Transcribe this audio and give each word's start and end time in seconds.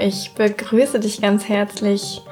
ich 0.00 0.32
begrüße 0.34 0.98
dich 0.98 1.20
ganz 1.20 1.48
herzlich 1.48 2.22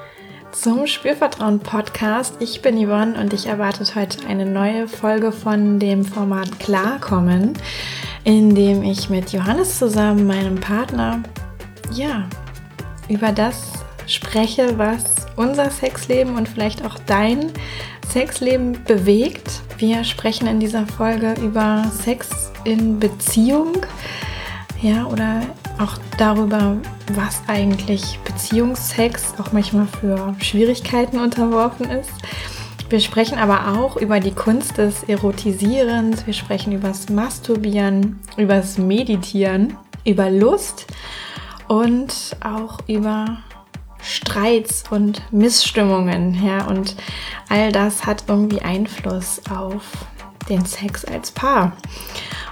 zum 0.52 0.86
Spürvertrauen 0.86 1.60
Podcast. 1.60 2.36
Ich 2.40 2.62
bin 2.62 2.76
Yvonne 2.76 3.20
und 3.20 3.34
ich 3.34 3.46
erwarte 3.46 3.84
heute 3.94 4.26
eine 4.26 4.46
neue 4.46 4.88
Folge 4.88 5.32
von 5.32 5.78
dem 5.78 6.04
Format 6.04 6.58
Klarkommen, 6.60 7.52
in 8.24 8.54
dem 8.54 8.82
ich 8.82 9.10
mit 9.10 9.32
Johannes 9.32 9.78
zusammen, 9.78 10.26
meinem 10.26 10.56
Partner, 10.56 11.22
ja, 11.92 12.26
über 13.10 13.32
das 13.32 13.72
spreche, 14.06 14.78
was 14.78 15.04
unser 15.36 15.70
Sexleben 15.70 16.36
und 16.36 16.48
vielleicht 16.48 16.84
auch 16.84 16.98
dein 17.06 17.52
Sexleben 18.10 18.82
bewegt. 18.84 19.60
Wir 19.76 20.04
sprechen 20.04 20.46
in 20.46 20.58
dieser 20.58 20.86
Folge 20.86 21.34
über 21.42 21.84
Sex 21.92 22.50
in 22.64 22.98
Beziehung, 22.98 23.74
ja, 24.80 25.06
oder 25.06 25.42
auch 25.78 25.98
darüber, 26.18 26.76
was 27.14 27.42
eigentlich 27.46 28.18
Beziehungsex 28.24 29.34
auch 29.38 29.52
manchmal 29.52 29.86
für 29.86 30.34
Schwierigkeiten 30.40 31.18
unterworfen 31.18 31.88
ist. 31.90 32.10
Wir 32.88 33.00
sprechen 33.00 33.38
aber 33.38 33.78
auch 33.78 33.96
über 33.96 34.18
die 34.18 34.30
Kunst 34.30 34.78
des 34.78 35.02
Erotisierens, 35.04 36.26
wir 36.26 36.32
sprechen 36.32 36.72
über 36.72 36.88
das 36.88 37.08
Masturbieren, 37.10 38.18
über 38.36 38.56
das 38.56 38.78
Meditieren, 38.78 39.76
über 40.04 40.30
Lust 40.30 40.86
und 41.68 42.34
auch 42.42 42.78
über 42.88 43.38
Streits 44.00 44.84
und 44.90 45.20
Missstimmungen. 45.30 46.42
Ja, 46.42 46.66
und 46.66 46.96
all 47.50 47.72
das 47.72 48.06
hat 48.06 48.24
irgendwie 48.26 48.62
Einfluss 48.62 49.42
auf 49.50 49.84
den 50.48 50.64
Sex 50.64 51.04
als 51.04 51.30
Paar. 51.30 51.76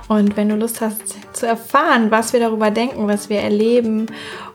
Und 0.08 0.36
wenn 0.36 0.48
du 0.48 0.56
Lust 0.56 0.80
hast 0.80 1.02
zu 1.36 1.46
erfahren, 1.46 2.10
was 2.10 2.32
wir 2.32 2.40
darüber 2.40 2.70
denken, 2.70 3.08
was 3.08 3.28
wir 3.28 3.40
erleben 3.40 4.06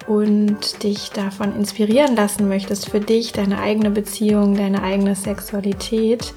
und 0.07 0.83
dich 0.83 1.11
davon 1.11 1.55
inspirieren 1.55 2.15
lassen 2.15 2.47
möchtest 2.47 2.89
für 2.89 3.01
dich, 3.01 3.33
deine 3.33 3.59
eigene 3.59 3.89
Beziehung, 3.89 4.55
deine 4.55 4.81
eigene 4.81 5.15
Sexualität, 5.15 6.33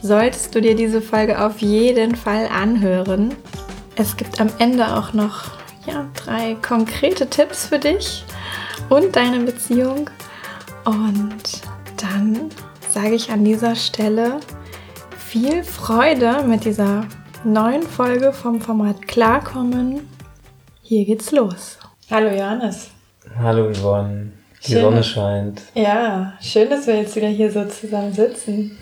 solltest 0.00 0.54
du 0.54 0.60
dir 0.60 0.74
diese 0.74 1.02
Folge 1.02 1.44
auf 1.44 1.58
jeden 1.58 2.16
Fall 2.16 2.48
anhören. 2.48 3.34
Es 3.96 4.16
gibt 4.16 4.40
am 4.40 4.48
Ende 4.58 4.96
auch 4.96 5.12
noch 5.12 5.50
ja, 5.86 6.06
drei 6.14 6.56
konkrete 6.66 7.28
Tipps 7.28 7.66
für 7.66 7.78
dich 7.78 8.24
und 8.88 9.16
deine 9.16 9.40
Beziehung. 9.40 10.10
Und 10.84 11.62
dann 11.96 12.48
sage 12.90 13.14
ich 13.14 13.30
an 13.30 13.44
dieser 13.44 13.74
Stelle 13.74 14.40
viel 15.18 15.64
Freude 15.64 16.42
mit 16.46 16.64
dieser 16.64 17.06
neuen 17.44 17.82
Folge 17.82 18.32
vom 18.32 18.60
Format 18.60 19.06
Klarkommen. 19.06 20.08
Hier 20.82 21.04
geht's 21.04 21.32
los. 21.32 21.78
Hallo 22.10 22.28
Johannes. 22.28 22.90
Hallo 23.38 23.70
Yvonne. 23.70 24.32
Die 24.64 24.72
schön, 24.72 24.82
Sonne 24.82 25.04
scheint. 25.04 25.62
Ja, 25.74 26.32
schön, 26.40 26.70
dass 26.70 26.86
wir 26.86 26.96
jetzt 26.96 27.14
wieder 27.16 27.28
hier 27.28 27.50
so 27.50 27.64
zusammen 27.66 28.12
sitzen. 28.12 28.78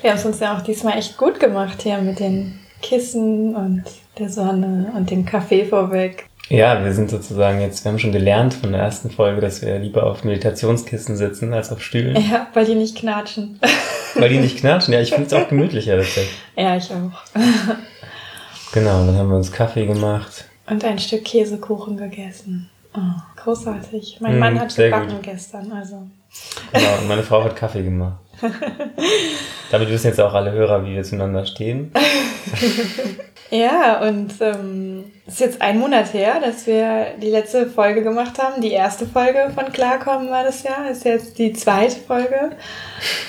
Wir 0.00 0.10
haben 0.10 0.18
es 0.18 0.24
uns 0.24 0.40
ja 0.40 0.56
auch 0.56 0.62
diesmal 0.62 0.98
echt 0.98 1.16
gut 1.18 1.38
gemacht 1.38 1.82
hier 1.82 1.98
mit 1.98 2.20
den 2.20 2.58
Kissen 2.80 3.54
und 3.54 3.84
der 4.18 4.30
Sonne 4.30 4.92
und 4.96 5.10
dem 5.10 5.26
Kaffee 5.26 5.64
vorweg. 5.64 6.29
Ja, 6.50 6.84
wir 6.84 6.92
sind 6.92 7.10
sozusagen 7.10 7.60
jetzt, 7.60 7.84
wir 7.84 7.92
haben 7.92 8.00
schon 8.00 8.10
gelernt 8.10 8.54
von 8.54 8.72
der 8.72 8.80
ersten 8.80 9.08
Folge, 9.08 9.40
dass 9.40 9.62
wir 9.62 9.78
lieber 9.78 10.04
auf 10.04 10.24
Meditationskissen 10.24 11.16
sitzen 11.16 11.54
als 11.54 11.70
auf 11.70 11.80
Stühlen. 11.80 12.16
Ja, 12.28 12.48
weil 12.54 12.66
die 12.66 12.74
nicht 12.74 12.98
knatschen. 12.98 13.60
Weil 14.16 14.30
die 14.30 14.40
nicht 14.40 14.58
knatschen, 14.58 14.92
ja, 14.92 15.00
ich 15.00 15.10
finde 15.10 15.28
es 15.28 15.32
auch 15.32 15.48
gemütlicher 15.48 15.96
tatsächlich. 15.96 16.36
Ja, 16.56 16.76
ich 16.76 16.90
auch. 16.90 17.40
Genau, 18.72 19.06
dann 19.06 19.16
haben 19.16 19.30
wir 19.30 19.36
uns 19.36 19.52
Kaffee 19.52 19.86
gemacht. 19.86 20.44
Und 20.68 20.84
ein 20.84 20.98
Stück 20.98 21.24
Käsekuchen 21.24 21.96
gegessen. 21.96 22.68
Oh, 22.94 22.98
großartig. 23.36 24.18
Mein 24.20 24.36
mm, 24.36 24.38
Mann 24.40 24.60
hat 24.60 24.74
gebacken 24.74 25.10
gut. 25.10 25.22
gestern, 25.22 25.70
also. 25.70 26.08
Genau, 26.72 26.98
und 27.00 27.08
meine 27.08 27.22
Frau 27.22 27.44
hat 27.44 27.54
Kaffee 27.54 27.84
gemacht. 27.84 28.18
Damit 29.70 29.88
wissen 29.88 30.08
jetzt 30.08 30.20
auch 30.20 30.34
alle 30.34 30.50
Hörer, 30.50 30.84
wie 30.84 30.94
wir 30.94 31.04
zueinander 31.04 31.46
stehen. 31.46 31.92
ja, 33.50 34.00
und 34.00 34.34
ähm, 34.40 35.04
es 35.26 35.34
ist 35.34 35.40
jetzt 35.40 35.62
ein 35.62 35.78
Monat 35.78 36.12
her, 36.14 36.40
dass 36.40 36.66
wir 36.66 37.14
die 37.20 37.30
letzte 37.30 37.68
Folge 37.68 38.02
gemacht 38.02 38.40
haben. 38.42 38.62
Die 38.62 38.72
erste 38.72 39.06
Folge 39.06 39.50
von 39.54 39.72
Klarkommen 39.72 40.30
war 40.30 40.44
das 40.44 40.62
ja. 40.62 40.86
Ist 40.86 41.04
jetzt 41.04 41.38
die 41.38 41.52
zweite 41.52 41.96
Folge. 41.96 42.50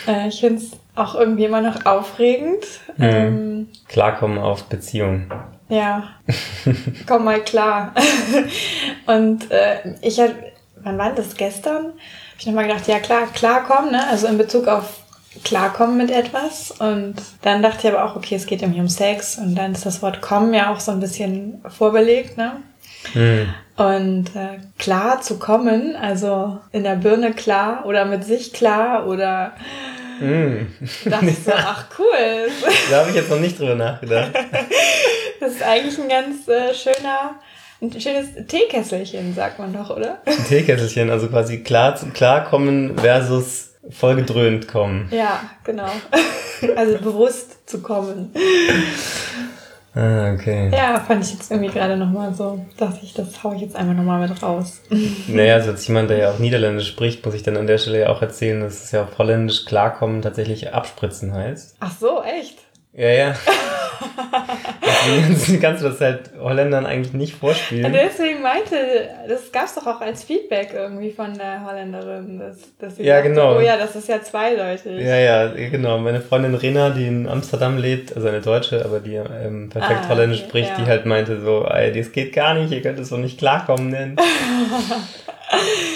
Äh, 0.08 0.28
ich 0.28 0.40
finde 0.40 0.62
es 0.62 0.72
auch 0.96 1.16
irgendwie 1.16 1.46
immer 1.46 1.62
noch 1.62 1.86
aufregend. 1.86 2.64
Mhm. 2.98 3.04
Ähm, 3.04 3.70
Klarkommen 3.88 4.38
auf 4.38 4.64
Beziehung. 4.66 5.32
Ja, 5.70 6.09
komm 7.08 7.24
mal 7.24 7.42
klar. 7.42 7.94
und 9.08 9.50
äh, 9.52 9.96
ich 10.02 10.20
hatte, 10.20 10.36
wann 10.84 10.98
war 10.98 11.14
das 11.14 11.36
gestern? 11.36 11.86
Hab 11.86 12.40
ich 12.40 12.46
nochmal 12.46 12.68
gedacht, 12.68 12.88
ja 12.88 13.00
klar, 13.00 13.28
klarkommen, 13.34 13.92
ne? 13.92 14.06
Also 14.08 14.28
in 14.28 14.38
Bezug 14.38 14.68
auf 14.68 15.01
klarkommen 15.44 15.97
mit 15.97 16.12
etwas. 16.12 16.72
Und 16.72 17.16
dann 17.42 17.62
dachte 17.62 17.88
ich 17.88 17.94
aber 17.94 18.06
auch, 18.06 18.16
okay, 18.16 18.36
es 18.36 18.46
geht 18.46 18.62
irgendwie 18.62 18.81
um 18.81 18.90
Sex. 18.90 19.38
Und 19.38 19.56
dann 19.56 19.74
ist 19.74 19.86
das 19.86 20.02
Wort 20.02 20.22
kommen 20.22 20.53
ja 20.53 20.72
auch 20.72 20.80
so 20.80 20.92
ein 20.92 21.00
bisschen 21.00 21.64
vorbelegt, 21.68 22.38
ne? 22.38 22.58
Mhm. 23.14 23.53
Und 23.78 24.36
äh, 24.36 24.59
klar 24.78 25.22
zu 25.22 25.40
kommen, 25.40 25.96
also 25.96 26.59
in 26.72 26.84
der 26.84 26.96
Birne 26.96 27.34
klar 27.34 27.86
oder 27.86 28.06
mit 28.06 28.24
sich 28.24 28.53
klar 28.53 29.08
oder 29.08 29.53
Mm. 30.22 30.68
Dachte 31.09 31.25
ich 31.25 31.44
so, 31.44 31.52
ach 31.56 31.86
cool. 31.97 32.47
da 32.90 33.00
habe 33.00 33.09
ich 33.09 33.16
jetzt 33.16 33.30
noch 33.30 33.40
nicht 33.40 33.59
drüber 33.59 33.75
nachgedacht. 33.75 34.31
das 35.40 35.53
ist 35.53 35.64
eigentlich 35.64 36.00
ein 36.00 36.08
ganz 36.08 36.47
äh, 36.47 36.74
schöner, 36.74 37.40
ein 37.81 38.00
schönes 38.00 38.28
Teekesselchen, 38.47 39.34
sagt 39.34 39.58
man 39.58 39.74
doch, 39.74 39.90
oder? 39.90 40.22
Ein 40.25 40.46
Teekesselchen, 40.47 41.09
also 41.09 41.28
quasi 41.28 41.64
klar, 41.64 42.00
klarkommen 42.14 42.97
versus 43.00 43.71
vollgedröhnt 43.90 44.68
kommen. 44.68 45.08
Ja, 45.12 45.42
genau. 45.64 45.90
Also 46.75 47.00
bewusst 47.00 47.68
zu 47.68 47.81
kommen. 47.81 48.31
Ah, 49.96 50.31
okay. 50.31 50.69
Ja, 50.72 51.00
fand 51.00 51.25
ich 51.25 51.34
jetzt 51.34 51.52
irgendwie 51.52 51.72
gerade 51.72 51.97
nochmal 51.97 52.34
so, 52.34 52.64
dachte 52.78 53.00
ich, 53.02 53.14
das 53.14 53.44
hau 53.44 53.53
ich 53.53 53.62
jetzt 53.62 53.75
einfach 53.75 53.96
nochmal 53.96 54.28
mit 54.28 54.41
raus. 54.41 54.80
Naja, 55.28 55.56
also 55.56 55.72
als 55.72 55.88
jemand, 55.88 56.09
der 56.12 56.18
ja 56.18 56.31
auch 56.31 56.40
Niederländisch 56.40 56.88
spricht, 56.88 57.25
muss 57.25 57.34
ich 57.34 57.44
dann 57.44 57.58
an 57.58 57.68
der 57.68 57.78
Stelle 57.78 58.02
ja 58.02 58.09
auch 58.09 58.22
erzählen, 58.22 58.62
dass 58.62 58.84
es 58.84 58.91
ja 58.91 59.03
auf 59.03 59.18
Holländisch 59.18 59.66
klarkommen 59.66 60.22
tatsächlich 60.22 60.74
abspritzen 60.74 61.34
heißt. 61.34 61.78
Ach 61.80 61.91
so, 62.00 62.22
echt? 62.24 62.59
Ja, 62.94 63.09
ja. 63.09 63.35
Deswegen 65.29 65.62
kannst 65.62 65.84
du 65.84 65.90
das 65.90 66.02
halt 66.02 66.31
Holländern 66.40 66.85
eigentlich 66.85 67.13
nicht 67.13 67.35
vorspielen. 67.35 67.91
Deswegen 67.94 68.41
meinte, 68.41 68.75
das 69.28 69.52
gab 69.52 69.66
es 69.66 69.75
doch 69.75 69.88
auch 69.88 70.02
als 70.02 70.24
Feedback 70.24 70.72
irgendwie 70.74 71.12
von 71.12 71.34
der 71.34 71.66
Holländerin, 71.66 72.40
dass, 72.40 72.57
dass 72.78 72.97
sie 72.97 73.03
ja, 73.03 73.16
sagte, 73.16 73.29
genau. 73.29 73.57
oh 73.57 73.62
ja, 73.62 73.78
das 73.78 73.96
ist 73.96 74.09
ja 74.09 74.22
zweideutig. 74.22 75.02
Ja, 75.02 75.16
ja, 75.16 75.47
genau. 75.47 75.97
Meine 76.00 76.22
Freundin 76.22 76.56
Rena, 76.56 76.90
die 76.90 77.07
in 77.07 77.28
Amsterdam 77.28 77.78
lebt, 77.78 78.16
also 78.16 78.28
eine 78.28 78.41
Deutsche, 78.41 78.84
aber 78.84 79.00
die 79.00 79.16
ähm, 79.16 79.69
perfekt 79.69 80.02
ah, 80.03 80.09
Holländisch 80.09 80.41
okay, 80.41 80.50
spricht, 80.50 80.69
ja. 80.69 80.84
die 80.84 80.85
halt 80.85 81.06
meinte 81.06 81.40
so, 81.41 81.66
ey, 81.66 81.91
das 81.94 82.12
geht 82.12 82.34
gar 82.34 82.53
nicht, 82.53 82.72
ihr 82.72 82.81
könnt 82.81 83.00
es 83.00 83.09
so 83.09 83.18
nicht 83.18 83.38
klarkommen 83.38 83.90
nennen. 83.90 84.18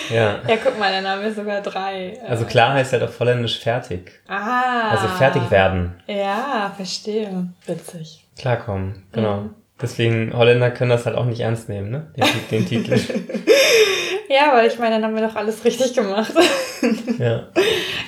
ja. 0.09 0.39
Ja, 0.47 0.57
guck 0.63 0.77
mal, 0.79 0.91
dann 0.91 1.07
haben 1.07 1.21
wir 1.21 1.33
sogar 1.33 1.61
drei. 1.61 2.19
Also 2.27 2.45
klar 2.45 2.73
heißt 2.73 2.93
halt 2.93 3.03
auf 3.03 3.19
Holländisch 3.19 3.59
fertig. 3.59 4.11
Ah. 4.27 4.89
Also 4.91 5.07
fertig 5.07 5.49
werden. 5.51 5.95
Ja, 6.07 6.73
verstehe. 6.75 7.47
Witzig. 7.65 8.25
Klarkommen, 8.37 9.03
genau. 9.11 9.41
Mhm. 9.41 9.55
Deswegen, 9.81 10.33
Holländer 10.33 10.71
können 10.71 10.89
das 10.89 11.05
halt 11.05 11.17
auch 11.17 11.25
nicht 11.25 11.41
ernst 11.41 11.67
nehmen, 11.67 11.91
ne? 11.91 12.07
Den, 12.15 12.25
den 12.49 12.65
Titel. 12.65 12.97
ja, 14.29 14.51
aber 14.51 14.65
ich 14.65 14.79
meine, 14.79 14.95
dann 14.95 15.03
haben 15.03 15.15
wir 15.15 15.27
doch 15.27 15.35
alles 15.35 15.65
richtig 15.65 15.93
gemacht. 15.93 16.31
ja. 17.19 17.47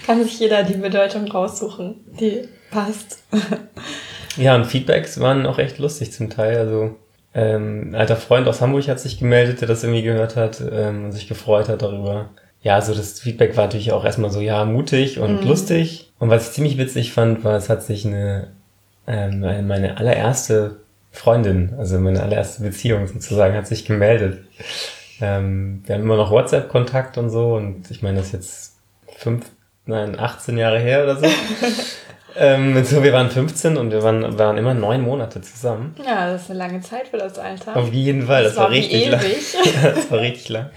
Kann 0.05 0.23
sich 0.23 0.39
jeder 0.39 0.63
die 0.63 0.77
Bedeutung 0.77 1.29
raussuchen, 1.29 2.05
die 2.19 2.47
passt. 2.71 3.23
ja, 4.37 4.55
und 4.55 4.65
Feedbacks 4.65 5.19
waren 5.19 5.45
auch 5.45 5.59
echt 5.59 5.77
lustig 5.77 6.13
zum 6.13 6.29
Teil. 6.29 6.57
Also 6.57 6.95
ähm, 7.37 7.91
ein 7.91 7.95
alter 7.95 8.15
Freund 8.15 8.47
aus 8.47 8.61
Hamburg 8.61 8.87
hat 8.87 8.99
sich 8.99 9.19
gemeldet, 9.19 9.61
der 9.61 9.67
das 9.67 9.83
irgendwie 9.83 10.01
gehört 10.01 10.35
hat 10.35 10.59
ähm, 10.59 11.05
und 11.05 11.11
sich 11.11 11.27
gefreut 11.27 11.69
hat 11.69 11.83
darüber. 11.83 12.29
Ja, 12.63 12.73
also 12.73 12.95
das 12.95 13.19
Feedback 13.19 13.55
war 13.55 13.65
natürlich 13.65 13.91
auch 13.91 14.03
erstmal 14.03 14.31
so, 14.31 14.41
ja, 14.41 14.65
mutig 14.65 15.19
und 15.19 15.41
mhm. 15.41 15.47
lustig. 15.47 16.11
Und 16.17 16.31
was 16.31 16.47
ich 16.47 16.53
ziemlich 16.55 16.79
witzig 16.79 17.13
fand, 17.13 17.43
war, 17.43 17.55
es 17.55 17.69
hat 17.69 17.83
sich 17.83 18.07
eine, 18.07 18.47
ähm, 19.05 19.41
meine 19.67 19.97
allererste 19.97 20.77
Freundin, 21.11 21.75
also 21.77 21.99
meine 21.99 22.23
allererste 22.23 22.63
Beziehung 22.63 23.05
sozusagen, 23.05 23.53
hat 23.53 23.67
sich 23.67 23.85
gemeldet. 23.85 24.39
Ähm, 25.21 25.83
wir 25.85 25.93
haben 25.93 26.01
immer 26.01 26.17
noch 26.17 26.31
WhatsApp-Kontakt 26.31 27.19
und 27.19 27.29
so 27.29 27.53
und 27.53 27.91
ich 27.91 28.01
meine, 28.01 28.17
das 28.17 28.27
ist 28.27 28.33
jetzt 28.33 28.75
fünf, 29.15 29.45
nein, 29.85 30.19
18 30.19 30.57
Jahre 30.57 30.79
her 30.79 31.03
oder 31.03 31.17
so. 31.17 31.27
Ähm, 32.39 32.83
so, 32.83 33.03
wir 33.03 33.13
waren 33.13 33.29
15 33.29 33.77
und 33.77 33.91
wir 33.91 34.03
waren, 34.03 34.37
waren 34.37 34.57
immer 34.57 34.73
neun 34.73 35.01
Monate 35.01 35.41
zusammen. 35.41 35.95
Ja, 36.05 36.31
das 36.31 36.43
ist 36.43 36.49
eine 36.51 36.59
lange 36.59 36.81
Zeit 36.81 37.07
für 37.07 37.17
das 37.17 37.39
Alter. 37.39 37.75
Auf 37.75 37.91
jeden 37.91 38.27
Fall, 38.27 38.43
das, 38.43 38.53
das 38.53 38.57
war, 38.59 38.65
war 38.65 38.71
richtig 38.71 39.09
lang. 39.09 39.21
das 39.95 40.11
war 40.11 40.19
richtig 40.19 40.49
lang. 40.49 40.69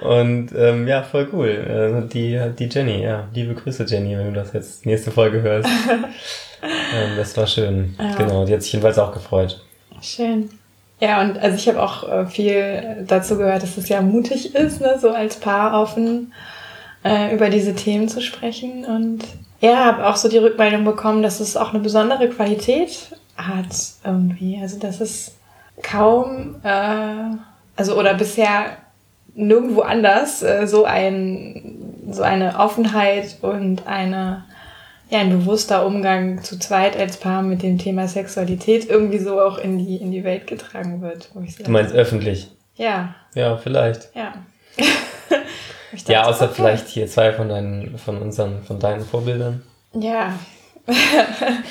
Und 0.00 0.50
ähm, 0.56 0.88
ja, 0.88 1.02
voll 1.02 1.28
cool. 1.32 1.48
Äh, 1.48 2.08
die, 2.08 2.40
die 2.58 2.68
Jenny, 2.68 3.02
ja, 3.02 3.28
liebe 3.34 3.54
Grüße 3.54 3.84
Jenny, 3.84 4.16
wenn 4.16 4.32
du 4.32 4.32
das 4.32 4.52
jetzt 4.52 4.86
nächste 4.86 5.10
Folge 5.10 5.42
hörst. 5.42 5.68
ähm, 6.62 7.16
das 7.16 7.36
war 7.36 7.46
schön. 7.46 7.94
Ja. 7.98 8.14
Genau, 8.16 8.44
die 8.44 8.54
hat 8.54 8.62
sich 8.62 8.72
jedenfalls 8.72 8.98
auch 8.98 9.12
gefreut. 9.12 9.62
Schön. 10.00 10.50
Ja, 11.00 11.20
und 11.20 11.38
also 11.38 11.56
ich 11.56 11.68
habe 11.68 11.82
auch 11.82 12.08
äh, 12.08 12.26
viel 12.26 13.04
dazu 13.06 13.36
gehört, 13.36 13.62
dass 13.62 13.76
es 13.76 13.88
ja 13.88 14.00
mutig 14.00 14.54
ist, 14.54 14.80
ne, 14.80 14.98
so 15.00 15.10
als 15.10 15.36
Paar 15.36 15.80
offen 15.80 16.32
äh, 17.04 17.34
über 17.34 17.50
diese 17.50 17.74
Themen 17.74 18.08
zu 18.08 18.20
sprechen. 18.20 18.84
Und 18.84 19.24
ja, 19.62 19.84
habe 19.84 20.06
auch 20.06 20.16
so 20.16 20.28
die 20.28 20.38
Rückmeldung 20.38 20.84
bekommen, 20.84 21.22
dass 21.22 21.38
es 21.40 21.56
auch 21.56 21.70
eine 21.70 21.78
besondere 21.78 22.28
Qualität 22.28 23.16
hat 23.36 23.68
irgendwie. 24.04 24.58
Also 24.60 24.78
dass 24.78 25.00
es 25.00 25.36
kaum, 25.82 26.56
äh, 26.64 27.36
also 27.76 27.96
oder 27.96 28.14
bisher 28.14 28.76
nirgendwo 29.34 29.82
anders 29.82 30.42
äh, 30.42 30.66
so 30.66 30.84
ein 30.84 31.78
so 32.10 32.22
eine 32.22 32.58
Offenheit 32.58 33.38
und 33.40 33.86
eine 33.86 34.44
ja, 35.10 35.20
ein 35.20 35.30
bewusster 35.30 35.86
Umgang 35.86 36.42
zu 36.42 36.58
zweit 36.58 36.96
als 36.96 37.18
Paar 37.18 37.42
mit 37.42 37.62
dem 37.62 37.78
Thema 37.78 38.08
Sexualität 38.08 38.88
irgendwie 38.88 39.18
so 39.18 39.40
auch 39.40 39.58
in 39.58 39.78
die, 39.78 39.96
in 39.96 40.10
die 40.10 40.24
Welt 40.24 40.46
getragen 40.46 41.02
wird. 41.02 41.28
du 41.34 41.70
meinst 41.70 41.92
öffentlich? 41.92 42.48
Ja. 42.76 43.14
Ja, 43.34 43.58
vielleicht. 43.58 44.08
Ja. 44.14 44.32
dachte, 46.00 46.12
ja, 46.12 46.24
außer 46.24 46.46
okay. 46.46 46.54
vielleicht 46.56 46.88
hier 46.88 47.06
zwei 47.06 47.32
von 47.32 47.48
deinen, 47.48 47.98
von 47.98 48.20
unseren, 48.20 48.62
von 48.62 48.78
deinen 48.78 49.04
Vorbildern. 49.04 49.62
Ja. 49.94 50.38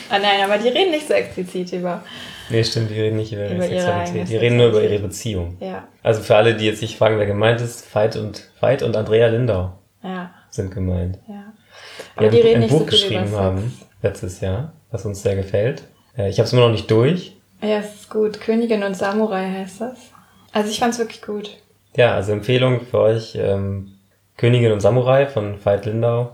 ah, 0.10 0.20
nein, 0.20 0.42
aber 0.44 0.58
die 0.58 0.70
reden 0.70 0.92
nicht 0.92 1.08
so 1.08 1.14
explizit 1.14 1.74
über. 1.74 2.04
Nee, 2.50 2.64
stimmt, 2.64 2.90
die 2.90 3.00
reden 3.00 3.18
nicht 3.18 3.34
über, 3.34 3.50
über 3.50 3.64
Sexualität. 3.64 4.30
Die 4.30 4.38
reden 4.38 4.58
nur 4.58 4.68
über 4.68 4.84
ihre 4.84 5.00
Beziehung. 5.00 5.58
Ja. 5.60 5.88
Also 6.04 6.22
für 6.22 6.36
alle, 6.36 6.56
die 6.56 6.66
jetzt 6.66 6.80
sich 6.80 6.98
fragen, 6.98 7.18
wer 7.18 7.26
gemeint 7.26 7.62
ist, 7.62 7.94
Veit 7.94 8.16
und, 8.16 8.50
Veit 8.60 8.84
und 8.84 8.96
Andrea 8.96 9.28
Lindau 9.28 9.74
ja. 10.04 10.32
sind 10.50 10.74
gemeint. 10.74 11.20
Ja. 11.28 11.54
Aber 12.16 12.30
die, 12.30 12.38
die 12.38 12.42
reden 12.42 12.56
ein 12.56 12.62
nicht 12.62 12.72
Buch 12.72 12.80
so 12.80 12.86
geschrieben 12.86 13.36
haben 13.36 13.74
letztes 14.02 14.42
Jahr, 14.42 14.74
was 14.92 15.06
uns 15.06 15.22
sehr 15.24 15.36
gefällt. 15.36 15.84
Ich 16.18 16.40
habe 16.40 16.44
es 16.46 16.54
immer 16.54 16.64
noch 16.64 16.72
nicht 16.72 16.92
durch. 16.92 17.38
Ja, 17.62 17.78
es 17.78 17.96
ist 17.96 18.10
gut. 18.10 18.42
Königin 18.42 18.84
und 18.84 18.96
Samurai 18.96 19.50
heißt 19.50 19.82
das. 19.82 19.98
Also 20.52 20.70
ich 20.70 20.80
fand 20.80 20.94
es 20.94 21.00
wirklich 21.00 21.22
gut. 21.22 21.58
Ja, 21.96 22.16
also 22.16 22.32
Empfehlung 22.32 22.82
für 22.82 23.00
euch. 23.00 23.36
Ähm, 23.36 23.91
Königin 24.42 24.72
und 24.72 24.80
Samurai 24.80 25.28
von 25.28 25.64
Veit 25.64 25.86
Lindau. 25.86 26.32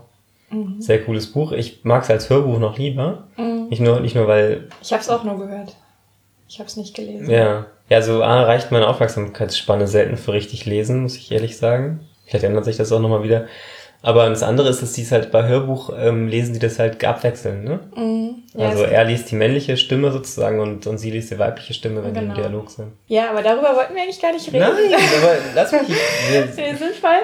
Mhm. 0.48 0.80
Sehr 0.80 1.04
cooles 1.04 1.30
Buch. 1.30 1.52
Ich 1.52 1.84
mag 1.84 2.04
es 2.04 2.10
als 2.10 2.30
Hörbuch 2.30 2.58
noch 2.58 2.78
lieber. 2.78 3.24
Mhm. 3.36 3.68
Nicht 3.68 3.80
nur, 3.80 4.00
nicht 4.00 4.16
nur 4.16 4.26
weil. 4.26 4.68
Ich 4.80 4.94
habe 4.94 5.02
es 5.02 5.10
auch 5.10 5.24
nur 5.24 5.38
gehört. 5.38 5.76
Ich 6.48 6.58
habe 6.58 6.66
es 6.66 6.78
nicht 6.78 6.96
gelesen. 6.96 7.30
Ja. 7.30 7.66
Ja, 7.90 8.00
so 8.00 8.22
A, 8.22 8.42
reicht 8.44 8.72
meine 8.72 8.88
Aufmerksamkeitsspanne 8.88 9.86
selten 9.86 10.16
für 10.16 10.32
richtig 10.32 10.64
lesen, 10.64 11.02
muss 11.02 11.16
ich 11.16 11.30
ehrlich 11.30 11.58
sagen. 11.58 12.00
Vielleicht 12.24 12.44
ändert 12.44 12.64
sich 12.64 12.78
das 12.78 12.92
auch 12.92 13.00
nochmal 13.00 13.22
wieder. 13.22 13.46
Aber 14.00 14.28
das 14.28 14.44
andere 14.44 14.68
ist, 14.68 14.80
dass 14.80 14.92
die 14.92 15.02
es 15.02 15.10
halt 15.10 15.32
bei 15.32 15.48
Hörbuch 15.48 15.90
ähm, 15.98 16.28
lesen, 16.28 16.52
die 16.52 16.60
das 16.60 16.78
halt 16.78 17.04
abwechseln, 17.04 17.64
ne? 17.64 17.80
Mhm. 17.96 18.44
Ja, 18.54 18.68
also 18.68 18.84
er 18.84 19.04
liest 19.04 19.30
die 19.30 19.34
männliche 19.34 19.76
Stimme 19.76 20.12
sozusagen 20.12 20.60
und, 20.60 20.86
und 20.86 20.98
sie 20.98 21.10
liest 21.10 21.32
die 21.32 21.38
weibliche 21.38 21.74
Stimme, 21.74 22.04
wenn 22.04 22.14
genau. 22.14 22.20
die 22.20 22.26
im 22.26 22.34
genau. 22.34 22.48
Dialog 22.48 22.70
sind. 22.70 22.92
Ja, 23.08 23.30
aber 23.30 23.42
darüber 23.42 23.74
wollten 23.74 23.94
wir 23.94 24.02
eigentlich 24.02 24.22
gar 24.22 24.32
nicht 24.32 24.46
reden. 24.46 24.60
Nein, 24.60 25.00
aber 25.22 25.36
lass 25.54 25.72
mich. 25.72 25.88
Wir, 26.30 26.42
wir 26.56 26.76
sind 26.76 26.94
voll, 26.94 27.10
voll. 27.10 27.18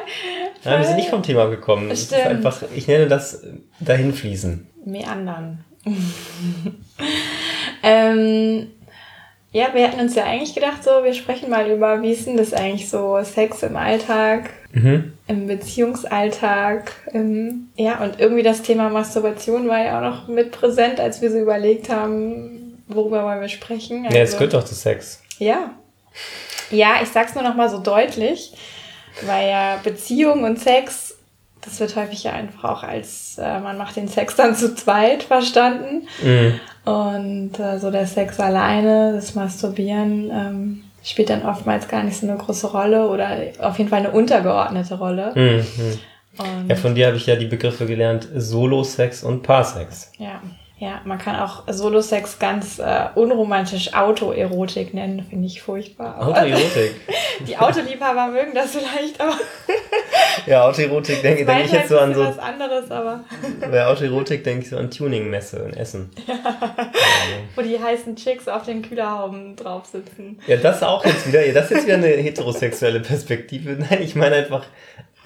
Nein, 0.65 0.81
wir 0.81 0.87
sind 0.87 0.97
nicht 0.97 1.11
vom 1.11 1.23
Thema 1.23 1.47
gekommen. 1.47 1.91
Es 1.91 2.03
ist 2.03 2.15
einfach, 2.15 2.62
ich 2.75 2.88
nenne 2.88 3.06
das 3.06 3.43
dahinfließen. 3.79 4.67
Meandern. 4.85 5.65
ähm, 7.82 8.67
ja, 9.53 9.69
wir 9.73 9.87
hatten 9.87 10.00
uns 10.00 10.17
ja 10.17 10.25
eigentlich 10.25 10.55
gedacht, 10.55 10.82
so, 10.82 11.05
wir 11.05 11.15
sprechen 11.15 11.50
mal 11.50 11.71
über, 11.71 12.03
wie 12.03 12.11
ist 12.11 12.26
denn 12.26 12.37
das 12.37 12.53
eigentlich 12.53 12.88
so, 12.88 13.23
Sex 13.23 13.62
im 13.62 13.76
Alltag, 13.76 14.50
mhm. 14.75 15.12
im 15.26 15.47
Beziehungsalltag. 15.47 16.93
Im, 17.12 17.69
ja, 17.76 18.03
und 18.03 18.21
irgendwie 18.21 18.43
das 18.43 18.62
Thema 18.62 18.91
Masturbation 18.91 19.69
war 19.69 19.82
ja 19.82 19.99
auch 19.99 20.03
noch 20.03 20.29
mit 20.29 20.53
präsent, 20.53 21.00
als 21.00 21.23
wir 21.23 21.31
so 21.31 21.38
überlegt 21.38 21.88
haben, 21.88 22.79
worüber 22.88 23.25
wollen 23.25 23.41
wir 23.41 23.49
sprechen. 23.49 24.05
Also, 24.05 24.17
ja, 24.17 24.23
es 24.23 24.35
also 24.35 24.38
gehört 24.38 24.55
doch 24.55 24.65
zu 24.65 24.75
Sex. 24.75 25.23
Ja. 25.38 25.71
Ja, 26.71 26.97
ich 27.03 27.09
sag's 27.09 27.35
nur 27.35 27.44
noch 27.44 27.55
mal 27.55 27.69
so 27.69 27.79
deutlich, 27.79 28.53
weil 29.23 29.49
ja 29.49 29.81
Beziehung 29.82 30.44
und 30.44 30.59
Sex 30.59 31.15
das 31.65 31.81
wird 31.81 31.97
häufig 31.97 32.25
ja 32.25 32.32
einfach 32.32 32.65
auch 32.65 32.82
als 32.82 33.38
äh, 33.38 33.61
man 33.61 33.79
macht 33.79 33.97
den 33.97 34.09
Sex 34.09 34.37
dann 34.37 34.55
zu 34.55 34.75
zweit 34.75 35.23
verstanden. 35.23 36.06
Mhm. 36.23 36.61
Und 36.85 37.59
äh, 37.59 37.79
so 37.79 37.91
der 37.91 38.06
Sex 38.06 38.38
alleine, 38.38 39.12
das 39.15 39.35
Masturbieren, 39.35 40.31
ähm, 40.31 40.84
spielt 41.05 41.31
dann 41.31 41.45
oftmals 41.45 41.87
gar 41.89 42.03
nicht 42.03 42.17
so 42.17 42.27
eine 42.27 42.37
große 42.37 42.67
Rolle 42.69 43.09
oder 43.09 43.37
auf 43.61 43.79
jeden 43.79 43.91
Fall 43.91 44.01
eine 44.01 44.11
untergeordnete 44.11 44.95
Rolle. 44.95 45.33
Mhm. 45.35 46.69
ja, 46.69 46.75
von 46.77 46.95
dir 46.95 47.06
habe 47.06 47.17
ich 47.17 47.27
ja 47.27 47.37
die 47.37 47.47
Begriffe 47.47 47.87
gelernt, 47.87 48.29
Solo-Sex 48.35 49.23
und 49.23 49.43
Paarsex. 49.43 50.11
Ja. 50.19 50.41
Ja, 50.76 51.00
man 51.05 51.19
kann 51.19 51.37
auch 51.37 51.62
Solo-Sex 51.69 52.41
ganz 52.41 52.81
äh, 52.81 53.06
unromantisch 53.15 53.94
Autoerotik 53.94 54.93
nennen, 54.93 55.25
finde 55.25 55.47
ich 55.47 55.62
furchtbar. 55.62 56.21
Autoerotik? 56.26 56.97
Die 57.47 57.56
Autoliebhaber 57.56 58.32
mögen 58.32 58.55
das 58.55 58.73
vielleicht, 58.73 59.21
aber. 59.21 59.38
ja, 60.47 60.65
Autoerotik 60.65 61.23
denke 61.23 61.44
denk 61.44 61.67
ich 61.67 61.73
jetzt 61.73 61.91
so 61.91 61.99
an 61.99 62.12
so. 62.12 62.25
was 62.25 62.41
anderes, 62.41 62.91
aber. 62.91 63.23
Bei 63.71 63.87
Autoerotik 63.87 64.43
denke 64.43 64.65
ich 64.65 64.71
so 64.71 64.76
an 64.76 64.91
Tuning-Messe 64.91 65.59
in 65.59 65.75
Essen. 65.75 66.11
Ja. 66.26 66.35
Wo 67.55 67.62
die 67.62 67.81
heißen 67.81 68.17
Chicks 68.17 68.49
auf 68.49 68.65
den 68.65 68.82
Kühlerhauben 68.82 69.55
drauf 69.55 69.87
sitzen. 69.87 70.41
Ja, 70.49 70.56
das 70.56 70.82
auch 70.82 71.05
jetzt 71.05 71.29
wieder, 71.29 71.41
das 71.53 71.67
ist 71.67 71.71
jetzt 71.71 71.87
wieder 71.87 71.97
eine 71.99 72.09
heterosexuelle 72.09 72.99
Perspektive. 72.99 73.73
Nein, 73.73 74.03
ich 74.03 74.17
meine 74.17 74.35
einfach, 74.35 74.67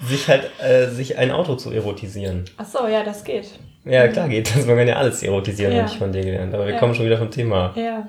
sich 0.07 0.29
halt, 0.29 0.51
äh, 0.61 0.89
sich 0.89 1.19
ein 1.19 1.31
Auto 1.31 1.57
zu 1.57 1.71
erotisieren. 1.71 2.45
Ach 2.57 2.67
so, 2.67 2.87
ja, 2.87 3.03
das 3.03 3.25
geht. 3.25 3.51
Ja, 3.85 4.07
klar 4.09 4.29
geht 4.29 4.55
das. 4.55 4.67
Man 4.67 4.77
kann 4.77 4.87
ja 4.87 4.97
alles 4.97 5.23
erotisieren, 5.23 5.73
ja. 5.73 5.83
habe 5.83 5.91
ich 5.91 5.99
von 5.99 6.13
dir 6.13 6.23
gelernt. 6.23 6.55
Aber 6.55 6.67
wir 6.67 6.75
ja. 6.75 6.79
kommen 6.79 6.95
schon 6.95 7.07
wieder 7.07 7.19
vom 7.19 7.31
Thema. 7.31 7.73
Ja. 7.75 8.07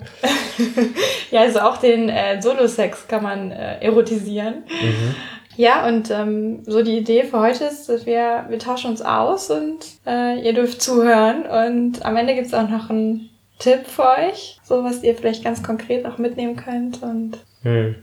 ja, 1.31 1.41
also 1.41 1.59
auch 1.59 1.77
den 1.77 2.09
äh, 2.09 2.41
Solo-Sex 2.41 3.07
kann 3.07 3.23
man 3.23 3.51
äh, 3.51 3.79
erotisieren. 3.79 4.65
Mhm. 4.81 5.15
Ja, 5.55 5.87
und 5.87 6.09
ähm, 6.09 6.63
so 6.65 6.83
die 6.83 6.97
Idee 6.97 7.23
für 7.23 7.39
heute 7.39 7.65
ist, 7.65 7.89
dass 7.89 8.05
wir, 8.05 8.45
wir 8.49 8.59
tauschen 8.59 8.91
uns 8.91 9.01
aus 9.01 9.51
und 9.51 9.79
äh, 10.05 10.39
ihr 10.41 10.53
dürft 10.53 10.81
zuhören. 10.81 11.43
Und 11.43 12.05
am 12.05 12.15
Ende 12.15 12.35
gibt's 12.35 12.53
auch 12.53 12.69
noch 12.69 12.89
einen 12.89 13.29
Tipp 13.59 13.85
für 13.85 14.07
euch, 14.07 14.57
so 14.63 14.83
was 14.83 15.03
ihr 15.03 15.15
vielleicht 15.15 15.43
ganz 15.43 15.61
konkret 15.61 16.05
auch 16.05 16.17
mitnehmen 16.17 16.55
könnt. 16.55 17.03
Und 17.03 17.39
hm. 17.63 17.95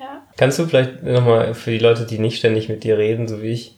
Ja. 0.00 0.22
Kannst 0.38 0.58
du 0.58 0.66
vielleicht 0.66 1.02
nochmal 1.02 1.54
für 1.54 1.70
die 1.70 1.78
Leute, 1.78 2.06
die 2.06 2.18
nicht 2.18 2.38
ständig 2.38 2.68
mit 2.68 2.84
dir 2.84 2.96
reden, 2.96 3.28
so 3.28 3.42
wie 3.42 3.52
ich, 3.52 3.76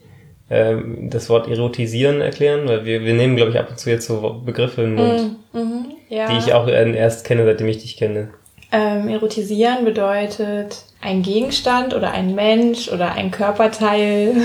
ähm, 0.48 1.10
das 1.10 1.28
Wort 1.28 1.48
erotisieren 1.48 2.20
erklären? 2.20 2.68
Weil 2.68 2.84
wir, 2.84 3.02
wir 3.02 3.12
nehmen, 3.12 3.36
glaube 3.36 3.50
ich, 3.50 3.58
ab 3.58 3.68
und 3.70 3.78
zu 3.78 3.90
jetzt 3.90 4.06
so 4.06 4.40
Begriffe 4.44 4.82
in 4.82 4.96
den 4.96 5.06
Mund, 5.06 5.36
mm, 5.52 5.58
mm, 5.58 5.84
ja. 6.08 6.28
die 6.28 6.38
ich 6.38 6.54
auch 6.54 6.68
erst 6.68 7.24
kenne, 7.24 7.44
seitdem 7.44 7.66
ich 7.66 7.78
dich 7.78 7.96
kenne. 7.96 8.28
Ähm, 8.70 9.08
erotisieren 9.08 9.84
bedeutet 9.84 10.84
ein 11.00 11.22
Gegenstand 11.22 11.92
oder 11.92 12.12
ein 12.12 12.34
Mensch 12.34 12.88
oder 12.88 13.12
ein 13.12 13.32
Körperteil 13.32 14.36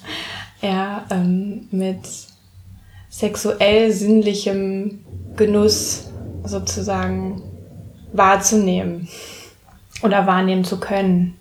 ja, 0.62 1.04
ähm, 1.10 1.66
mit 1.72 1.98
sexuell 3.10 3.90
sinnlichem 3.90 5.04
Genuss 5.36 6.12
sozusagen 6.44 7.42
wahrzunehmen 8.12 9.08
oder 10.02 10.26
wahrnehmen 10.26 10.64
zu 10.64 10.78
können. 10.78 11.36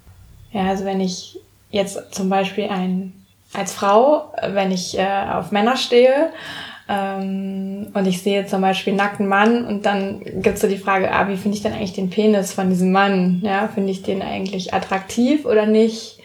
Ja, 0.51 0.67
also 0.67 0.85
wenn 0.85 1.01
ich 1.01 1.39
jetzt 1.69 2.13
zum 2.13 2.29
Beispiel 2.29 2.65
ein 2.69 3.13
als 3.53 3.73
Frau, 3.73 4.33
wenn 4.41 4.71
ich 4.71 4.97
äh, 4.97 5.25
auf 5.31 5.51
Männer 5.51 5.77
stehe 5.77 6.31
ähm, 6.89 7.87
und 7.93 8.05
ich 8.05 8.21
sehe 8.21 8.45
zum 8.45 8.61
Beispiel 8.61 8.91
einen 8.91 8.97
nackten 8.97 9.27
Mann 9.27 9.65
und 9.65 9.85
dann 9.85 10.21
gibt's 10.41 10.61
so 10.61 10.67
die 10.67 10.77
Frage, 10.77 11.11
ah, 11.11 11.27
wie 11.27 11.37
finde 11.37 11.57
ich 11.57 11.63
denn 11.63 11.73
eigentlich 11.73 11.93
den 11.93 12.09
Penis 12.09 12.53
von 12.53 12.69
diesem 12.69 12.91
Mann? 12.91 13.41
Ja, 13.43 13.67
finde 13.67 13.91
ich 13.91 14.03
den 14.03 14.21
eigentlich 14.21 14.73
attraktiv 14.73 15.45
oder 15.45 15.65
nicht? 15.65 16.19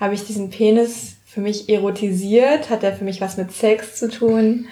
Habe 0.00 0.14
ich 0.14 0.24
diesen 0.24 0.50
Penis 0.50 1.16
für 1.26 1.40
mich 1.40 1.68
erotisiert? 1.68 2.70
Hat 2.70 2.82
er 2.84 2.92
für 2.92 3.04
mich 3.04 3.20
was 3.20 3.36
mit 3.36 3.52
Sex 3.52 3.96
zu 3.96 4.08
tun? 4.08 4.66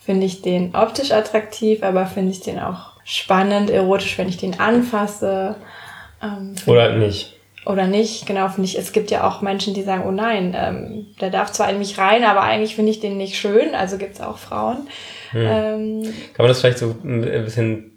Finde 0.00 0.26
ich 0.26 0.42
den 0.42 0.74
optisch 0.74 1.12
attraktiv, 1.12 1.82
aber 1.82 2.06
finde 2.06 2.32
ich 2.32 2.40
den 2.40 2.58
auch 2.58 2.92
spannend, 3.04 3.70
erotisch, 3.70 4.16
wenn 4.18 4.28
ich 4.28 4.38
den 4.38 4.58
anfasse? 4.58 5.56
Ähm, 6.22 6.54
oder 6.66 6.96
nicht? 6.96 7.36
Oder 7.66 7.86
nicht, 7.86 8.26
genau, 8.26 8.48
finde 8.48 8.68
ich. 8.68 8.78
Es 8.78 8.92
gibt 8.92 9.10
ja 9.10 9.28
auch 9.28 9.42
Menschen, 9.42 9.74
die 9.74 9.82
sagen, 9.82 10.04
oh 10.06 10.10
nein, 10.10 10.56
ähm, 10.56 11.06
der 11.20 11.30
darf 11.30 11.52
zwar 11.52 11.70
in 11.70 11.78
mich 11.78 11.98
rein, 11.98 12.24
aber 12.24 12.42
eigentlich 12.42 12.74
finde 12.74 12.90
ich 12.90 13.00
den 13.00 13.18
nicht 13.18 13.36
schön. 13.36 13.74
Also 13.74 13.98
gibt 13.98 14.14
es 14.14 14.20
auch 14.20 14.38
Frauen. 14.38 14.88
Hm. 15.32 15.40
Ähm, 15.42 16.02
Kann 16.34 16.44
man 16.44 16.48
das 16.48 16.60
vielleicht 16.60 16.78
so 16.78 16.96
ein 17.04 17.20
bisschen 17.20 17.90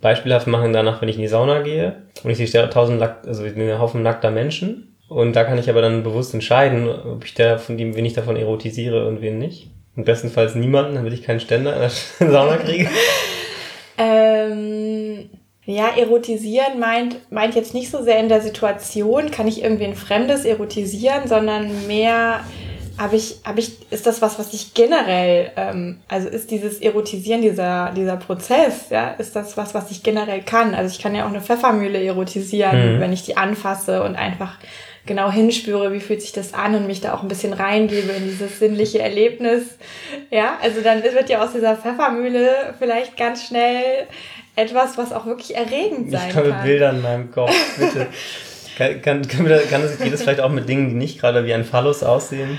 beispielhaft 0.00 0.46
machen, 0.46 0.72
danach, 0.72 1.02
wenn 1.02 1.08
ich 1.08 1.16
in 1.16 1.22
die 1.22 1.28
Sauna 1.28 1.60
gehe 1.60 2.04
und 2.22 2.30
ich 2.30 2.38
sehe 2.38 2.70
tausend 2.70 3.02
also 3.02 3.42
einen 3.42 3.78
Haufen 3.78 4.02
nackter 4.02 4.30
Menschen 4.30 4.96
und 5.08 5.34
da 5.34 5.44
kann 5.44 5.58
ich 5.58 5.70
aber 5.70 5.82
dann 5.82 6.02
bewusst 6.02 6.34
entscheiden, 6.34 6.88
ob 6.88 7.24
ich 7.24 7.34
da 7.34 7.58
von 7.58 7.78
dem, 7.78 7.96
wen 7.96 8.04
ich 8.04 8.12
davon 8.12 8.36
erotisiere 8.36 9.06
und 9.08 9.22
wen 9.22 9.38
nicht. 9.38 9.70
Und 9.96 10.04
bestenfalls 10.04 10.54
niemanden, 10.54 10.94
damit 10.94 11.12
ich 11.12 11.22
keinen 11.22 11.40
Ständer 11.40 11.74
in 11.74 11.80
der 11.80 11.90
Sauna 12.30 12.56
kriege. 12.56 12.88
ähm, 13.96 15.30
ja, 15.68 15.88
erotisieren 15.88 16.78
meint, 16.78 17.30
meint 17.30 17.54
jetzt 17.54 17.74
nicht 17.74 17.90
so 17.90 18.02
sehr 18.02 18.18
in 18.20 18.30
der 18.30 18.40
Situation, 18.40 19.30
kann 19.30 19.46
ich 19.46 19.62
irgendwie 19.62 19.84
ein 19.84 19.96
Fremdes 19.96 20.46
erotisieren, 20.46 21.28
sondern 21.28 21.86
mehr 21.86 22.40
habe 22.96 23.16
ich, 23.16 23.40
habe 23.44 23.60
ich, 23.60 23.76
ist 23.90 24.06
das 24.06 24.22
was, 24.22 24.38
was 24.38 24.54
ich 24.54 24.72
generell, 24.72 25.52
ähm, 25.56 25.98
also 26.08 26.26
ist 26.26 26.50
dieses 26.50 26.80
Erotisieren, 26.80 27.42
dieser, 27.42 27.92
dieser 27.94 28.16
Prozess, 28.16 28.88
ja, 28.88 29.10
ist 29.10 29.36
das 29.36 29.58
was, 29.58 29.74
was 29.74 29.90
ich 29.90 30.02
generell 30.02 30.40
kann? 30.40 30.74
Also 30.74 30.96
ich 30.96 31.02
kann 31.02 31.14
ja 31.14 31.26
auch 31.26 31.30
eine 31.30 31.42
Pfeffermühle 31.42 32.02
erotisieren, 32.02 32.96
mhm. 32.96 33.00
wenn 33.00 33.12
ich 33.12 33.24
die 33.24 33.36
anfasse 33.36 34.02
und 34.02 34.16
einfach 34.16 34.56
genau 35.04 35.30
hinspüre, 35.30 35.92
wie 35.92 36.00
fühlt 36.00 36.22
sich 36.22 36.32
das 36.32 36.54
an 36.54 36.74
und 36.74 36.86
mich 36.86 37.02
da 37.02 37.12
auch 37.12 37.22
ein 37.22 37.28
bisschen 37.28 37.52
reingebe 37.52 38.10
in 38.12 38.24
dieses 38.24 38.58
sinnliche 38.58 39.00
Erlebnis. 39.00 39.76
Ja, 40.30 40.56
also 40.62 40.80
dann 40.80 41.02
wird 41.02 41.28
ja 41.28 41.42
aus 41.42 41.52
dieser 41.52 41.76
Pfeffermühle 41.76 42.74
vielleicht 42.78 43.16
ganz 43.18 43.44
schnell 43.44 44.06
etwas, 44.58 44.98
was 44.98 45.12
auch 45.12 45.26
wirklich 45.26 45.56
erregend 45.56 46.10
sein 46.10 46.20
kann. 46.20 46.28
Ich 46.28 46.34
komme 46.34 46.48
mit 46.48 46.62
Bildern 46.64 46.96
in 46.96 47.02
meinem 47.02 47.30
Kopf, 47.30 47.54
bitte. 47.78 48.06
kann, 48.76 49.00
kann, 49.02 49.28
kann, 49.28 49.46
kann 49.70 49.82
das 49.82 49.98
jedes 50.02 50.22
vielleicht 50.22 50.40
auch 50.40 50.50
mit 50.50 50.68
Dingen, 50.68 50.88
die 50.88 50.94
nicht 50.94 51.20
gerade 51.20 51.46
wie 51.46 51.54
ein 51.54 51.64
Phallus 51.64 52.02
aussehen? 52.02 52.58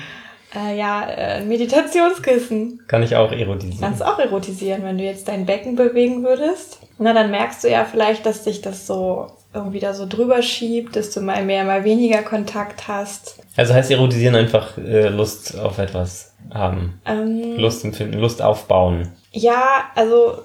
Äh, 0.56 0.78
ja, 0.78 1.08
äh, 1.08 1.46
Meditationskissen. 1.46 2.82
Kann 2.88 3.04
ich 3.04 3.16
auch 3.16 3.32
erotisieren. 3.32 3.82
Kannst 3.82 4.04
auch 4.04 4.18
erotisieren, 4.18 4.84
wenn 4.84 4.98
du 4.98 5.04
jetzt 5.04 5.28
dein 5.28 5.46
Becken 5.46 5.76
bewegen 5.76 6.24
würdest. 6.24 6.80
Na, 6.98 7.14
dann 7.14 7.30
merkst 7.30 7.64
du 7.64 7.70
ja 7.70 7.86
vielleicht, 7.86 8.26
dass 8.26 8.44
dich 8.44 8.62
das 8.62 8.88
so 8.88 9.28
irgendwie 9.54 9.80
da 9.80 9.94
so 9.94 10.08
drüber 10.08 10.42
schiebt, 10.42 10.96
dass 10.96 11.12
du 11.12 11.22
mal 11.22 11.44
mehr, 11.44 11.64
mal 11.66 11.84
weniger 11.84 12.22
Kontakt 12.22 12.88
hast. 12.88 13.40
Also 13.58 13.74
heißt 13.74 13.92
erotisieren 13.92 14.36
einfach 14.36 14.78
äh, 14.78 15.10
Lust 15.10 15.58
auf 15.58 15.78
etwas 15.78 16.34
haben. 16.52 17.00
Ähm, 17.06 17.58
Lust 17.58 17.84
empfinden, 17.84 18.20
Lust 18.20 18.42
aufbauen. 18.42 19.12
Ja, 19.32 19.92
also 19.96 20.40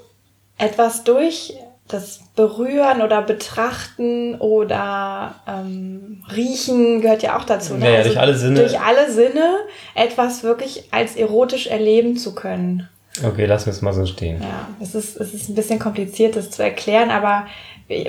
etwas 0.58 1.04
durch 1.04 1.54
das 1.88 2.20
Berühren 2.34 3.02
oder 3.02 3.20
Betrachten 3.22 4.36
oder 4.36 5.34
ähm, 5.46 6.22
Riechen 6.34 7.02
gehört 7.02 7.22
ja 7.22 7.38
auch 7.38 7.44
dazu. 7.44 7.74
Ne? 7.74 7.90
Ja, 7.90 7.98
also 7.98 8.08
durch 8.08 8.20
alle 8.20 8.34
Sinne. 8.34 8.60
Durch 8.60 8.80
alle 8.80 9.12
Sinne 9.12 9.56
etwas 9.94 10.42
wirklich 10.42 10.84
als 10.92 11.16
erotisch 11.16 11.66
erleben 11.66 12.16
zu 12.16 12.34
können. 12.34 12.88
Okay, 13.22 13.44
lassen 13.46 13.66
wir 13.66 13.72
es 13.72 13.82
mal 13.82 13.92
so 13.92 14.06
stehen. 14.06 14.40
Ja, 14.42 14.68
es 14.80 14.94
ist, 14.94 15.16
es 15.20 15.34
ist 15.34 15.48
ein 15.48 15.54
bisschen 15.54 15.78
kompliziert, 15.78 16.34
das 16.36 16.50
zu 16.50 16.62
erklären, 16.62 17.10
aber 17.10 17.46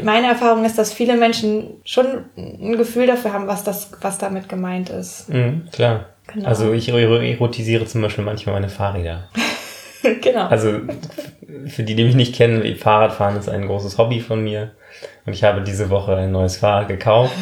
meine 0.01 0.27
Erfahrung 0.27 0.65
ist, 0.65 0.77
dass 0.77 0.93
viele 0.93 1.15
Menschen 1.15 1.81
schon 1.83 2.25
ein 2.37 2.77
Gefühl 2.77 3.05
dafür 3.05 3.33
haben, 3.33 3.45
was 3.45 3.63
das, 3.63 3.91
was 4.01 4.17
damit 4.17 4.49
gemeint 4.49 4.89
ist. 4.89 5.29
Mhm, 5.29 5.67
klar. 5.71 6.05
Genau. 6.33 6.47
Also 6.47 6.73
ich 6.73 6.89
erotisiere 6.89 7.85
zum 7.85 8.01
Beispiel 8.01 8.23
manchmal 8.23 8.55
meine 8.55 8.69
Fahrräder. 8.69 9.29
genau. 10.21 10.47
Also 10.47 10.81
für 11.67 11.83
die, 11.83 11.95
die 11.95 12.03
mich 12.03 12.15
nicht 12.15 12.35
kennen, 12.35 12.75
Fahrradfahren 12.75 13.37
ist 13.37 13.49
ein 13.49 13.67
großes 13.67 13.97
Hobby 13.97 14.19
von 14.19 14.43
mir. 14.43 14.71
Und 15.25 15.33
ich 15.33 15.43
habe 15.43 15.61
diese 15.61 15.89
Woche 15.89 16.15
ein 16.15 16.31
neues 16.31 16.57
Fahrrad 16.57 16.87
gekauft. 16.87 17.35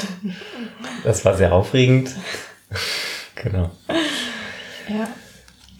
Das 1.03 1.23
war 1.25 1.35
sehr 1.35 1.53
aufregend. 1.53 2.11
genau. 3.35 3.69
Ja. 4.87 5.07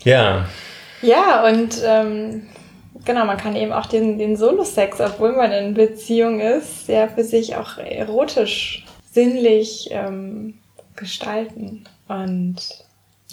Ja. 0.04 0.50
Ja, 1.02 1.46
und 1.46 1.82
ähm, 1.86 2.48
genau, 3.04 3.26
man 3.26 3.38
kann 3.38 3.56
eben 3.56 3.74
auch 3.74 3.86
den, 3.86 4.18
den 4.18 4.36
Solo-Sex, 4.36 5.02
obwohl 5.02 5.34
man 5.34 5.52
in 5.52 5.74
Beziehung 5.74 6.40
ist, 6.40 6.88
sehr 6.88 7.10
für 7.10 7.24
sich 7.24 7.56
auch 7.56 7.78
erotisch, 7.78 8.86
sinnlich 9.12 9.90
ähm, 9.92 10.56
gestalten. 10.96 11.84
Und 12.08 12.83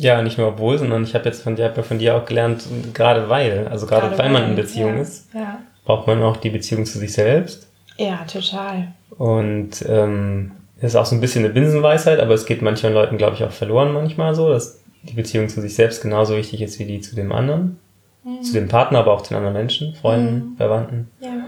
ja, 0.00 0.22
nicht 0.22 0.38
nur 0.38 0.48
obwohl, 0.48 0.78
sondern 0.78 1.04
ich 1.04 1.14
habe 1.14 1.26
jetzt 1.26 1.42
von 1.42 1.56
dir, 1.56 1.72
von 1.82 1.98
dir 1.98 2.16
auch 2.16 2.24
gelernt, 2.24 2.64
gerade 2.94 3.28
weil, 3.28 3.68
also 3.68 3.86
gerade, 3.86 4.08
gerade 4.08 4.18
weil 4.18 4.30
man 4.30 4.50
in 4.50 4.56
Beziehung 4.56 4.96
ja, 4.96 5.02
ist, 5.02 5.28
ja. 5.34 5.58
braucht 5.84 6.06
man 6.06 6.22
auch 6.22 6.38
die 6.38 6.50
Beziehung 6.50 6.86
zu 6.86 6.98
sich 6.98 7.12
selbst. 7.12 7.68
Ja, 7.96 8.24
total. 8.24 8.88
Und 9.18 9.84
ähm, 9.86 10.52
das 10.80 10.92
ist 10.92 10.96
auch 10.96 11.04
so 11.04 11.14
ein 11.14 11.20
bisschen 11.20 11.44
eine 11.44 11.52
Binsenweisheit, 11.52 12.18
aber 12.18 12.32
es 12.32 12.46
geht 12.46 12.62
manchen 12.62 12.94
Leuten, 12.94 13.18
glaube 13.18 13.36
ich, 13.36 13.44
auch 13.44 13.50
verloren 13.50 13.92
manchmal 13.92 14.34
so, 14.34 14.48
dass 14.48 14.80
die 15.02 15.12
Beziehung 15.12 15.48
zu 15.50 15.60
sich 15.60 15.74
selbst 15.74 16.02
genauso 16.02 16.36
wichtig 16.36 16.62
ist 16.62 16.78
wie 16.78 16.86
die 16.86 17.00
zu 17.02 17.14
dem 17.14 17.30
anderen. 17.32 17.78
Mhm. 18.24 18.42
Zu 18.42 18.54
dem 18.54 18.68
Partner, 18.68 19.00
aber 19.00 19.12
auch 19.12 19.22
zu 19.22 19.30
den 19.30 19.38
anderen 19.38 19.56
Menschen, 19.56 19.94
Freunden, 19.94 20.52
mhm. 20.52 20.56
Verwandten. 20.56 21.10
Ja. 21.20 21.44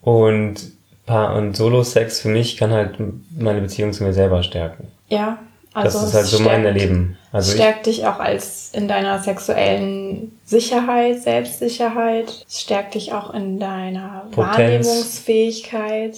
Und 0.00 0.72
Paar- 1.04 1.36
und 1.36 1.56
Solo-Sex 1.56 2.20
für 2.20 2.28
mich 2.28 2.56
kann 2.56 2.70
halt 2.70 2.96
meine 3.36 3.60
Beziehung 3.60 3.92
zu 3.92 4.04
mir 4.04 4.12
selber 4.14 4.42
stärken. 4.42 4.88
Ja, 5.08 5.38
also 5.72 5.98
das 5.98 6.08
ist 6.08 6.14
halt 6.14 6.26
so 6.26 6.36
stärkt, 6.36 6.52
mein 6.52 6.64
Erleben. 6.66 7.18
Also 7.32 7.52
stärkt 7.52 7.86
dich 7.86 8.06
auch 8.06 8.18
als 8.18 8.70
in 8.72 8.88
deiner 8.88 9.20
sexuellen 9.20 10.38
Sicherheit, 10.44 11.22
Selbstsicherheit. 11.22 12.44
Es 12.48 12.60
stärkt 12.60 12.94
dich 12.94 13.12
auch 13.12 13.32
in 13.32 13.60
deiner 13.60 14.26
Potenz. 14.32 14.58
Wahrnehmungsfähigkeit. 14.58 16.16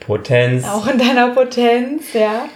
Potenz. 0.00 0.64
Auch 0.66 0.86
in 0.86 0.98
deiner 0.98 1.28
Potenz, 1.30 2.12
ja. 2.14 2.46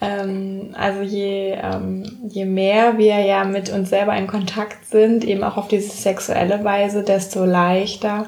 Ähm, 0.00 0.74
also 0.78 1.02
je, 1.02 1.56
ähm, 1.60 2.18
je 2.28 2.44
mehr 2.44 2.98
wir 2.98 3.18
ja 3.20 3.44
mit 3.44 3.70
uns 3.70 3.90
selber 3.90 4.16
in 4.16 4.26
Kontakt 4.26 4.86
sind, 4.90 5.24
eben 5.24 5.42
auch 5.42 5.56
auf 5.56 5.68
diese 5.68 5.90
sexuelle 5.90 6.62
Weise, 6.64 7.02
desto 7.02 7.44
leichter 7.44 8.26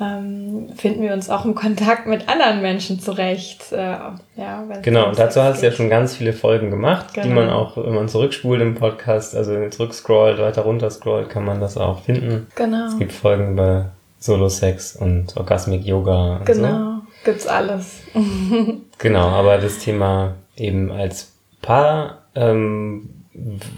ähm, 0.00 0.70
finden 0.76 1.02
wir 1.02 1.12
uns 1.12 1.30
auch 1.30 1.44
im 1.44 1.54
Kontakt 1.54 2.06
mit 2.06 2.28
anderen 2.28 2.62
Menschen 2.62 2.98
zurecht. 2.98 3.72
Äh, 3.72 3.96
ja, 4.36 4.64
genau, 4.82 5.08
und 5.08 5.18
dazu 5.18 5.40
hast 5.40 5.62
du 5.62 5.66
ja 5.66 5.72
schon 5.72 5.88
ganz 5.88 6.16
viele 6.16 6.32
Folgen 6.32 6.70
gemacht, 6.70 7.14
genau. 7.14 7.26
die 7.26 7.32
man 7.32 7.50
auch, 7.50 7.76
wenn 7.76 7.94
man 7.94 8.08
zurückspult 8.08 8.60
im 8.60 8.74
Podcast, 8.74 9.36
also 9.36 9.68
zurückscrollt, 9.68 10.38
weiter 10.38 10.62
runter 10.62 10.90
scrollt, 10.90 11.28
kann 11.28 11.44
man 11.44 11.60
das 11.60 11.76
auch 11.76 12.02
finden. 12.02 12.48
Genau. 12.56 12.86
Es 12.88 12.98
gibt 12.98 13.12
Folgen 13.12 13.52
über 13.52 13.92
Solo-Sex 14.18 14.96
und 14.96 15.36
Orgasmic 15.36 15.84
Yoga. 15.84 16.38
Und 16.38 16.46
genau, 16.46 16.68
so. 16.68 17.02
gibt's 17.24 17.46
alles. 17.46 18.00
genau, 18.98 19.28
aber 19.28 19.58
das 19.58 19.78
Thema 19.78 20.34
eben 20.56 20.90
als 20.90 21.32
Paar, 21.62 22.22
ähm, 22.34 23.10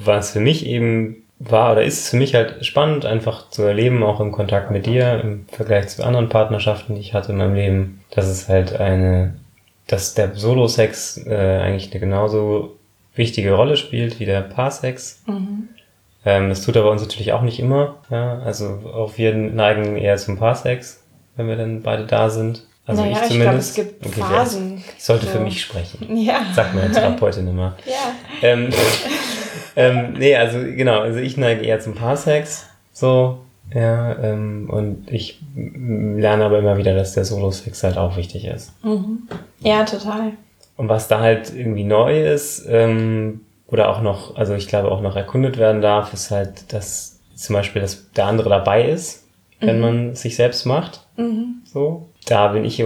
was 0.05 0.31
für 0.31 0.41
mich 0.41 0.67
eben 0.67 1.26
war 1.39 1.73
oder 1.73 1.85
ist 1.85 2.01
es 2.01 2.09
für 2.11 2.17
mich 2.17 2.35
halt 2.35 2.65
spannend, 2.65 3.05
einfach 3.05 3.51
zu 3.51 3.63
erleben, 3.63 4.03
auch 4.03 4.21
im 4.21 4.33
Kontakt 4.33 4.71
mit 4.71 4.87
dir, 4.87 5.21
im 5.21 5.47
Vergleich 5.49 5.89
zu 5.89 6.05
anderen 6.05 6.29
Partnerschaften, 6.29 6.95
die 6.95 7.01
ich 7.01 7.15
hatte 7.15 7.33
in 7.33 7.39
meinem 7.39 7.55
Leben, 7.55 8.05
dass 8.11 8.27
es 8.27 8.49
halt 8.49 8.79
eine, 8.79 9.35
dass 9.87 10.15
der 10.15 10.35
Solo-Sex 10.35 11.27
äh, 11.27 11.61
eigentlich 11.61 11.91
eine 11.91 12.01
genauso 12.01 12.77
wichtige 13.15 13.53
Rolle 13.53 13.77
spielt 13.77 14.19
wie 14.19 14.25
der 14.25 14.41
Paarsex. 14.41 15.23
Mhm. 15.27 15.69
Ähm, 16.25 16.49
das 16.49 16.63
tut 16.63 16.77
er 16.77 16.83
bei 16.83 16.89
uns 16.91 17.03
natürlich 17.03 17.33
auch 17.33 17.43
nicht 17.43 17.61
immer. 17.61 17.97
Ja? 18.11 18.39
Also 18.41 18.81
auch 18.95 19.17
wir 19.17 19.35
neigen 19.35 19.97
eher 19.97 20.17
zum 20.17 20.39
Paarsex, 20.39 21.03
wenn 21.37 21.49
wir 21.49 21.57
dann 21.57 21.83
beide 21.83 22.07
da 22.07 22.31
sind. 22.31 22.67
Also 22.87 23.03
naja, 23.03 23.19
ich 23.23 23.29
zumindest. 23.29 23.77
Ich, 23.79 23.85
glaub, 23.85 23.89
es 23.89 24.03
gibt 24.03 24.07
okay, 24.07 24.21
Phasen. 24.21 24.85
Ich 24.97 25.05
sollte 25.05 25.27
so. 25.27 25.33
für 25.33 25.41
mich 25.41 25.61
sprechen. 25.61 26.17
Ja. 26.17 26.47
Sagt 26.55 26.75
meine 26.75 26.91
Therapeutin 26.93 27.49
immer. 27.49 27.77
Ja. 27.85 28.15
Ähm, 28.43 28.71
ähm, 29.77 30.15
nee, 30.15 30.35
also 30.35 30.59
genau, 30.59 31.01
also 31.01 31.19
ich 31.19 31.37
neige 31.37 31.65
eher 31.65 31.81
zum 31.81 31.95
Paarsex. 31.95 32.67
So, 32.93 33.39
ja, 33.75 34.19
ähm, 34.19 34.69
und 34.71 35.11
ich 35.11 35.41
lerne 35.55 36.45
aber 36.45 36.59
immer 36.59 36.79
wieder, 36.79 36.95
dass 36.95 37.15
der 37.15 37.25
Solo-Sex 37.25 37.83
halt 37.83 37.99
auch 37.99 38.17
wichtig 38.17 38.47
ist. 38.47 38.73
Mhm. 38.85 39.29
Ja, 39.61 39.85
total. 39.85 40.33
Und 40.77 40.89
was 40.89 41.09
da 41.09 41.21
halt 41.21 41.55
irgendwie 41.55 41.85
neu 41.85 42.27
ist, 42.33 42.67
ähm, 42.69 43.43
oder 43.69 43.89
auch 43.89 44.01
noch, 44.01 44.37
also 44.37 44.55
ich 44.55 44.69
glaube 44.69 44.91
auch 44.91 45.01
noch 45.01 45.17
erkundet 45.17 45.59
werden 45.59 45.83
darf, 45.83 46.13
ist 46.13 46.31
halt, 46.31 46.73
dass 46.73 47.21
zum 47.35 47.55
Beispiel, 47.55 47.83
dass 47.83 48.11
der 48.13 48.27
andere 48.27 48.49
dabei 48.49 48.89
ist, 48.89 49.25
wenn 49.61 49.77
mhm. 49.77 49.83
man 49.83 50.15
sich 50.15 50.37
selbst 50.37 50.65
macht. 50.65 51.01
Mhm. 51.17 51.63
So 51.65 52.09
da 52.27 52.49
bin 52.49 52.65
ich, 52.65 52.83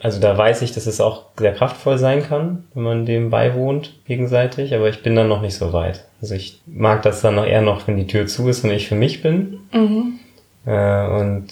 also 0.00 0.18
da 0.18 0.36
weiß 0.36 0.62
ich, 0.62 0.72
dass 0.72 0.86
es 0.86 1.00
auch 1.00 1.24
sehr 1.38 1.52
kraftvoll 1.52 1.98
sein 1.98 2.22
kann, 2.22 2.64
wenn 2.74 2.82
man 2.82 3.06
dem 3.06 3.30
beiwohnt 3.30 3.92
gegenseitig, 4.06 4.74
aber 4.74 4.88
ich 4.88 5.02
bin 5.02 5.14
dann 5.14 5.28
noch 5.28 5.42
nicht 5.42 5.54
so 5.54 5.72
weit. 5.72 6.04
Also 6.22 6.34
ich 6.34 6.60
mag 6.66 7.02
das 7.02 7.20
dann 7.20 7.34
noch 7.34 7.46
eher 7.46 7.60
noch, 7.60 7.86
wenn 7.86 7.96
die 7.96 8.06
Tür 8.06 8.26
zu 8.26 8.48
ist 8.48 8.64
und 8.64 8.70
ich 8.70 8.88
für 8.88 8.94
mich 8.94 9.22
bin. 9.22 9.60
Mhm. 9.72 10.18
Äh, 10.64 11.06
und 11.06 11.48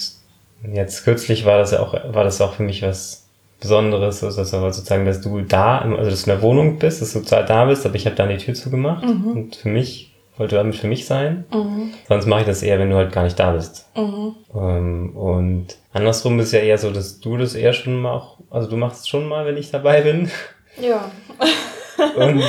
jetzt 0.73 1.05
kürzlich 1.05 1.45
war 1.45 1.59
das 1.59 1.73
ja 1.73 1.81
auch, 1.81 1.93
war 1.93 2.25
das 2.25 2.41
auch 2.41 2.55
für 2.55 2.63
mich 2.63 2.83
was 2.83 3.27
Besonderes, 3.61 4.23
also 4.23 4.45
sozusagen, 4.45 5.05
dass 5.05 5.21
du 5.21 5.41
da, 5.41 5.79
also 5.79 6.11
dass 6.11 6.25
du 6.25 6.31
in 6.31 6.37
der 6.37 6.43
Wohnung 6.43 6.79
bist, 6.79 7.03
dass 7.03 7.13
du 7.13 7.21
zwar 7.23 7.43
da 7.43 7.65
bist, 7.65 7.85
aber 7.85 7.97
ich 7.97 8.07
habe 8.07 8.17
dann 8.17 8.29
die 8.29 8.37
Tür 8.37 8.55
zugemacht 8.55 9.05
mhm. 9.05 9.27
und 9.27 9.57
für 9.57 9.69
mich 9.69 10.08
wollte 10.39 10.57
damit 10.57 10.77
für 10.77 10.87
mich 10.87 11.07
sein. 11.07 11.45
Mhm. 11.53 11.93
Sonst 12.09 12.27
mache 12.27 12.41
ich 12.41 12.47
das 12.47 12.63
eher, 12.63 12.79
wenn 12.79 12.91
du 12.91 12.97
halt 12.97 13.13
gar 13.13 13.25
nicht 13.25 13.39
da 13.39 13.53
bist. 13.53 13.87
Mhm. 13.97 14.35
Ähm, 14.55 15.17
und 15.17 15.67
andersrum 15.93 16.39
ist 16.41 16.53
ja 16.53 16.61
eher 16.61 16.79
so, 16.79 16.91
dass 16.91 17.21
du 17.21 17.37
das 17.37 17.55
eher 17.55 17.73
schon 17.73 18.01
mal 18.01 18.13
auch, 18.13 18.39
also 18.51 18.69
du 18.69 18.77
machst 18.77 19.01
es 19.01 19.09
schon 19.09 19.27
mal, 19.29 19.47
wenn 19.47 19.57
ich 19.57 19.71
dabei 19.71 20.03
bin. 20.03 20.31
Ja. 20.81 21.11
und, 22.17 22.43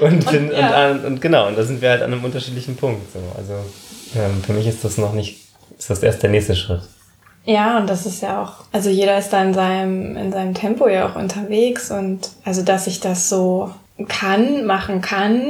und, 0.00 0.30
bin, 0.30 0.50
und, 0.50 0.58
ja. 0.58 0.90
und, 0.90 1.04
und, 1.04 1.20
genau, 1.20 1.48
und 1.48 1.56
da 1.56 1.62
sind 1.62 1.80
wir 1.80 1.90
halt 1.90 2.02
an 2.02 2.12
einem 2.12 2.24
unterschiedlichen 2.24 2.76
Punkt. 2.76 3.12
So. 3.12 3.20
Also 3.36 3.54
ähm, 4.16 4.42
für 4.44 4.52
mich 4.52 4.66
ist 4.66 4.84
das 4.84 4.98
noch 4.98 5.12
nicht, 5.12 5.40
ist 5.78 5.90
das 5.90 6.02
erst 6.02 6.22
der 6.22 6.30
nächste 6.30 6.54
Schritt. 6.54 6.82
Ja, 7.46 7.78
und 7.78 7.88
das 7.88 8.04
ist 8.04 8.22
ja 8.22 8.42
auch, 8.42 8.64
also 8.70 8.90
jeder 8.90 9.18
ist 9.18 9.30
da 9.30 9.42
in 9.42 9.54
seinem, 9.54 10.16
in 10.16 10.30
seinem 10.30 10.54
Tempo 10.54 10.88
ja 10.88 11.08
auch 11.08 11.16
unterwegs 11.16 11.90
und 11.90 12.30
also 12.44 12.62
dass 12.62 12.84
sich 12.84 13.00
das 13.00 13.28
so 13.30 13.70
kann, 14.08 14.66
machen 14.66 15.00
kann 15.00 15.42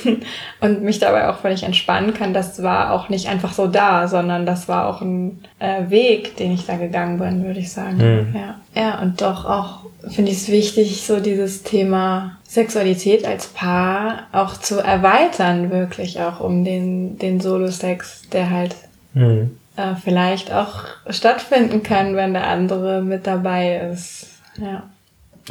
und 0.60 0.82
mich 0.82 0.98
dabei 0.98 1.28
auch 1.28 1.38
völlig 1.38 1.62
entspannen 1.62 2.14
kann, 2.14 2.34
das 2.34 2.62
war 2.62 2.92
auch 2.92 3.08
nicht 3.08 3.28
einfach 3.28 3.52
so 3.52 3.66
da, 3.66 4.08
sondern 4.08 4.46
das 4.46 4.68
war 4.68 4.86
auch 4.88 5.00
ein 5.00 5.44
äh, 5.58 5.90
Weg, 5.90 6.36
den 6.36 6.52
ich 6.52 6.66
da 6.66 6.76
gegangen 6.76 7.18
bin, 7.18 7.44
würde 7.44 7.60
ich 7.60 7.72
sagen. 7.72 7.96
Mhm. 7.96 8.36
Ja. 8.36 8.60
ja, 8.74 9.00
und 9.00 9.20
doch 9.20 9.44
auch 9.44 9.82
finde 10.08 10.30
ich 10.30 10.38
es 10.38 10.48
wichtig, 10.48 11.02
so 11.02 11.20
dieses 11.20 11.62
Thema 11.62 12.38
Sexualität 12.44 13.24
als 13.24 13.46
Paar 13.46 14.26
auch 14.32 14.56
zu 14.56 14.78
erweitern, 14.78 15.70
wirklich 15.70 16.20
auch 16.20 16.40
um 16.40 16.64
den, 16.64 17.18
den 17.18 17.40
Solo-Sex, 17.40 18.28
der 18.30 18.50
halt 18.50 18.76
mhm. 19.14 19.56
äh, 19.76 19.94
vielleicht 20.02 20.52
auch 20.52 20.84
stattfinden 21.08 21.82
kann, 21.82 22.16
wenn 22.16 22.34
der 22.34 22.46
andere 22.46 23.02
mit 23.02 23.26
dabei 23.26 23.90
ist. 23.92 24.28
Ja. 24.60 24.82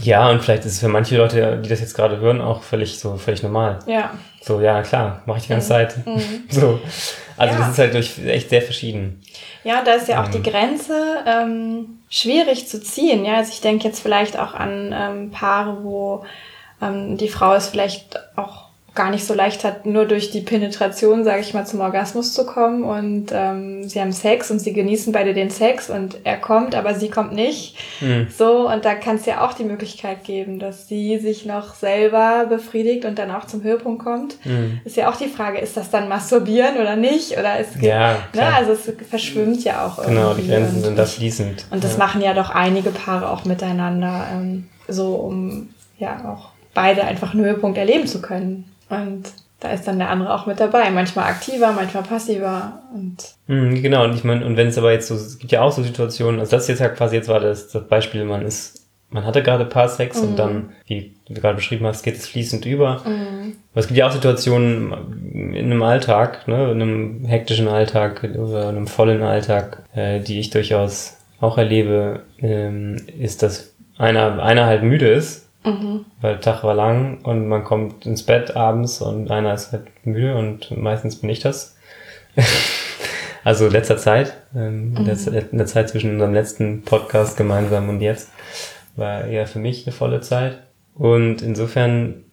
Ja, 0.01 0.29
und 0.29 0.41
vielleicht 0.41 0.65
ist 0.65 0.73
es 0.73 0.79
für 0.79 0.87
manche 0.87 1.17
Leute, 1.17 1.57
die 1.57 1.69
das 1.69 1.81
jetzt 1.81 1.95
gerade 1.95 2.17
hören, 2.19 2.39
auch 2.41 2.63
völlig 2.63 2.97
so 2.97 3.17
völlig 3.17 3.43
normal. 3.43 3.79
Ja. 3.85 4.11
So, 4.41 4.61
ja, 4.61 4.81
klar, 4.81 5.21
mache 5.25 5.39
ich 5.39 5.43
die 5.43 5.49
ganze 5.49 5.67
mhm. 5.67 5.69
Zeit. 5.69 6.07
Mhm. 6.07 6.43
So. 6.49 6.79
Also 7.37 7.53
ja. 7.55 7.59
das 7.59 7.71
ist 7.71 7.79
halt 7.79 7.93
durch 7.93 8.19
echt 8.25 8.49
sehr 8.49 8.61
verschieden. 8.61 9.21
Ja, 9.63 9.83
da 9.83 9.93
ist 9.93 10.07
ja 10.07 10.21
auch 10.21 10.27
ähm. 10.27 10.31
die 10.31 10.49
Grenze 10.49 11.23
ähm, 11.25 11.99
schwierig 12.09 12.67
zu 12.67 12.81
ziehen. 12.81 13.25
Ja, 13.25 13.37
also 13.37 13.51
ich 13.51 13.61
denke 13.61 13.87
jetzt 13.87 14.01
vielleicht 14.01 14.37
auch 14.37 14.53
an 14.53 14.93
ähm, 14.95 15.31
Paare, 15.31 15.83
wo 15.83 16.23
ähm, 16.81 17.17
die 17.17 17.29
Frau 17.29 17.53
es 17.53 17.67
vielleicht 17.67 18.19
auch 18.35 18.60
gar 18.93 19.09
nicht 19.09 19.25
so 19.25 19.33
leicht 19.33 19.63
hat, 19.63 19.85
nur 19.85 20.05
durch 20.05 20.31
die 20.31 20.41
Penetration, 20.41 21.23
sage 21.23 21.39
ich 21.39 21.53
mal, 21.53 21.65
zum 21.65 21.79
Orgasmus 21.79 22.33
zu 22.33 22.45
kommen. 22.45 22.83
Und 22.83 23.27
ähm, 23.31 23.87
sie 23.87 24.01
haben 24.01 24.11
Sex 24.11 24.51
und 24.51 24.59
sie 24.59 24.73
genießen 24.73 25.13
beide 25.13 25.33
den 25.33 25.49
Sex 25.49 25.89
und 25.89 26.17
er 26.25 26.37
kommt, 26.37 26.75
aber 26.75 26.93
sie 26.93 27.09
kommt 27.09 27.31
nicht. 27.31 27.77
Mhm. 28.01 28.27
So, 28.37 28.69
und 28.69 28.83
da 28.83 28.95
kann 28.95 29.15
es 29.15 29.25
ja 29.25 29.45
auch 29.45 29.53
die 29.53 29.63
Möglichkeit 29.63 30.25
geben, 30.25 30.59
dass 30.59 30.89
sie 30.89 31.19
sich 31.19 31.45
noch 31.45 31.73
selber 31.73 32.47
befriedigt 32.49 33.05
und 33.05 33.17
dann 33.17 33.31
auch 33.31 33.45
zum 33.45 33.63
Höhepunkt 33.63 34.03
kommt. 34.03 34.45
Mhm. 34.45 34.81
Ist 34.83 34.97
ja 34.97 35.09
auch 35.09 35.15
die 35.15 35.29
Frage, 35.29 35.59
ist 35.59 35.77
das 35.77 35.89
dann 35.89 36.09
Masturbieren 36.09 36.75
oder 36.75 36.97
nicht? 36.97 37.37
Oder 37.37 37.59
es 37.59 37.71
gibt, 37.73 37.85
ja, 37.85 38.17
ne, 38.35 38.53
also 38.53 38.73
es 38.73 38.91
verschwimmt 39.09 39.63
ja 39.63 39.85
auch 39.85 39.99
irgendwie. 39.99 40.15
Genau, 40.15 40.33
die 40.33 40.47
Grenzen 40.47 40.83
sind 40.83 40.97
da 40.97 41.05
fließend. 41.05 41.65
Und 41.71 41.81
das 41.81 41.93
ja. 41.93 41.97
machen 41.97 42.21
ja 42.21 42.33
doch 42.33 42.49
einige 42.49 42.89
Paare 42.89 43.29
auch 43.29 43.45
miteinander, 43.45 44.27
ähm, 44.33 44.67
so 44.89 45.15
um 45.15 45.69
ja 45.97 46.29
auch 46.29 46.49
beide 46.73 47.03
einfach 47.03 47.33
einen 47.33 47.45
Höhepunkt 47.45 47.77
erleben 47.77 48.07
zu 48.07 48.21
können. 48.21 48.65
Und 48.91 49.31
da 49.61 49.69
ist 49.69 49.87
dann 49.87 49.99
der 49.99 50.09
andere 50.09 50.33
auch 50.33 50.47
mit 50.47 50.59
dabei. 50.59 50.89
Manchmal 50.89 51.25
aktiver, 51.25 51.71
manchmal 51.71 52.03
passiver. 52.03 52.81
Und 52.93 53.17
mhm, 53.47 53.81
genau, 53.81 54.03
und 54.03 54.15
ich 54.15 54.23
meine, 54.23 54.45
und 54.45 54.57
wenn 54.57 54.67
es 54.67 54.77
aber 54.77 54.91
jetzt 54.91 55.07
so, 55.07 55.15
es 55.15 55.37
gibt 55.37 55.51
ja 55.51 55.61
auch 55.61 55.71
so 55.71 55.83
Situationen, 55.83 56.39
also 56.39 56.51
das 56.51 56.67
jetzt 56.67 56.79
ja 56.79 56.89
quasi 56.89 57.15
jetzt 57.15 57.29
war 57.29 57.39
das, 57.39 57.69
das 57.69 57.87
Beispiel, 57.87 58.25
man 58.25 58.41
ist, 58.41 58.87
man 59.11 59.23
hatte 59.25 59.43
gerade 59.43 59.65
Paarsex 59.65 60.21
mhm. 60.21 60.29
und 60.29 60.39
dann, 60.39 60.69
wie 60.87 61.13
du 61.27 61.35
gerade 61.35 61.55
beschrieben 61.55 61.85
hast, 61.85 62.01
geht 62.01 62.15
es 62.15 62.27
fließend 62.27 62.65
über. 62.65 63.03
Mhm. 63.05 63.55
Aber 63.71 63.81
es 63.81 63.87
gibt 63.87 63.97
ja 63.97 64.07
auch 64.07 64.11
Situationen 64.11 65.53
in 65.53 65.65
einem 65.65 65.83
Alltag, 65.83 66.47
ne, 66.47 66.71
in 66.71 66.81
einem 66.81 67.25
hektischen 67.25 67.67
Alltag 67.67 68.27
oder 68.35 68.67
einem 68.67 68.87
vollen 68.87 69.21
Alltag, 69.21 69.83
äh, 69.93 70.21
die 70.21 70.39
ich 70.39 70.49
durchaus 70.49 71.17
auch 71.39 71.59
erlebe, 71.59 72.21
ähm, 72.39 72.97
ist, 73.19 73.43
dass 73.43 73.75
einer, 73.97 74.41
einer 74.41 74.65
halt 74.65 74.81
müde 74.81 75.07
ist 75.07 75.40
Mhm. 75.63 76.05
Weil 76.21 76.33
der 76.33 76.41
Tag 76.41 76.63
war 76.63 76.73
lang 76.73 77.19
und 77.23 77.47
man 77.47 77.63
kommt 77.63 78.05
ins 78.05 78.23
Bett 78.23 78.55
abends 78.55 79.01
und 79.01 79.29
einer 79.29 79.53
ist 79.53 79.71
halt 79.71 79.85
müde 80.05 80.35
und 80.35 80.75
meistens 80.75 81.17
bin 81.17 81.29
ich 81.29 81.39
das. 81.39 81.77
also 83.43 83.67
letzter 83.67 83.97
Zeit, 83.97 84.33
ähm, 84.55 84.91
mhm. 84.91 84.97
in 85.51 85.57
der 85.57 85.67
Zeit 85.67 85.89
zwischen 85.89 86.11
unserem 86.11 86.33
letzten 86.33 86.81
Podcast 86.83 87.37
gemeinsam 87.37 87.89
und 87.89 88.01
jetzt, 88.01 88.29
war 88.95 89.25
eher 89.25 89.47
für 89.47 89.59
mich 89.59 89.85
eine 89.85 89.93
volle 89.93 90.21
Zeit. 90.21 90.59
Und 90.95 91.41
insofern 91.41 92.25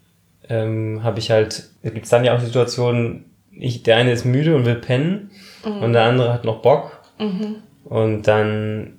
ähm, 0.48 1.00
habe 1.02 1.18
ich 1.18 1.30
halt, 1.30 1.70
gibt 1.82 2.04
es 2.04 2.10
dann 2.10 2.24
ja 2.24 2.34
auch 2.34 2.40
Situationen, 2.40 3.24
ich, 3.52 3.82
der 3.82 3.96
eine 3.96 4.12
ist 4.12 4.24
müde 4.24 4.56
und 4.56 4.64
will 4.64 4.76
pennen 4.76 5.30
mhm. 5.64 5.82
und 5.82 5.92
der 5.92 6.04
andere 6.04 6.32
hat 6.32 6.44
noch 6.44 6.62
Bock. 6.62 7.02
Mhm. 7.18 7.56
Und 7.84 8.22
dann 8.22 8.94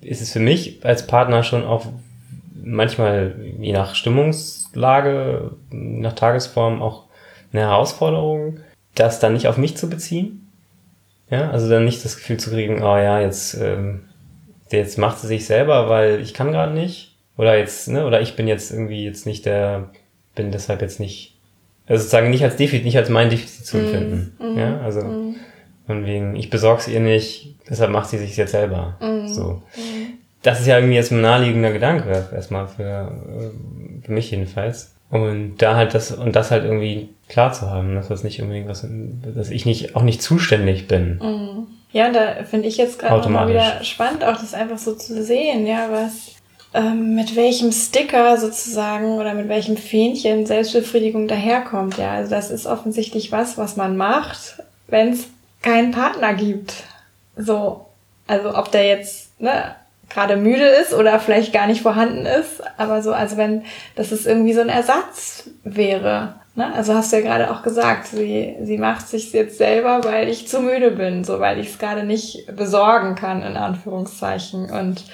ist 0.00 0.22
es 0.22 0.32
für 0.32 0.40
mich 0.40 0.84
als 0.84 1.06
Partner 1.06 1.42
schon 1.42 1.64
auch 1.64 1.86
manchmal 2.62 3.34
je 3.58 3.72
nach 3.72 3.94
Stimmungslage, 3.94 5.52
nach 5.70 6.14
Tagesform 6.14 6.82
auch 6.82 7.04
eine 7.52 7.62
Herausforderung, 7.62 8.60
das 8.94 9.20
dann 9.20 9.32
nicht 9.32 9.48
auf 9.48 9.56
mich 9.56 9.76
zu 9.76 9.88
beziehen. 9.88 10.48
Ja, 11.30 11.50
also 11.50 11.68
dann 11.68 11.84
nicht 11.84 12.04
das 12.04 12.16
Gefühl 12.16 12.38
zu 12.38 12.50
kriegen, 12.50 12.82
oh 12.82 12.96
ja, 12.96 13.20
jetzt, 13.20 13.54
ähm, 13.54 14.00
jetzt 14.70 14.98
macht 14.98 15.18
sie 15.18 15.28
sich 15.28 15.46
selber, 15.46 15.88
weil 15.88 16.20
ich 16.20 16.34
kann 16.34 16.50
gerade 16.50 16.72
nicht. 16.72 17.16
Oder 17.36 17.56
jetzt, 17.56 17.88
ne, 17.88 18.04
oder 18.04 18.20
ich 18.20 18.36
bin 18.36 18.48
jetzt 18.48 18.72
irgendwie 18.72 19.04
jetzt 19.04 19.26
nicht 19.26 19.46
der, 19.46 19.90
bin 20.34 20.50
deshalb 20.50 20.82
jetzt 20.82 21.00
nicht, 21.00 21.38
also 21.86 22.02
sozusagen 22.02 22.30
nicht 22.30 22.42
als 22.42 22.56
Defizit, 22.56 22.84
nicht 22.84 22.98
als 22.98 23.08
mein 23.08 23.30
Defizit 23.30 23.64
zu 23.64 23.76
mhm. 23.76 23.84
empfinden. 23.84 24.36
Mm, 24.38 24.58
ja, 24.58 24.80
also 24.80 25.00
mm. 25.00 25.36
von 25.86 26.04
wegen, 26.04 26.36
ich 26.36 26.50
besorg's 26.50 26.88
ihr 26.88 27.00
nicht, 27.00 27.56
deshalb 27.68 27.90
macht 27.92 28.10
sie 28.10 28.18
sich 28.18 28.36
jetzt 28.36 28.50
selber. 28.50 28.96
Mm, 29.00 29.26
so 29.26 29.62
das 30.42 30.60
ist 30.60 30.66
ja 30.66 30.76
irgendwie 30.78 30.94
jetzt 30.94 31.12
ein 31.12 31.20
naheliegender 31.20 31.72
Gedanke, 31.72 32.28
erstmal 32.32 32.68
für, 32.68 32.82
äh, 32.82 34.04
für 34.04 34.12
mich 34.12 34.30
jedenfalls. 34.30 34.92
Und 35.10 35.56
da 35.58 35.74
halt 35.74 35.94
das, 35.94 36.12
und 36.12 36.36
das 36.36 36.50
halt 36.50 36.64
irgendwie 36.64 37.10
klar 37.28 37.52
zu 37.52 37.68
haben, 37.68 37.94
dass 37.94 38.08
das 38.08 38.22
nicht 38.22 38.40
unbedingt 38.40 38.68
was, 38.68 38.86
dass 39.34 39.50
ich 39.50 39.66
nicht, 39.66 39.96
auch 39.96 40.02
nicht 40.02 40.22
zuständig 40.22 40.86
bin. 40.86 41.18
Mhm. 41.18 41.66
Ja, 41.92 42.10
da 42.12 42.44
finde 42.44 42.68
ich 42.68 42.76
jetzt 42.76 43.00
gerade 43.00 43.28
mal 43.28 43.48
wieder 43.48 43.82
spannend, 43.82 44.22
auch 44.22 44.36
das 44.36 44.54
einfach 44.54 44.78
so 44.78 44.94
zu 44.94 45.24
sehen, 45.24 45.66
ja, 45.66 45.88
was, 45.90 46.36
ähm, 46.72 47.16
mit 47.16 47.34
welchem 47.34 47.72
Sticker 47.72 48.36
sozusagen 48.38 49.18
oder 49.18 49.34
mit 49.34 49.48
welchem 49.48 49.76
Fähnchen 49.76 50.46
Selbstbefriedigung 50.46 51.26
daherkommt, 51.26 51.98
ja. 51.98 52.12
Also 52.12 52.30
das 52.30 52.52
ist 52.52 52.66
offensichtlich 52.66 53.32
was, 53.32 53.58
was 53.58 53.76
man 53.76 53.96
macht, 53.96 54.62
wenn 54.86 55.12
es 55.12 55.26
keinen 55.62 55.90
Partner 55.90 56.34
gibt. 56.34 56.74
So, 57.36 57.86
also 58.28 58.56
ob 58.56 58.70
der 58.70 58.86
jetzt, 58.86 59.40
ne, 59.40 59.74
gerade 60.10 60.36
müde 60.36 60.66
ist 60.66 60.92
oder 60.92 61.18
vielleicht 61.20 61.52
gar 61.52 61.66
nicht 61.66 61.82
vorhanden 61.82 62.26
ist, 62.26 62.62
aber 62.76 63.00
so, 63.00 63.12
also 63.12 63.36
wenn, 63.36 63.62
dass 63.94 64.12
es 64.12 64.26
irgendwie 64.26 64.52
so 64.52 64.60
ein 64.60 64.68
Ersatz 64.68 65.48
wäre. 65.64 66.34
Ne? 66.56 66.74
Also 66.74 66.94
hast 66.94 67.12
du 67.12 67.16
ja 67.16 67.22
gerade 67.22 67.50
auch 67.50 67.62
gesagt, 67.62 68.08
sie, 68.08 68.56
sie 68.62 68.76
macht 68.76 69.08
sich 69.08 69.32
jetzt 69.32 69.56
selber, 69.56 70.02
weil 70.04 70.28
ich 70.28 70.48
zu 70.48 70.60
müde 70.60 70.90
bin, 70.90 71.24
so 71.24 71.38
weil 71.38 71.60
ich 71.60 71.68
es 71.68 71.78
gerade 71.78 72.02
nicht 72.02 72.54
besorgen 72.56 73.14
kann, 73.14 73.42
in 73.42 73.56
Anführungszeichen. 73.56 74.70
Und 74.70 75.04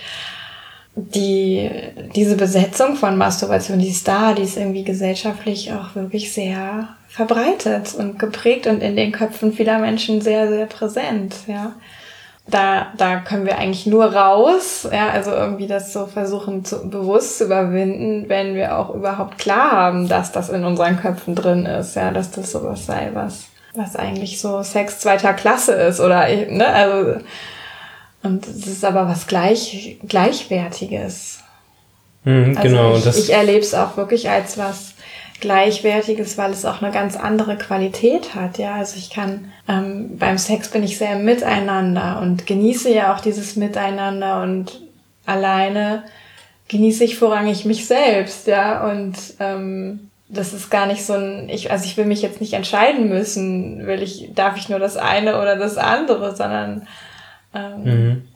die, 0.94 1.70
diese 2.14 2.37
Besetzung 2.37 2.96
von 2.96 3.18
Masturbation, 3.18 3.78
die 3.78 3.90
ist 3.90 4.09
da, 4.09 4.32
die 4.32 4.42
ist 4.42 4.56
irgendwie 4.56 4.85
gesellschaftlich 4.85 5.72
auch 5.74 5.94
wirklich 5.94 6.32
sehr 6.32 6.88
verbreitet 7.09 7.94
und 7.94 8.18
geprägt 8.18 8.66
und 8.66 8.82
in 8.82 8.96
den 8.96 9.12
Köpfen 9.12 9.52
vieler 9.52 9.78
Menschen 9.78 10.22
sehr, 10.22 10.48
sehr 10.48 10.66
präsent, 10.66 11.35
ja 11.46 11.74
da, 12.48 12.92
da 12.96 13.16
können 13.20 13.44
wir 13.44 13.59
eigentlich 13.59 13.87
nur 13.87 14.14
raus, 14.14 14.88
ja, 14.90 15.09
also 15.11 15.32
irgendwie 15.32 15.66
das 15.66 15.92
so 15.92 16.06
versuchen 16.06 16.64
zu, 16.64 16.88
bewusst 16.88 17.38
zu 17.38 17.44
überwinden, 17.44 18.28
wenn 18.28 18.54
wir 18.54 18.78
auch 18.78 18.94
überhaupt 18.94 19.38
klar 19.38 19.72
haben, 19.72 20.09
dass 20.09 20.30
das 20.30 20.48
in 20.48 20.64
unseren 20.64 21.00
Köpfen 21.00 21.35
drin 21.35 21.66
ist, 21.66 21.96
ja, 21.96 22.12
dass 22.12 22.30
das 22.30 22.52
sowas 22.52 22.87
sei, 22.87 23.11
was, 23.14 23.46
was 23.74 23.96
eigentlich 23.96 24.40
so 24.40 24.62
Sex 24.62 25.00
zweiter 25.00 25.35
Klasse 25.35 25.72
ist 25.72 25.98
oder, 25.98 26.28
ne, 26.28 26.66
also, 26.68 27.20
und 28.22 28.46
es 28.46 28.66
ist 28.66 28.85
aber 28.85 29.09
was 29.09 29.26
gleich, 29.26 29.98
Gleichwertiges. 30.06 31.40
Mhm, 32.22 32.56
also 32.56 32.68
genau. 32.68 32.96
Ich, 32.96 33.06
ich 33.06 33.32
erlebe 33.32 33.61
es 33.61 33.74
auch 33.74 33.96
wirklich 33.96 34.30
als 34.30 34.56
was 34.56 34.94
Gleichwertiges, 35.40 36.38
weil 36.38 36.51
es 36.51 36.64
auch 36.64 36.83
eine 36.83 36.92
ganz 36.92 37.16
andere 37.16 37.57
Qualität 37.57 38.35
hat. 38.35 38.59
Ja, 38.59 38.75
also 38.77 38.96
ich 38.96 39.11
kann 39.11 39.53
ähm, 39.68 40.16
beim 40.18 40.38
Sex 40.38 40.70
bin 40.70 40.83
ich 40.83 40.99
sehr 40.99 41.16
miteinander 41.16 42.20
und 42.22 42.46
genieße 42.46 42.92
ja 42.92 43.14
auch 43.14 43.20
dieses 43.20 43.57
Miteinander 43.57 44.42
und 44.42 44.81
alleine 45.25 46.05
genieße 46.68 47.05
ich 47.05 47.16
vorrangig 47.16 47.64
mich 47.64 47.87
selbst. 47.87 48.46
Ja, 48.46 48.88
und 48.90 49.14
ähm, 49.40 50.11
das 50.29 50.53
ist 50.53 50.70
gar 50.70 50.87
nicht 50.87 51.05
so 51.05 51.14
ein, 51.14 51.49
ich, 51.49 51.70
also 51.70 51.85
ich 51.85 51.96
will 51.96 52.05
mich 52.05 52.22
jetzt 52.22 52.40
nicht 52.40 52.55
entscheiden 52.55 53.09
müssen, 53.09 53.87
will 53.87 54.03
ich, 54.03 54.31
darf 54.35 54.57
ich 54.57 54.68
nur 54.68 54.79
das 54.79 54.96
eine 54.96 55.40
oder 55.40 55.57
das 55.57 55.77
andere, 55.77 56.35
sondern 56.35 56.87
ähm, 57.55 57.85
mhm. 57.85 58.29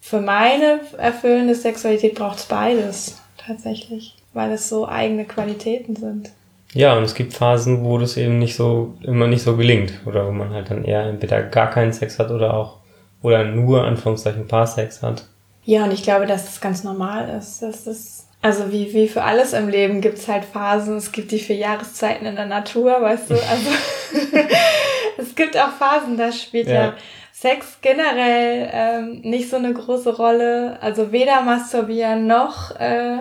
für 0.00 0.20
meine 0.20 0.80
erfüllende 0.96 1.54
Sexualität 1.54 2.14
braucht 2.14 2.38
es 2.38 2.46
beides 2.46 3.20
tatsächlich, 3.36 4.14
weil 4.36 4.52
es 4.52 4.68
so 4.68 4.86
eigene 4.86 5.24
Qualitäten 5.24 5.96
sind. 5.96 6.30
Ja, 6.74 6.96
und 6.96 7.04
es 7.04 7.14
gibt 7.14 7.32
Phasen, 7.32 7.84
wo 7.84 7.96
das 7.96 8.16
eben 8.18 8.38
nicht 8.38 8.54
so, 8.54 8.94
immer 9.02 9.26
nicht 9.26 9.42
so 9.42 9.56
gelingt. 9.56 9.94
Oder 10.04 10.26
wo 10.26 10.30
man 10.30 10.50
halt 10.50 10.70
dann 10.70 10.84
eher 10.84 11.04
entweder 11.04 11.42
gar 11.42 11.70
keinen 11.70 11.92
Sex 11.92 12.18
hat 12.18 12.30
oder 12.30 12.54
auch, 12.54 12.76
oder 13.22 13.44
nur, 13.44 13.84
Anführungszeichen, 13.84 14.46
Paar-Sex 14.46 15.02
hat. 15.02 15.24
Ja, 15.64 15.84
und 15.84 15.92
ich 15.92 16.02
glaube, 16.02 16.26
dass 16.26 16.44
das 16.44 16.60
ganz 16.60 16.84
normal 16.84 17.30
ist. 17.38 17.62
Das 17.62 17.86
ist, 17.86 18.28
also 18.42 18.70
wie, 18.70 18.92
wie 18.92 19.08
für 19.08 19.22
alles 19.22 19.54
im 19.54 19.68
Leben 19.68 20.02
gibt 20.02 20.18
es 20.18 20.28
halt 20.28 20.44
Phasen. 20.44 20.98
Es 20.98 21.12
gibt 21.12 21.32
die 21.32 21.38
vier 21.38 21.56
Jahreszeiten 21.56 22.26
in 22.26 22.36
der 22.36 22.46
Natur, 22.46 23.00
weißt 23.00 23.30
du. 23.30 23.34
Also 23.50 23.70
es 25.18 25.34
gibt 25.34 25.56
auch 25.56 25.70
Phasen, 25.70 26.18
da 26.18 26.30
spielt 26.30 26.68
ja, 26.68 26.74
ja 26.74 26.94
Sex 27.32 27.78
generell 27.82 28.70
ähm, 28.72 29.20
nicht 29.22 29.50
so 29.50 29.56
eine 29.56 29.72
große 29.72 30.16
Rolle. 30.16 30.78
Also 30.80 31.10
weder 31.12 31.42
masturbieren 31.42 32.26
noch 32.26 32.74
äh, 32.78 33.18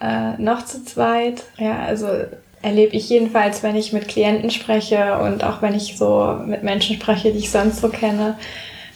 äh, 0.00 0.32
noch 0.38 0.64
zu 0.64 0.84
zweit. 0.84 1.44
Ja, 1.58 1.80
also 1.80 2.08
erlebe 2.62 2.96
ich 2.96 3.08
jedenfalls, 3.08 3.62
wenn 3.62 3.76
ich 3.76 3.92
mit 3.92 4.08
Klienten 4.08 4.50
spreche 4.50 5.18
und 5.18 5.44
auch 5.44 5.60
wenn 5.60 5.74
ich 5.74 5.96
so 5.98 6.38
mit 6.46 6.62
Menschen 6.62 6.96
spreche, 6.96 7.32
die 7.32 7.38
ich 7.38 7.50
sonst 7.50 7.80
so 7.80 7.88
kenne, 7.88 8.38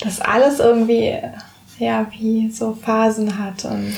dass 0.01 0.21
alles 0.21 0.59
irgendwie 0.59 1.15
ja 1.79 2.07
wie 2.19 2.51
so 2.51 2.73
Phasen 2.75 3.39
hat 3.39 3.65
und 3.65 3.95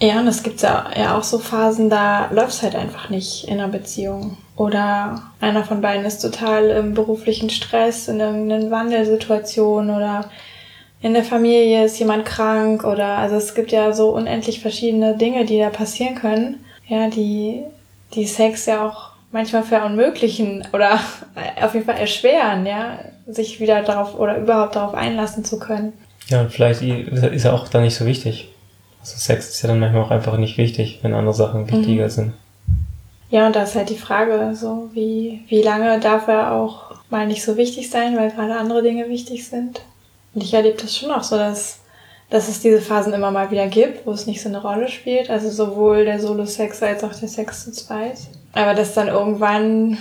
ja, 0.00 0.18
und 0.18 0.26
es 0.26 0.42
gibt 0.42 0.60
ja, 0.60 1.16
auch 1.16 1.22
so 1.22 1.38
Phasen, 1.38 1.88
da 1.88 2.28
läuft 2.30 2.54
es 2.54 2.62
halt 2.62 2.74
einfach 2.74 3.10
nicht 3.10 3.44
in 3.44 3.60
einer 3.60 3.68
Beziehung. 3.68 4.36
Oder 4.56 5.22
einer 5.40 5.64
von 5.64 5.80
beiden 5.80 6.04
ist 6.04 6.20
total 6.20 6.68
im 6.70 6.94
beruflichen 6.94 7.48
Stress, 7.48 8.08
in 8.08 8.20
irgendeiner 8.20 8.70
Wandelsituation 8.70 9.90
oder 9.90 10.30
in 11.04 11.12
der 11.12 11.22
Familie 11.22 11.84
ist 11.84 11.98
jemand 11.98 12.24
krank 12.24 12.82
oder 12.82 13.18
also 13.18 13.36
es 13.36 13.54
gibt 13.54 13.72
ja 13.72 13.92
so 13.92 14.14
unendlich 14.14 14.60
verschiedene 14.60 15.14
Dinge, 15.18 15.44
die 15.44 15.58
da 15.58 15.68
passieren 15.68 16.14
können, 16.14 16.64
ja, 16.88 17.10
die, 17.10 17.62
die 18.14 18.24
Sex 18.24 18.64
ja 18.64 18.88
auch 18.88 19.10
manchmal 19.30 19.64
verunmöglichen 19.64 20.66
oder 20.72 20.98
auf 21.60 21.74
jeden 21.74 21.84
Fall 21.84 21.98
erschweren, 21.98 22.64
ja, 22.64 23.00
sich 23.26 23.60
wieder 23.60 23.82
darauf 23.82 24.18
oder 24.18 24.38
überhaupt 24.38 24.76
darauf 24.76 24.94
einlassen 24.94 25.44
zu 25.44 25.58
können. 25.58 25.92
Ja, 26.28 26.40
und 26.40 26.50
vielleicht 26.50 26.80
ist 26.80 27.44
er 27.44 27.52
auch 27.52 27.68
da 27.68 27.82
nicht 27.82 27.96
so 27.96 28.06
wichtig. 28.06 28.48
Also 29.00 29.18
Sex 29.18 29.50
ist 29.50 29.60
ja 29.60 29.68
dann 29.68 29.80
manchmal 29.80 30.04
auch 30.04 30.10
einfach 30.10 30.38
nicht 30.38 30.56
wichtig, 30.56 31.00
wenn 31.02 31.12
andere 31.12 31.34
Sachen 31.34 31.70
wichtiger 31.70 32.04
mhm. 32.04 32.10
sind. 32.10 32.32
Ja, 33.28 33.46
und 33.46 33.54
da 33.54 33.64
ist 33.64 33.74
halt 33.74 33.90
die 33.90 33.98
Frage, 33.98 34.54
so 34.54 34.88
wie, 34.94 35.42
wie 35.48 35.60
lange 35.60 36.00
darf 36.00 36.28
er 36.28 36.52
auch 36.52 36.94
mal 37.10 37.26
nicht 37.26 37.44
so 37.44 37.58
wichtig 37.58 37.90
sein, 37.90 38.16
weil 38.16 38.30
gerade 38.30 38.56
andere 38.56 38.82
Dinge 38.82 39.10
wichtig 39.10 39.46
sind. 39.46 39.82
Und 40.34 40.42
ich 40.42 40.52
erlebe 40.54 40.80
das 40.80 40.96
schon 40.96 41.10
auch 41.10 41.22
so, 41.22 41.36
dass, 41.36 41.78
dass 42.30 42.48
es 42.48 42.60
diese 42.60 42.80
Phasen 42.80 43.12
immer 43.12 43.30
mal 43.30 43.50
wieder 43.50 43.66
gibt, 43.68 44.06
wo 44.06 44.12
es 44.12 44.26
nicht 44.26 44.42
so 44.42 44.48
eine 44.48 44.60
Rolle 44.60 44.88
spielt. 44.88 45.30
Also 45.30 45.50
sowohl 45.50 46.04
der 46.04 46.20
Solo-Sex 46.20 46.82
als 46.82 47.04
auch 47.04 47.14
der 47.14 47.28
Sex 47.28 47.64
zu 47.64 47.72
zweit. 47.72 48.18
Aber 48.52 48.74
dass 48.74 48.94
dann 48.94 49.08
irgendwann 49.08 49.98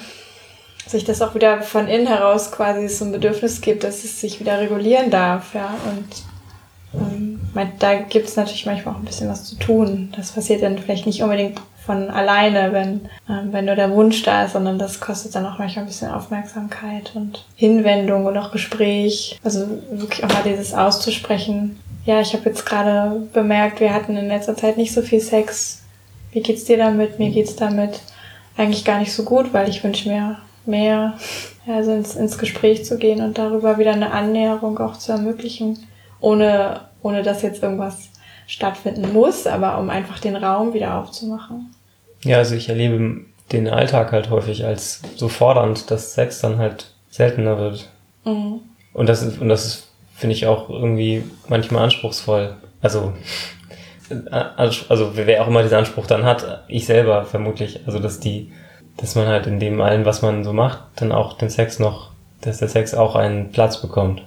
sich 0.87 1.03
das 1.05 1.21
auch 1.21 1.33
wieder 1.35 1.61
von 1.61 1.87
innen 1.87 2.07
heraus 2.07 2.51
quasi 2.51 2.87
so 2.89 3.05
ein 3.05 3.11
Bedürfnis 3.11 3.61
gibt, 3.61 3.83
dass 3.83 4.03
es 4.03 4.19
sich 4.19 4.39
wieder 4.39 4.59
regulieren 4.59 5.09
darf, 5.09 5.53
ja. 5.53 5.75
Und 5.85 6.99
ähm, 6.99 7.32
da 7.79 7.95
gibt 7.95 8.27
es 8.27 8.35
natürlich 8.35 8.65
manchmal 8.65 8.95
auch 8.95 8.99
ein 8.99 9.05
bisschen 9.05 9.29
was 9.29 9.45
zu 9.45 9.55
tun. 9.55 10.13
Das 10.15 10.31
passiert 10.31 10.63
dann 10.63 10.77
vielleicht 10.77 11.05
nicht 11.05 11.21
unbedingt 11.21 11.59
von 11.85 12.09
alleine, 12.09 12.71
wenn, 12.71 13.01
ähm, 13.29 13.51
wenn 13.51 13.65
nur 13.65 13.75
der 13.75 13.91
Wunsch 13.91 14.23
da 14.23 14.45
ist, 14.45 14.53
sondern 14.53 14.79
das 14.79 14.99
kostet 14.99 15.35
dann 15.35 15.45
auch 15.45 15.59
manchmal 15.59 15.83
ein 15.83 15.87
bisschen 15.87 16.11
Aufmerksamkeit 16.11 17.11
und 17.13 17.45
Hinwendung 17.55 18.25
und 18.25 18.37
auch 18.37 18.51
Gespräch. 18.51 19.39
Also 19.43 19.67
wirklich 19.91 20.23
auch 20.23 20.29
mal 20.29 20.43
dieses 20.43 20.73
auszusprechen. 20.73 21.79
Ja, 22.05 22.21
ich 22.21 22.33
habe 22.33 22.49
jetzt 22.49 22.65
gerade 22.65 23.27
bemerkt, 23.33 23.79
wir 23.79 23.93
hatten 23.93 24.15
in 24.15 24.27
letzter 24.27 24.55
Zeit 24.55 24.77
nicht 24.77 24.93
so 24.93 25.01
viel 25.01 25.19
Sex. 25.19 25.83
Wie 26.31 26.41
geht's 26.41 26.65
dir 26.65 26.77
damit? 26.77 27.19
Mir 27.19 27.29
geht's 27.31 27.55
damit 27.55 27.99
eigentlich 28.57 28.85
gar 28.85 28.99
nicht 28.99 29.13
so 29.13 29.23
gut, 29.23 29.53
weil 29.53 29.69
ich 29.69 29.83
wünsche 29.83 30.09
mir 30.09 30.37
mehr, 30.65 31.17
also 31.67 31.91
ins, 31.91 32.15
ins 32.15 32.37
Gespräch 32.37 32.85
zu 32.85 32.97
gehen 32.97 33.21
und 33.21 33.37
darüber 33.37 33.77
wieder 33.77 33.91
eine 33.91 34.11
Annäherung 34.11 34.79
auch 34.79 34.97
zu 34.97 35.11
ermöglichen 35.11 35.79
ohne, 36.23 36.79
ohne 37.01 37.21
dass 37.21 37.41
jetzt 37.41 37.61
irgendwas 37.61 38.09
stattfinden 38.47 39.11
muss, 39.13 39.45
aber 39.45 39.77
um 39.77 39.89
einfach 39.89 40.19
den 40.19 40.37
Raum 40.37 40.73
wieder 40.73 40.97
aufzumachen. 40.97 41.75
Ja, 42.23 42.37
also 42.37 42.55
ich 42.55 42.69
erlebe 42.69 43.25
den 43.51 43.67
Alltag 43.67 44.13
halt 44.13 44.29
häufig 44.29 44.65
als 44.65 45.01
so 45.15 45.27
fordernd, 45.27 45.91
dass 45.91 46.13
Sex 46.13 46.39
dann 46.39 46.57
halt 46.57 46.91
seltener 47.09 47.57
wird. 47.57 47.89
Mhm. 48.23 48.61
Und 48.93 49.09
das 49.09 49.21
ist, 49.21 49.41
und 49.41 49.49
das 49.49 49.65
ist, 49.65 49.91
finde 50.15 50.35
ich 50.35 50.47
auch 50.47 50.69
irgendwie 50.69 51.23
manchmal 51.49 51.83
anspruchsvoll. 51.83 52.55
Also, 52.81 53.13
also 54.87 55.11
wer 55.15 55.43
auch 55.43 55.47
immer 55.47 55.61
diesen 55.61 55.77
Anspruch 55.77 56.07
dann 56.07 56.23
hat, 56.23 56.63
ich 56.69 56.85
selber 56.85 57.25
vermutlich, 57.25 57.81
also 57.85 57.99
dass 57.99 58.21
die, 58.21 58.53
dass 58.95 59.15
man 59.15 59.27
halt 59.27 59.45
in 59.45 59.59
dem 59.59 59.81
allen, 59.81 60.05
was 60.05 60.21
man 60.21 60.45
so 60.45 60.53
macht, 60.53 60.79
dann 60.95 61.11
auch 61.11 61.37
den 61.37 61.49
Sex 61.49 61.79
noch, 61.79 62.11
dass 62.41 62.59
der 62.59 62.69
Sex 62.69 62.93
auch 62.93 63.15
einen 63.15 63.51
Platz 63.51 63.81
bekommt. 63.81 64.21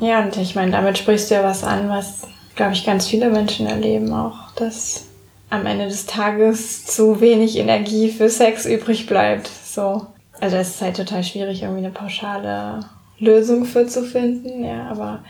Ja, 0.00 0.22
und 0.22 0.36
ich 0.36 0.54
meine, 0.54 0.72
damit 0.72 0.98
sprichst 0.98 1.30
du 1.30 1.34
ja 1.34 1.42
was 1.42 1.64
an, 1.64 1.88
was, 1.88 2.22
glaube 2.54 2.72
ich, 2.72 2.84
ganz 2.86 3.06
viele 3.06 3.30
Menschen 3.30 3.66
erleben 3.66 4.12
auch, 4.12 4.52
dass 4.56 5.06
am 5.50 5.66
Ende 5.66 5.86
des 5.86 6.06
Tages 6.06 6.86
zu 6.86 7.20
wenig 7.20 7.56
Energie 7.56 8.10
für 8.10 8.28
Sex 8.28 8.66
übrig 8.66 9.06
bleibt. 9.06 9.48
So. 9.48 10.06
Also 10.40 10.56
es 10.56 10.70
ist 10.70 10.82
halt 10.82 10.96
total 10.96 11.24
schwierig, 11.24 11.62
irgendwie 11.62 11.84
eine 11.84 11.90
pauschale 11.90 12.80
Lösung 13.18 13.64
für 13.64 13.86
zu 13.86 14.04
finden, 14.04 14.64
ja, 14.64 14.88
aber 14.90 15.20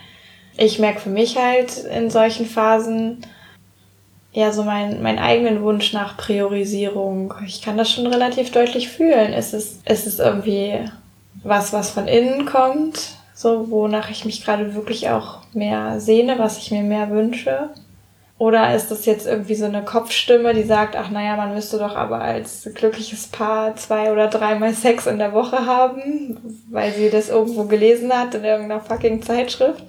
ich 0.57 0.77
merke 0.77 0.99
für 0.99 1.09
mich 1.09 1.37
halt 1.37 1.77
in 1.77 2.09
solchen 2.09 2.45
Phasen 2.45 3.25
ja 4.31 4.51
so 4.51 4.63
meinen 4.63 5.01
mein 5.01 5.17
eigenen 5.17 5.63
Wunsch 5.63 5.93
nach 5.93 6.17
Priorisierung. 6.17 7.33
Ich 7.47 7.61
kann 7.61 7.77
das 7.77 7.89
schon 7.89 8.05
relativ 8.05 8.51
deutlich 8.51 8.89
fühlen. 8.89 9.33
Ist, 9.33 9.53
es 9.53 10.05
ist 10.05 10.19
irgendwie 10.19 10.79
was, 11.43 11.73
was 11.73 11.89
von 11.89 12.07
innen 12.07 12.45
kommt, 12.45 13.15
so 13.39 13.71
wonach 13.71 14.09
ich 14.09 14.25
mich 14.25 14.43
gerade 14.43 14.75
wirklich 14.75 15.09
auch 15.09 15.37
mehr 15.53 16.01
sehne, 16.01 16.37
was 16.37 16.57
ich 16.57 16.71
mir 16.71 16.81
mehr 16.81 17.09
wünsche? 17.09 17.69
Oder 18.37 18.75
ist 18.75 18.91
das 18.91 19.05
jetzt 19.05 19.25
irgendwie 19.25 19.55
so 19.55 19.63
eine 19.63 19.81
Kopfstimme, 19.81 20.53
die 20.53 20.63
sagt, 20.63 20.97
ach 20.97 21.09
naja, 21.09 21.37
man 21.37 21.53
müsste 21.53 21.77
doch 21.77 21.95
aber 21.95 22.19
als 22.19 22.69
glückliches 22.75 23.27
Paar 23.27 23.77
zwei 23.77 24.11
oder 24.11 24.27
dreimal 24.27 24.73
Sex 24.73 25.07
in 25.07 25.19
der 25.19 25.31
Woche 25.31 25.65
haben, 25.65 26.37
weil 26.69 26.91
sie 26.91 27.09
das 27.09 27.29
irgendwo 27.29 27.63
gelesen 27.63 28.11
hat 28.11 28.35
in 28.35 28.43
irgendeiner 28.43 28.81
fucking 28.81 29.21
Zeitschrift. 29.21 29.85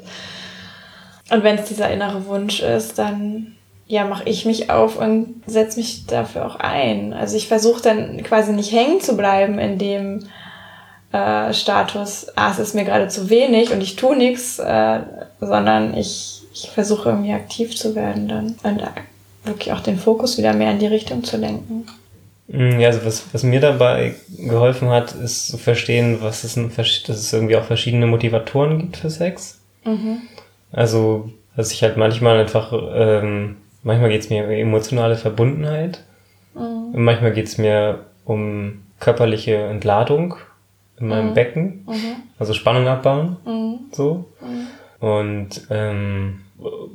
Und 1.33 1.43
wenn 1.43 1.59
es 1.59 1.65
dieser 1.65 1.91
innere 1.91 2.27
Wunsch 2.27 2.61
ist, 2.61 3.01
dann 3.01 3.57
ja, 3.89 4.05
mache 4.05 4.29
ich 4.29 4.47
mich 4.47 4.71
auf 4.71 4.97
und 4.97 5.43
setze 5.49 5.81
mich 5.81 6.07
dafür 6.07 6.47
auch 6.47 6.57
ein. 6.61 7.13
Also 7.15 7.37
ich 7.37 7.49
versuche 7.49 7.83
dann 7.83 8.23
quasi 8.23 8.53
nicht 8.53 8.71
hängen 8.71 9.01
zu 9.01 9.17
bleiben 9.17 9.59
in 9.59 9.77
dem, 9.77 10.29
äh, 11.13 11.53
Status, 11.53 12.29
ah, 12.37 12.51
es 12.53 12.59
ist 12.59 12.75
mir 12.75 12.85
gerade 12.85 13.09
zu 13.09 13.31
wenig 13.31 13.73
und 13.73 13.81
ich 13.81 13.97
tue 13.97 14.17
nichts, 14.17 14.59
äh, 14.59 15.01
sondern 15.41 15.97
ich, 15.97 16.43
ich 16.53 16.71
versuche 16.71 17.11
irgendwie 17.11 17.33
aktiv 17.33 17.77
zu 17.77 17.95
werden 17.95 18.29
dann 18.29 18.57
und 18.63 18.83
wirklich 19.45 19.73
auch 19.73 19.81
den 19.81 19.99
Fokus 19.99 20.39
wieder 20.39 20.53
mehr 20.53 20.71
in 20.71 20.79
die 20.79 20.87
Richtung 20.87 21.25
zu 21.25 21.37
lenken. 21.37 21.87
Mm, 22.49 22.79
ja, 22.79 22.89
also 22.89 23.05
was, 23.05 23.25
was 23.33 23.43
mir 23.43 23.61
dabei 23.61 24.15
geholfen 24.29 24.89
hat, 24.91 25.13
ist 25.13 25.49
zu 25.49 25.59
verstehen, 25.59 26.19
was 26.21 26.45
es, 26.45 26.55
dass 26.55 27.17
es 27.17 27.33
irgendwie 27.33 27.57
auch 27.57 27.65
verschiedene 27.65 28.07
Motivatoren 28.07 28.79
gibt 28.79 28.97
für 28.99 29.11
Sex. 29.11 29.61
Mhm. 29.85 30.23
Also, 30.73 31.31
dass 31.57 31.73
ich 31.73 31.83
halt 31.83 31.97
manchmal 31.97 32.39
einfach, 32.39 32.73
ähm, 32.73 33.57
manchmal 33.83 34.11
geht 34.11 34.23
es 34.23 34.31
mir 34.31 34.45
um 34.45 34.51
emotionale 34.51 35.17
Verbundenheit, 35.17 36.05
mhm. 36.55 36.95
und 36.95 37.03
manchmal 37.03 37.33
geht 37.33 37.47
es 37.47 37.59
mir 37.59 38.05
um 38.25 38.83
körperliche 39.01 39.57
Entladung 39.57 40.37
in 41.01 41.09
meinem 41.09 41.31
mhm. 41.31 41.35
Becken, 41.35 41.85
mhm. 41.87 42.17
also 42.39 42.53
Spannung 42.53 42.87
abbauen, 42.87 43.37
mhm. 43.45 43.79
so. 43.93 44.27
Mhm. 44.41 45.07
Und 45.07 45.67
ähm, 45.71 46.41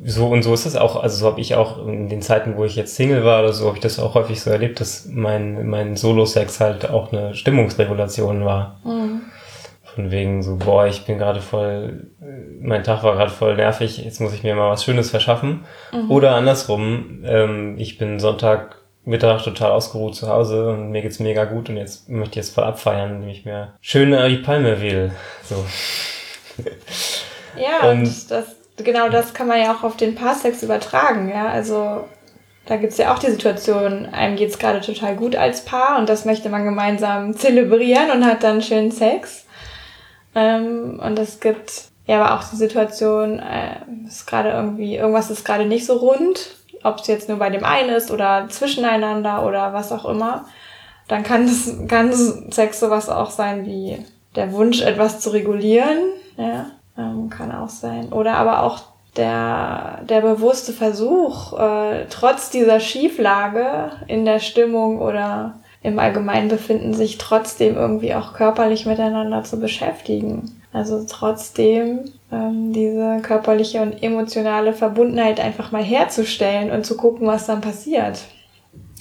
so 0.04 0.28
und 0.28 0.44
so 0.44 0.54
ist 0.54 0.68
es 0.68 0.76
auch, 0.76 1.02
also 1.02 1.18
so 1.18 1.26
habe 1.26 1.42
ich 1.42 1.56
auch 1.56 1.86
in 1.88 2.08
den 2.08 2.22
Zeiten, 2.22 2.56
wo 2.56 2.66
ich 2.66 2.76
jetzt 2.76 2.96
Single 2.96 3.26
war 3.26 3.42
oder 3.42 3.52
so, 3.52 3.66
habe 3.66 3.78
ich 3.78 3.82
das 3.82 4.00
auch 4.00 4.14
häufig 4.14 4.40
so 4.40 4.52
erlebt, 4.52 4.80
dass 4.80 5.08
mein, 5.12 5.68
mein 5.68 5.96
Solo-Sex 5.96 6.60
halt 6.60 6.90
auch 6.90 7.12
eine 7.12 7.34
Stimmungsregulation 7.34 8.46
war. 8.46 8.80
Mhm. 8.84 9.22
Von 9.84 10.12
wegen 10.12 10.44
so, 10.44 10.58
boah, 10.58 10.86
ich 10.86 11.06
bin 11.06 11.18
gerade 11.18 11.42
voll, 11.42 12.12
mein 12.60 12.84
Tag 12.84 13.04
war 13.04 13.16
gerade 13.16 13.32
voll 13.32 13.56
nervig, 13.56 13.98
jetzt 13.98 14.22
muss 14.22 14.34
ich 14.34 14.44
mir 14.44 14.54
mal 14.54 14.70
was 14.70 14.84
Schönes 14.84 15.10
verschaffen. 15.10 15.64
Mhm. 15.92 16.12
Oder 16.12 16.36
andersrum, 16.36 17.24
ähm, 17.26 17.76
ich 17.78 17.98
bin 17.98 18.20
Sonntag 18.20 18.85
Mittag 19.06 19.44
total 19.44 19.72
ausgeruht 19.72 20.16
zu 20.16 20.28
Hause 20.28 20.70
und 20.70 20.90
mir 20.90 21.02
geht's 21.02 21.20
mega 21.20 21.46
gut 21.46 21.70
und 21.70 21.78
jetzt 21.78 22.10
möchte 22.10 22.40
ich 22.40 22.48
es 22.48 22.52
voll 22.52 22.64
abfeiern, 22.64 23.16
indem 23.16 23.30
ich 23.30 23.46
mir 23.46 23.74
schön 23.82 24.12
die 24.12 24.38
Palme 24.38 24.82
wähle. 24.82 25.12
So. 25.44 25.64
Ja, 27.58 27.90
und, 27.90 28.00
und 28.00 28.32
das, 28.32 28.56
genau 28.78 29.10
das 29.10 29.34
kann 29.34 29.48
man 29.48 29.60
ja 29.60 29.74
auch 29.74 29.84
auf 29.84 29.96
den 29.96 30.16
Paarsex 30.16 30.64
übertragen, 30.64 31.30
ja. 31.30 31.48
Also 31.48 32.06
da 32.66 32.78
gibt's 32.78 32.98
ja 32.98 33.14
auch 33.14 33.20
die 33.20 33.32
Situation, 33.32 34.08
einem 34.08 34.36
geht's 34.36 34.60
gerade 34.60 34.82
total 34.82 35.16
gut 35.16 35.36
als 35.36 35.64
Paar 35.64 36.00
und 36.00 36.10
das 36.10 36.26
möchte 36.26 36.50
man 36.50 36.66
gemeinsam 36.66 37.36
zelebrieren 37.36 38.12
und 38.12 38.26
hat 38.26 38.44
dann 38.44 38.62
schönen 38.62 38.92
Sex. 38.92 39.46
Ähm, 40.34 41.00
und 41.04 41.18
es 41.20 41.40
gibt 41.40 41.86
ja 42.08 42.22
aber 42.22 42.36
auch 42.36 42.50
die 42.50 42.56
Situation, 42.56 43.40
äh, 43.40 43.78
ist 44.08 44.26
gerade 44.26 44.50
irgendwie, 44.50 44.96
irgendwas 44.96 45.30
ist 45.30 45.46
gerade 45.46 45.66
nicht 45.66 45.86
so 45.86 45.98
rund 45.98 46.58
ob 46.86 47.00
es 47.00 47.08
jetzt 47.08 47.28
nur 47.28 47.40
bei 47.40 47.50
dem 47.50 47.66
einen 47.66 47.90
ist 47.90 48.12
oder 48.12 48.48
zwischeneinander 48.50 49.46
oder 49.46 49.74
was 49.74 49.92
auch 49.92 50.06
immer, 50.06 50.46
dann 51.08 51.24
kann 51.24 51.46
das 51.46 51.74
kann 51.88 52.12
Sex 52.52 52.80
sowas 52.80 53.10
auch 53.10 53.32
sein 53.32 53.66
wie 53.66 54.06
der 54.36 54.52
Wunsch, 54.54 54.82
etwas 54.82 55.20
zu 55.20 55.32
regulieren, 55.32 55.98
ja, 56.38 56.68
ähm, 56.98 57.30
kann 57.30 57.52
auch 57.52 57.70
sein. 57.70 58.12
Oder 58.12 58.36
aber 58.36 58.64
auch 58.64 58.80
der, 59.16 60.02
der 60.10 60.22
bewusste 60.22 60.74
Versuch, 60.74 61.58
äh, 61.58 62.06
trotz 62.10 62.50
dieser 62.50 62.80
Schieflage 62.80 63.92
in 64.08 64.26
der 64.26 64.40
Stimmung 64.40 65.00
oder 65.00 65.56
im 65.84 66.00
Allgemeinbefinden 66.00 66.94
sich 66.94 67.18
trotzdem 67.18 67.76
irgendwie 67.76 68.14
auch 68.16 68.34
körperlich 68.34 68.86
miteinander 68.86 69.44
zu 69.44 69.60
beschäftigen. 69.60 70.62
Also 70.74 71.06
trotzdem 71.08 72.12
ähm, 72.36 72.74
diese 72.74 73.20
körperliche 73.22 73.82
und 73.82 74.04
emotionale 74.04 74.74
Verbundenheit 74.74 75.40
einfach 75.40 75.72
mal 75.72 75.84
herzustellen 75.84 76.72
und 76.72 76.86
zu 76.86 76.98
gucken, 76.98 77.28
was 77.28 77.46
dann 77.48 77.62
passiert. 77.62 78.20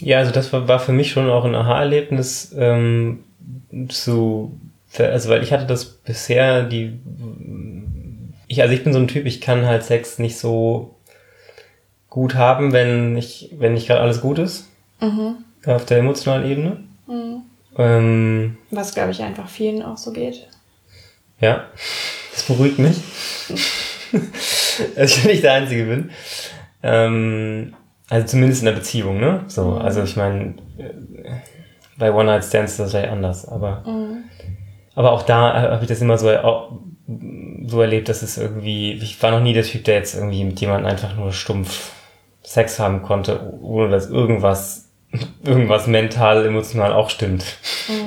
Ja, 0.00 0.18
also 0.18 0.32
das 0.32 0.52
war, 0.52 0.68
war 0.68 0.78
für 0.80 0.92
mich 0.92 1.10
schon 1.10 1.28
auch 1.30 1.44
ein 1.44 1.54
Aha-Erlebnis 1.54 2.54
ähm, 2.56 3.24
zu, 3.88 4.52
also 4.98 5.28
weil 5.30 5.42
ich 5.42 5.52
hatte 5.52 5.66
das 5.66 5.84
bisher 5.84 6.64
die, 6.64 6.98
ich 8.48 8.62
also 8.62 8.74
ich 8.74 8.84
bin 8.84 8.92
so 8.92 8.98
ein 8.98 9.08
Typ, 9.08 9.26
ich 9.26 9.40
kann 9.40 9.66
halt 9.66 9.84
Sex 9.84 10.18
nicht 10.18 10.38
so 10.38 10.94
gut 12.08 12.34
haben, 12.34 12.72
wenn 12.72 13.16
ich 13.16 13.50
wenn 13.58 13.74
nicht 13.74 13.86
gerade 13.88 14.00
alles 14.00 14.20
gut 14.20 14.38
ist 14.38 14.68
Mhm. 15.00 15.36
auf 15.66 15.84
der 15.86 15.98
emotionalen 15.98 16.48
Ebene. 16.50 16.76
Mhm. 17.06 17.42
Ähm, 17.76 18.56
Was, 18.70 18.94
glaube 18.94 19.10
ich, 19.10 19.22
einfach 19.22 19.48
vielen 19.48 19.82
auch 19.82 19.96
so 19.96 20.12
geht. 20.12 20.46
Ja, 21.44 21.64
das 22.32 22.42
beruhigt 22.44 22.78
mich. 22.78 22.96
dass 24.96 25.16
ich 25.18 25.24
nicht 25.24 25.42
der 25.44 25.54
Einzige 25.54 25.84
bin. 25.84 26.10
Ähm, 26.82 27.74
also 28.08 28.26
zumindest 28.26 28.62
in 28.62 28.66
der 28.66 28.72
Beziehung, 28.72 29.18
ne? 29.20 29.44
So, 29.48 29.62
Mhm. 29.72 29.78
also 29.78 30.02
ich 30.02 30.16
meine, 30.16 30.54
äh, 30.78 30.90
bei 31.96 32.12
One 32.12 32.24
Night 32.24 32.44
Stands 32.44 32.72
ist 32.72 32.80
das 32.80 32.90
vielleicht 32.90 33.10
anders, 33.10 33.46
aber 33.48 33.82
Mhm. 33.86 34.24
aber 34.94 35.12
auch 35.12 35.22
da 35.22 35.54
habe 35.72 35.82
ich 35.82 35.88
das 35.88 36.00
immer 36.00 36.18
so 36.18 36.28
so 37.66 37.80
erlebt, 37.80 38.08
dass 38.08 38.22
es 38.22 38.36
irgendwie, 38.38 38.92
ich 38.94 39.22
war 39.22 39.30
noch 39.30 39.40
nie 39.40 39.52
der 39.54 39.62
Typ, 39.64 39.84
der 39.84 39.96
jetzt 39.96 40.14
irgendwie 40.14 40.44
mit 40.44 40.60
jemandem 40.60 40.86
einfach 40.90 41.14
nur 41.16 41.32
stumpf 41.32 41.92
Sex 42.42 42.78
haben 42.78 43.02
konnte, 43.02 43.52
ohne 43.62 43.90
dass 43.90 44.08
irgendwas, 44.10 44.88
irgendwas 45.44 45.86
mental, 45.86 46.44
emotional 46.46 46.92
auch 46.92 47.08
stimmt. 47.10 47.44
Mhm. 47.88 48.03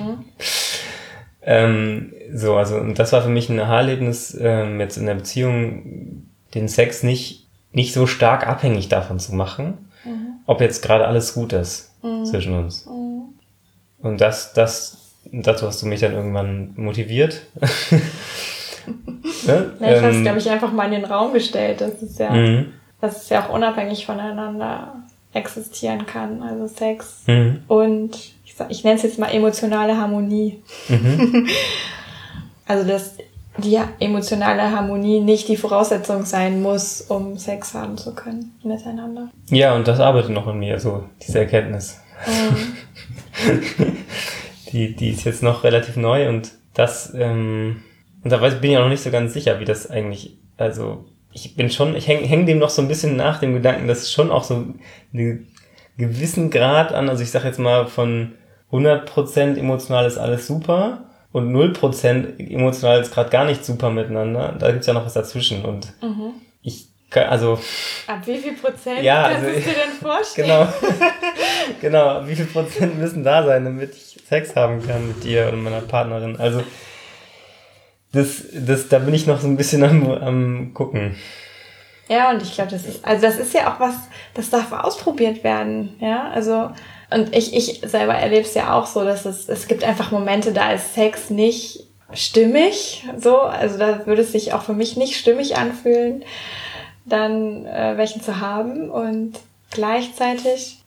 Ähm, 1.49 2.13
so, 2.33 2.55
also, 2.57 2.75
und 2.75 2.99
das 2.99 3.13
war 3.13 3.21
für 3.21 3.29
mich 3.29 3.47
ein 3.49 3.57
Aha-Erlebnis, 3.59 4.37
ähm, 4.39 4.81
jetzt 4.81 4.97
in 4.97 5.05
der 5.05 5.15
Beziehung, 5.15 6.25
den 6.53 6.67
Sex 6.67 7.03
nicht, 7.03 7.47
nicht 7.71 7.93
so 7.93 8.05
stark 8.05 8.45
abhängig 8.45 8.89
davon 8.89 9.17
zu 9.19 9.33
machen, 9.33 9.89
Mhm. 10.03 10.39
ob 10.45 10.59
jetzt 10.61 10.83
gerade 10.83 11.07
alles 11.07 11.33
gut 11.33 11.53
ist 11.53 11.91
Mhm. 12.03 12.25
zwischen 12.25 12.53
uns. 12.53 12.85
Mhm. 12.85 13.23
Und 13.99 14.19
das, 14.21 14.51
das, 14.53 14.97
dazu 15.31 15.67
hast 15.67 15.81
du 15.81 15.85
mich 15.87 16.01
dann 16.01 16.13
irgendwann 16.13 16.73
motiviert. 16.75 17.41
ne? 19.45 19.71
Ja, 19.79 19.91
ich 19.91 19.97
habe 19.97 20.07
es, 20.09 20.15
Ähm, 20.17 20.21
glaube 20.23 20.37
ich, 20.39 20.49
einfach 20.49 20.71
mal 20.71 20.85
in 20.85 21.01
den 21.01 21.05
Raum 21.05 21.33
gestellt. 21.33 21.81
Das 21.81 22.01
ist 22.01 22.19
ja, 22.19 22.31
mhm. 22.31 22.73
dass 23.01 23.23
es 23.23 23.29
ja 23.29 23.45
auch 23.45 23.53
unabhängig 23.53 24.05
voneinander 24.05 24.95
existieren 25.33 26.05
kann. 26.05 26.41
Also 26.41 26.67
Sex 26.67 27.23
Mhm. 27.27 27.61
und 27.67 28.17
ich, 28.69 28.83
nenne 28.83 28.95
es 28.95 29.03
jetzt 29.03 29.19
mal 29.19 29.29
emotionale 29.29 29.97
Harmonie. 29.97 30.61
Mhm. 30.89 31.47
Also 32.69 32.85
dass 32.85 33.15
die 33.57 33.79
emotionale 33.99 34.71
Harmonie 34.71 35.21
nicht 35.21 35.47
die 35.47 35.55
Voraussetzung 35.55 36.25
sein 36.25 36.61
muss, 36.61 37.01
um 37.01 37.37
Sex 37.37 37.73
haben 37.73 37.97
zu 37.97 38.13
können 38.13 38.53
miteinander. 38.61 39.29
Ja, 39.49 39.73
und 39.73 39.87
das 39.87 40.01
arbeitet 40.01 40.31
noch 40.31 40.47
in 40.47 40.59
mir, 40.59 40.79
so 40.81 41.05
diese 41.25 41.39
Erkenntnis. 41.39 41.99
Mhm. 42.25 43.97
Die, 44.71 44.93
die 44.97 45.11
ist 45.11 45.23
jetzt 45.23 45.43
noch 45.43 45.63
relativ 45.63 45.95
neu 45.95 46.27
und 46.27 46.51
das, 46.73 47.13
ähm, 47.15 47.83
und 48.21 48.31
da 48.31 48.41
weiß, 48.41 48.59
bin 48.59 48.71
ich 48.71 48.77
auch 48.77 48.81
noch 48.81 48.89
nicht 48.89 49.01
so 49.01 49.11
ganz 49.11 49.31
sicher, 49.33 49.61
wie 49.61 49.65
das 49.65 49.89
eigentlich, 49.89 50.37
also 50.57 51.05
ich 51.31 51.55
bin 51.55 51.69
schon, 51.69 51.95
ich 51.95 52.07
hänge 52.07 52.27
häng 52.27 52.45
dem 52.45 52.59
noch 52.59 52.69
so 52.69 52.81
ein 52.81 52.89
bisschen 52.89 53.15
nach 53.15 53.39
dem 53.39 53.53
Gedanken, 53.53 53.87
dass 53.87 53.99
es 53.99 54.11
schon 54.11 54.29
auch 54.29 54.43
so 54.43 54.65
einen 55.13 55.47
gewissen 55.97 56.49
Grad 56.49 56.91
an, 56.91 57.07
also 57.07 57.23
ich 57.23 57.31
sag 57.31 57.45
jetzt 57.45 57.59
mal 57.59 57.87
von 57.87 58.33
100% 58.71 59.57
emotional 59.57 60.05
ist 60.05 60.17
alles 60.17 60.47
super 60.47 61.05
und 61.31 61.51
0% 61.53 62.39
emotional 62.51 63.01
ist 63.01 63.13
gerade 63.13 63.29
gar 63.29 63.45
nicht 63.45 63.63
super 63.65 63.89
miteinander. 63.89 64.55
Da 64.59 64.71
gibt's 64.71 64.87
ja 64.87 64.93
noch 64.93 65.05
was 65.05 65.13
dazwischen 65.13 65.63
und 65.63 65.93
Mhm. 66.01 66.33
ich, 66.61 66.87
kann- 67.09 67.29
also 67.29 67.59
Ab 68.07 68.19
wie 68.25 68.37
viel 68.37 68.53
Prozent 68.53 69.01
Ja, 69.03 69.29
kannst 69.29 69.43
du 69.43 69.47
also- 69.47 69.59
es 69.59 69.65
dir 69.65 69.71
denn 69.73 69.91
vorstellen? 70.01 70.47
Genau. 70.49 70.67
genau. 72.21 72.27
Wie 72.27 72.35
viel 72.35 72.45
Prozent 72.45 72.97
müssen 72.99 73.23
da 73.23 73.43
sein, 73.45 73.63
damit 73.65 73.93
ich 73.95 74.17
Sex 74.27 74.55
haben 74.55 74.85
kann 74.85 75.07
mit 75.07 75.23
dir 75.23 75.49
und 75.53 75.63
meiner 75.63 75.81
Partnerin? 75.81 76.35
Also, 76.37 76.61
das, 78.11 78.43
das, 78.53 78.87
da 78.89 78.99
bin 78.99 79.13
ich 79.13 79.27
noch 79.27 79.39
so 79.39 79.47
ein 79.47 79.57
bisschen 79.57 79.83
am, 79.83 80.09
am 80.11 80.73
gucken. 80.73 81.15
Ja, 82.09 82.31
und 82.31 82.41
ich 82.41 82.53
glaube, 82.55 82.71
das 82.71 82.85
ist, 82.85 83.03
also 83.05 83.21
das 83.21 83.37
ist 83.37 83.53
ja 83.53 83.73
auch 83.73 83.79
was, 83.81 83.95
das 84.33 84.49
darf 84.49 84.71
ausprobiert 84.71 85.43
werden, 85.43 85.95
ja, 85.99 86.29
also, 86.33 86.71
und 87.09 87.35
ich, 87.35 87.55
ich 87.55 87.81
selber 87.85 88.13
erlebe 88.13 88.45
es 88.45 88.53
ja 88.53 88.77
auch 88.77 88.85
so, 88.85 89.03
dass 89.03 89.25
es, 89.25 89.47
es 89.47 89.67
gibt 89.67 89.83
einfach 89.83 90.11
Momente, 90.11 90.51
da 90.51 90.71
ist 90.71 90.93
Sex 90.93 91.29
nicht 91.29 91.85
stimmig, 92.13 93.05
so, 93.17 93.39
also 93.39 93.77
da 93.77 94.05
würde 94.05 94.21
es 94.21 94.31
sich 94.31 94.53
auch 94.53 94.61
für 94.63 94.73
mich 94.73 94.97
nicht 94.97 95.15
stimmig 95.17 95.57
anfühlen, 95.57 96.23
dann 97.05 97.65
äh, 97.65 97.93
welchen 97.97 98.21
zu 98.21 98.39
haben 98.39 98.89
und 98.89 99.33
gleichzeitig 99.71 100.79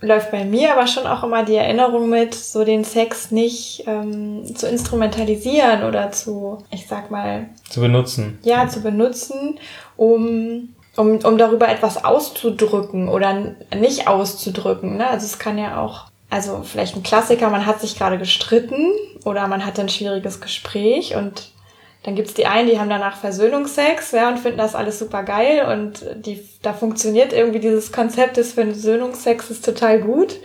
läuft 0.00 0.30
bei 0.30 0.44
mir 0.44 0.72
aber 0.74 0.86
schon 0.86 1.06
auch 1.06 1.22
immer 1.22 1.44
die 1.44 1.54
Erinnerung 1.54 2.10
mit, 2.10 2.34
so 2.34 2.64
den 2.64 2.84
Sex 2.84 3.30
nicht 3.30 3.84
ähm, 3.86 4.44
zu 4.54 4.68
instrumentalisieren 4.68 5.84
oder 5.84 6.12
zu, 6.12 6.58
ich 6.70 6.86
sag 6.86 7.10
mal, 7.10 7.48
Zu 7.70 7.80
benutzen. 7.80 8.38
ja, 8.42 8.68
zu 8.68 8.80
benutzen, 8.82 9.58
um, 9.96 10.74
um, 10.96 11.18
um 11.18 11.38
darüber 11.38 11.68
etwas 11.68 12.04
auszudrücken 12.04 13.08
oder 13.08 13.54
nicht 13.74 14.08
auszudrücken. 14.08 14.96
Ne? 14.96 15.06
Also 15.08 15.26
es 15.26 15.38
kann 15.38 15.58
ja 15.58 15.80
auch, 15.80 16.06
also 16.30 16.62
vielleicht 16.64 16.96
ein 16.96 17.02
Klassiker, 17.02 17.50
man 17.50 17.66
hat 17.66 17.80
sich 17.80 17.96
gerade 17.96 18.18
gestritten 18.18 18.92
oder 19.24 19.46
man 19.48 19.64
hatte 19.64 19.82
ein 19.82 19.88
schwieriges 19.88 20.40
Gespräch 20.40 21.14
und 21.14 21.50
dann 22.02 22.14
gibt's 22.14 22.34
die 22.34 22.46
einen, 22.46 22.68
die 22.68 22.78
haben 22.78 22.88
danach 22.88 23.16
Versöhnungsex 23.16 24.12
ja, 24.12 24.28
und 24.28 24.38
finden 24.38 24.58
das 24.58 24.76
alles 24.76 24.98
super 25.00 25.24
geil 25.24 25.66
und 25.72 26.04
die, 26.24 26.40
da 26.62 26.72
funktioniert 26.72 27.32
irgendwie 27.32 27.58
dieses 27.58 27.90
Konzept 27.90 28.36
des 28.36 28.52
Versöhnungsex 28.52 29.50
ist 29.50 29.64
total 29.64 30.00
gut. 30.00 30.36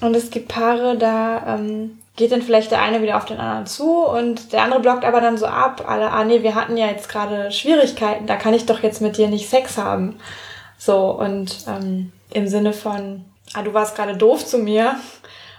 Und 0.00 0.16
es 0.16 0.30
gibt 0.30 0.48
Paare, 0.48 0.96
da 0.96 1.56
ähm, 1.56 1.98
geht 2.16 2.32
dann 2.32 2.42
vielleicht 2.42 2.70
der 2.70 2.82
eine 2.82 3.02
wieder 3.02 3.16
auf 3.16 3.24
den 3.24 3.38
anderen 3.38 3.66
zu 3.66 4.04
und 4.04 4.52
der 4.52 4.62
andere 4.62 4.80
blockt 4.80 5.04
aber 5.04 5.20
dann 5.20 5.38
so 5.38 5.46
ab, 5.46 5.84
alle, 5.86 6.10
ah 6.10 6.24
nee, 6.24 6.42
wir 6.42 6.54
hatten 6.54 6.76
ja 6.76 6.86
jetzt 6.86 7.08
gerade 7.08 7.50
Schwierigkeiten, 7.50 8.26
da 8.26 8.36
kann 8.36 8.54
ich 8.54 8.66
doch 8.66 8.82
jetzt 8.82 9.00
mit 9.00 9.16
dir 9.16 9.28
nicht 9.28 9.48
Sex 9.48 9.78
haben. 9.78 10.18
So, 10.76 11.10
und 11.10 11.64
ähm, 11.68 12.12
im 12.30 12.48
Sinne 12.48 12.72
von, 12.72 13.24
ah, 13.54 13.62
du 13.62 13.72
warst 13.72 13.96
gerade 13.96 14.16
doof 14.16 14.44
zu 14.44 14.58
mir 14.58 14.96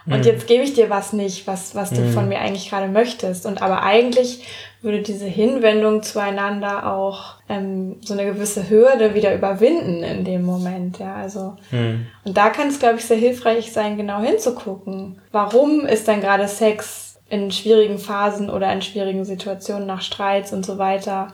und 0.05 0.17
Mhm. 0.19 0.23
jetzt 0.23 0.47
gebe 0.47 0.63
ich 0.63 0.73
dir 0.73 0.89
was 0.89 1.13
nicht, 1.13 1.47
was, 1.47 1.75
was 1.75 1.91
du 1.91 2.01
Mhm. 2.01 2.11
von 2.13 2.27
mir 2.27 2.39
eigentlich 2.39 2.69
gerade 2.69 2.87
möchtest. 2.87 3.45
Und 3.45 3.61
aber 3.61 3.83
eigentlich 3.83 4.45
würde 4.81 5.01
diese 5.01 5.25
Hinwendung 5.25 6.03
zueinander 6.03 6.91
auch 6.93 7.35
ähm, 7.47 7.97
so 8.01 8.13
eine 8.13 8.25
gewisse 8.25 8.69
Hürde 8.69 9.13
wieder 9.15 9.33
überwinden 9.33 10.03
in 10.03 10.25
dem 10.25 10.43
Moment. 10.43 10.99
Ja, 10.99 11.15
also 11.15 11.55
Hm. 11.69 12.05
und 12.25 12.35
da 12.35 12.49
kann 12.49 12.67
es, 12.67 12.79
glaube 12.79 12.97
ich, 12.97 13.05
sehr 13.05 13.15
hilfreich 13.17 13.71
sein, 13.71 13.95
genau 13.97 14.19
hinzugucken. 14.21 15.21
Warum 15.31 15.85
ist 15.85 16.07
dann 16.07 16.19
gerade 16.21 16.47
Sex 16.47 17.19
in 17.29 17.51
schwierigen 17.51 17.97
Phasen 17.97 18.49
oder 18.49 18.71
in 18.73 18.81
schwierigen 18.81 19.23
Situationen 19.25 19.87
nach 19.87 20.01
Streits 20.01 20.51
und 20.51 20.65
so 20.65 20.77
weiter 20.77 21.29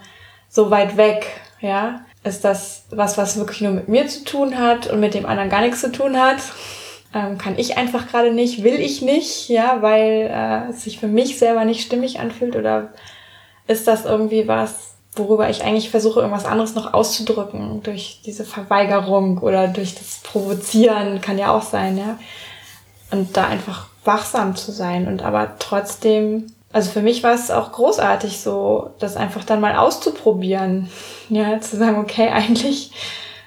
so 0.47 0.69
weit 0.69 0.95
weg? 0.97 1.25
Ja, 1.61 2.01
ist 2.23 2.45
das 2.45 2.85
was, 2.91 3.17
was 3.17 3.37
wirklich 3.37 3.61
nur 3.61 3.71
mit 3.71 3.87
mir 3.87 4.07
zu 4.07 4.23
tun 4.25 4.57
hat 4.59 4.87
und 4.91 4.99
mit 4.99 5.13
dem 5.13 5.25
anderen 5.25 5.49
gar 5.49 5.61
nichts 5.61 5.81
zu 5.81 5.91
tun 5.91 6.19
hat? 6.21 6.37
Ähm, 7.13 7.39
kann 7.39 7.57
ich 7.57 7.77
einfach 7.77 8.07
gerade 8.07 8.31
nicht, 8.31 8.63
will 8.63 8.79
ich 8.79 9.01
nicht, 9.01 9.49
ja, 9.49 9.81
weil 9.81 10.29
äh, 10.31 10.69
es 10.69 10.83
sich 10.83 10.99
für 10.99 11.07
mich 11.07 11.39
selber 11.39 11.65
nicht 11.65 11.81
stimmig 11.81 12.19
anfühlt 12.19 12.55
oder 12.55 12.89
ist 13.67 13.87
das 13.87 14.05
irgendwie 14.05 14.47
was, 14.47 14.93
worüber 15.13 15.49
ich 15.49 15.63
eigentlich 15.63 15.89
versuche, 15.89 16.19
irgendwas 16.19 16.45
anderes 16.45 16.75
noch 16.75 16.93
auszudrücken 16.93 17.81
durch 17.81 18.21
diese 18.25 18.45
Verweigerung 18.45 19.39
oder 19.39 19.67
durch 19.67 19.95
das 19.95 20.19
Provozieren, 20.23 21.19
kann 21.21 21.39
ja 21.39 21.51
auch 21.51 21.63
sein, 21.63 21.97
ja. 21.97 22.19
Und 23.11 23.35
da 23.35 23.47
einfach 23.47 23.87
wachsam 24.05 24.55
zu 24.55 24.71
sein 24.71 25.07
und 25.07 25.23
aber 25.23 25.55
trotzdem, 25.57 26.47
also 26.71 26.91
für 26.91 27.01
mich 27.01 27.23
war 27.23 27.33
es 27.33 27.49
auch 27.49 27.71
großartig, 27.71 28.39
so 28.39 28.91
das 28.99 29.17
einfach 29.17 29.43
dann 29.43 29.61
mal 29.61 29.75
auszuprobieren, 29.75 30.89
ja, 31.29 31.59
zu 31.59 31.75
sagen, 31.77 31.97
okay, 31.99 32.29
eigentlich, 32.33 32.91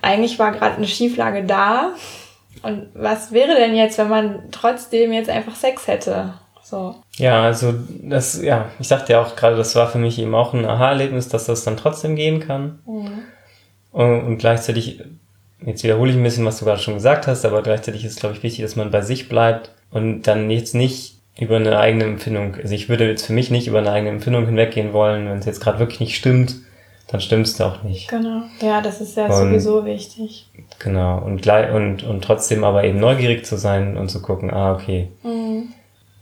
eigentlich 0.03 0.39
war 0.39 0.51
gerade 0.51 0.77
eine 0.77 0.89
Schieflage 0.89 1.45
da. 1.45 1.91
Und 2.63 2.89
was 2.95 3.33
wäre 3.33 3.55
denn 3.55 3.75
jetzt, 3.75 3.99
wenn 3.99 4.09
man 4.09 4.51
trotzdem 4.51 5.13
jetzt 5.13 5.31
einfach 5.31 5.55
Sex 5.55 5.87
hätte? 5.87 6.35
So. 6.63 6.95
Ja, 7.17 7.43
also 7.43 7.75
das, 8.03 8.41
ja, 8.41 8.71
ich 8.79 8.89
sagte 8.89 9.13
ja 9.13 9.21
auch 9.21 9.37
gerade, 9.37 9.57
das 9.57 9.75
war 9.75 9.89
für 9.89 9.99
mich 9.99 10.19
eben 10.19 10.35
auch 10.35 10.55
ein 10.55 10.65
Aha-Erlebnis, 10.65 11.29
dass 11.29 11.47
das 11.47 11.65
dann 11.65 11.77
trotzdem 11.77 12.17
gehen 12.17 12.41
kann. 12.41 12.79
Mhm. 12.87 13.11
Und, 13.91 14.23
und 14.25 14.39
gleichzeitig, 14.39 15.01
jetzt 15.67 15.83
wiederhole 15.85 16.11
ich 16.11 16.17
ein 16.17 16.23
bisschen, 16.23 16.47
was 16.47 16.59
du 16.59 16.65
gerade 16.65 16.81
schon 16.81 16.95
gesagt 16.95 17.27
hast, 17.27 17.45
aber 17.45 17.63
gleichzeitig 17.63 18.05
ist, 18.05 18.21
glaube 18.21 18.37
ich, 18.37 18.43
wichtig, 18.43 18.65
dass 18.65 18.77
man 18.77 18.91
bei 18.91 19.03
sich 19.03 19.29
bleibt 19.29 19.71
und 19.91 20.23
dann 20.23 20.51
jetzt 20.51 20.75
nicht 20.75 21.17
über 21.39 21.57
eine 21.57 21.79
eigene 21.79 22.05
Empfindung, 22.05 22.57
also 22.57 22.75
ich 22.75 22.89
würde 22.89 23.09
jetzt 23.09 23.27
für 23.27 23.33
mich 23.33 23.51
nicht 23.51 23.67
über 23.67 23.79
eine 23.79 23.91
eigene 23.91 24.11
Empfindung 24.11 24.47
hinweggehen 24.47 24.93
wollen, 24.93 25.29
wenn 25.29 25.39
es 25.39 25.47
jetzt 25.47 25.61
gerade 25.61 25.79
wirklich 25.79 26.01
nicht 26.01 26.17
stimmt, 26.17 26.57
dann 27.13 27.21
stimmt 27.21 27.47
es 27.47 27.61
auch 27.61 27.83
nicht. 27.85 28.09
Genau. 28.09 28.43
Ja, 28.61 28.81
das 28.81 29.01
ist 29.01 29.17
ja 29.17 29.27
Und- 29.27 29.33
sowieso 29.37 29.85
wichtig. 29.85 30.49
Genau. 30.81 31.19
Und, 31.19 31.43
gleich, 31.43 31.71
und, 31.73 32.03
und 32.03 32.25
trotzdem 32.25 32.65
aber 32.65 32.83
eben 32.85 32.99
neugierig 32.99 33.45
zu 33.45 33.57
sein 33.57 33.97
und 33.97 34.09
zu 34.09 34.21
gucken, 34.21 34.51
ah, 34.53 34.73
okay, 34.75 35.09
Mhm. 35.23 35.69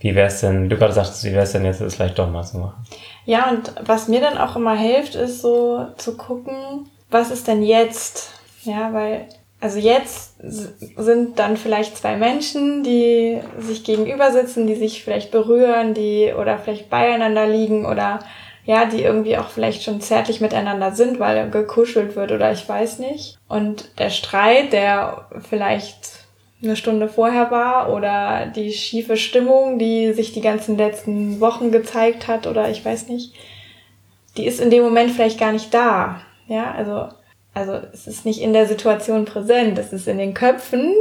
wie 0.01 0.15
wär's 0.15 0.41
denn, 0.41 0.69
du 0.69 0.77
gerade 0.77 0.93
sagtest, 0.93 1.25
wie 1.25 1.33
wär's 1.33 1.53
denn 1.53 1.65
jetzt, 1.65 1.81
das 1.81 1.95
vielleicht 1.95 2.19
doch 2.19 2.29
mal 2.31 2.43
zu 2.45 2.59
machen? 2.59 2.85
Ja, 3.25 3.51
und 3.51 3.73
was 3.87 4.09
mir 4.09 4.21
dann 4.21 4.37
auch 4.37 4.57
immer 4.57 4.75
hilft, 4.77 5.15
ist 5.15 5.41
so 5.41 5.87
zu 5.97 6.17
gucken, 6.17 6.55
was 7.11 7.31
ist 7.31 7.47
denn 7.49 7.63
jetzt? 7.63 8.33
Ja, 8.65 8.93
weil 8.93 9.27
also 9.63 9.79
jetzt 9.79 10.37
sind 10.43 11.39
dann 11.39 11.57
vielleicht 11.59 11.97
zwei 11.99 12.17
Menschen, 12.17 12.83
die 12.83 13.39
sich 13.59 13.85
gegenüber 13.85 14.33
sitzen, 14.33 14.67
die 14.67 14.75
sich 14.75 15.05
vielleicht 15.05 15.31
berühren, 15.31 15.93
die 15.93 16.33
oder 16.39 16.59
vielleicht 16.59 16.89
beieinander 16.89 17.47
liegen 17.47 17.85
oder 17.85 18.21
ja, 18.71 18.85
die 18.85 19.03
irgendwie 19.03 19.37
auch 19.37 19.49
vielleicht 19.49 19.83
schon 19.83 20.01
zärtlich 20.01 20.41
miteinander 20.41 20.93
sind, 20.93 21.19
weil 21.19 21.51
gekuschelt 21.51 22.15
wird 22.15 22.31
oder 22.31 22.53
ich 22.53 22.69
weiß 22.69 23.01
nicht. 23.01 23.37
Und 23.49 23.91
der 23.99 24.11
Streit, 24.11 24.73
der 24.73 25.27
vielleicht 25.41 26.21
eine 26.63 26.77
Stunde 26.77 27.09
vorher 27.09 27.51
war 27.51 27.93
oder 27.93 28.47
die 28.47 28.73
schiefe 28.73 29.17
Stimmung, 29.17 29.81
die 29.81 30.13
sich 30.13 30.33
die 30.33 30.41
ganzen 30.41 30.79
letzten 30.79 31.41
Wochen 31.41 31.73
gezeigt 31.73 32.29
hat 32.29 32.47
oder 32.47 32.71
ich 32.71 32.85
weiß 32.85 33.09
nicht, 33.09 33.35
die 34.37 34.47
ist 34.47 34.61
in 34.61 34.71
dem 34.71 34.85
Moment 34.85 35.11
vielleicht 35.11 35.41
gar 35.41 35.51
nicht 35.51 35.75
da. 35.75 36.21
Ja, 36.47 36.71
also, 36.71 37.09
also 37.55 37.73
es 37.93 38.07
ist 38.07 38.25
nicht 38.25 38.41
in 38.41 38.53
der 38.53 38.67
Situation 38.67 39.25
präsent, 39.25 39.79
es 39.79 39.93
ist 39.93 40.07
in 40.07 40.19
den 40.19 40.33
Köpfen 40.33 40.95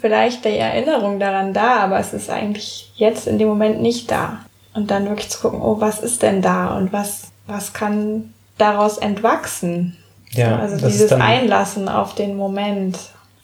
vielleicht 0.00 0.44
die 0.44 0.58
Erinnerung 0.58 1.20
daran 1.20 1.54
da, 1.54 1.76
aber 1.76 2.00
es 2.00 2.12
ist 2.12 2.30
eigentlich 2.30 2.90
jetzt 2.96 3.28
in 3.28 3.38
dem 3.38 3.46
Moment 3.46 3.80
nicht 3.80 4.10
da. 4.10 4.44
Und 4.74 4.90
dann 4.90 5.08
wirklich 5.08 5.28
zu 5.28 5.40
gucken, 5.40 5.60
oh, 5.60 5.80
was 5.80 6.00
ist 6.00 6.22
denn 6.22 6.40
da 6.42 6.76
und 6.76 6.92
was, 6.92 7.30
was 7.46 7.72
kann 7.72 8.32
daraus 8.58 8.98
entwachsen? 8.98 9.96
Ja, 10.30 10.58
also 10.58 10.86
dieses 10.86 11.12
Einlassen 11.12 11.90
auf 11.90 12.14
den 12.14 12.36
Moment 12.36 12.98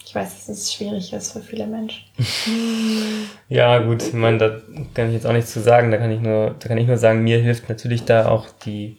ich 0.09 0.15
weiß, 0.15 0.47
dass 0.47 0.49
es 0.49 0.73
schwierig 0.73 1.13
ist 1.13 1.33
für 1.33 1.41
viele 1.41 1.67
Menschen. 1.67 2.03
ja, 3.51 3.79
gut, 3.81 4.03
ich 4.03 4.15
meine, 4.15 4.39
da 4.39 4.57
kann 4.95 5.09
ich 5.09 5.13
jetzt 5.13 5.27
auch 5.27 5.35
nichts 5.35 5.53
zu 5.53 5.61
sagen. 5.61 5.91
Da 5.91 5.99
kann 5.99 6.11
ich 6.11 6.21
nur, 6.21 6.55
da 6.59 6.67
kann 6.67 6.79
ich 6.79 6.87
nur 6.87 6.97
sagen, 6.97 7.25
mir 7.25 7.39
hilft 7.41 7.69
natürlich 7.69 8.07
da 8.07 8.27
auch 8.27 8.47
die, 8.65 8.97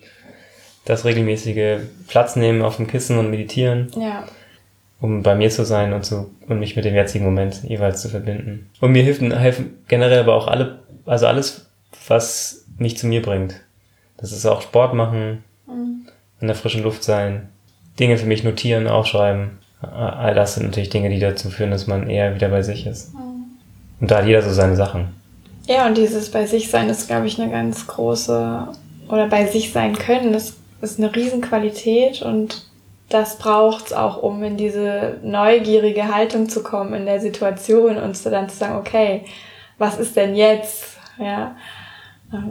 das 0.85 1.05
regelmäßige 1.05 1.79
Platz 2.07 2.35
nehmen 2.35 2.61
auf 2.61 2.75
dem 2.75 2.85
Kissen 2.85 3.17
und 3.17 3.31
meditieren. 3.31 3.91
Ja. 3.97 4.25
Um 5.01 5.23
bei 5.23 5.33
mir 5.33 5.49
zu 5.49 5.65
sein 5.65 5.93
und 5.93 6.05
zu, 6.05 6.29
und 6.47 6.59
mich 6.59 6.75
mit 6.75 6.85
dem 6.85 6.93
jetzigen 6.93 7.25
Moment 7.25 7.63
jeweils 7.63 8.03
zu 8.03 8.09
verbinden. 8.09 8.69
Und 8.79 8.91
mir 8.91 9.01
helfen, 9.01 9.35
helfen 9.35 9.79
generell 9.87 10.19
aber 10.19 10.35
auch 10.35 10.47
alle, 10.47 10.81
also 11.07 11.25
alles, 11.25 11.68
was 12.07 12.65
mich 12.77 12.97
zu 12.97 13.07
mir 13.07 13.21
bringt. 13.21 13.55
Das 14.17 14.31
ist 14.31 14.45
auch 14.45 14.61
Sport 14.61 14.93
machen, 14.93 15.43
mhm. 15.67 16.07
in 16.41 16.47
der 16.47 16.55
frischen 16.55 16.83
Luft 16.83 17.03
sein, 17.03 17.49
Dinge 17.99 18.17
für 18.17 18.25
mich 18.25 18.43
notieren, 18.43 18.87
aufschreiben 18.87 19.59
all 19.81 20.35
das 20.35 20.55
sind 20.55 20.65
natürlich 20.67 20.89
Dinge, 20.89 21.09
die 21.09 21.19
dazu 21.19 21.49
führen, 21.49 21.71
dass 21.71 21.87
man 21.87 22.09
eher 22.09 22.35
wieder 22.35 22.49
bei 22.49 22.61
sich 22.61 22.85
ist. 22.85 23.13
Mhm. 23.13 23.45
Und 23.99 24.11
da 24.11 24.17
hat 24.17 24.25
jeder 24.25 24.41
so 24.41 24.51
seine 24.51 24.75
Sachen. 24.75 25.07
Ja, 25.67 25.85
und 25.85 25.97
dieses 25.97 26.31
bei 26.31 26.45
sich 26.45 26.69
sein 26.69 26.89
ist, 26.89 27.07
glaube 27.07 27.27
ich, 27.27 27.39
eine 27.39 27.51
ganz 27.51 27.85
große, 27.87 28.67
oder 29.07 29.27
bei 29.27 29.45
sich 29.45 29.71
sein 29.71 29.97
können, 29.97 30.33
das 30.33 30.55
ist 30.81 30.99
eine 30.99 31.13
Riesenqualität 31.15 32.21
und 32.21 32.65
das 33.09 33.37
braucht's 33.37 33.93
auch, 33.93 34.21
um 34.21 34.43
in 34.43 34.57
diese 34.57 35.17
neugierige 35.23 36.13
Haltung 36.13 36.47
zu 36.47 36.61
kommen 36.63 36.93
in 36.93 37.05
der 37.05 37.19
Situation 37.19 37.97
und 37.97 38.25
dann 38.25 38.49
zu 38.49 38.57
sagen, 38.57 38.77
okay, 38.77 39.25
was 39.77 39.97
ist 39.97 40.15
denn 40.15 40.35
jetzt? 40.35 40.97
Ja, 41.17 41.55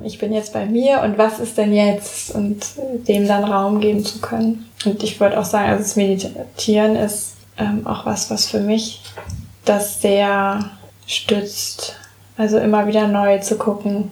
ich 0.05 0.19
bin 0.19 0.33
jetzt 0.33 0.53
bei 0.53 0.67
mir 0.67 1.03
und 1.03 1.19
was 1.19 1.39
ist 1.39 1.57
denn 1.57 1.73
jetzt? 1.73 2.35
Und 2.35 2.65
dem 3.07 3.29
dann 3.29 3.45
Raum 3.45 3.81
geben 3.81 4.05
zu 4.05 4.21
können. 4.21 4.69
Und 4.85 5.03
ich 5.03 5.21
würde 5.21 5.39
auch 5.39 5.45
sagen, 5.45 5.71
also 5.71 5.83
das 5.83 5.97
Meditieren 5.97 6.97
ist 6.97 7.37
ähm, 7.59 7.87
auch 7.87 8.07
was, 8.07 8.31
was 8.31 8.47
für 8.47 8.61
mich 8.61 9.03
das 9.65 10.01
sehr 10.01 10.71
stützt. 11.07 11.97
Also 12.37 12.59
immer 12.59 12.87
wieder 12.87 13.09
neu 13.09 13.39
zu 13.39 13.57
gucken, 13.57 14.11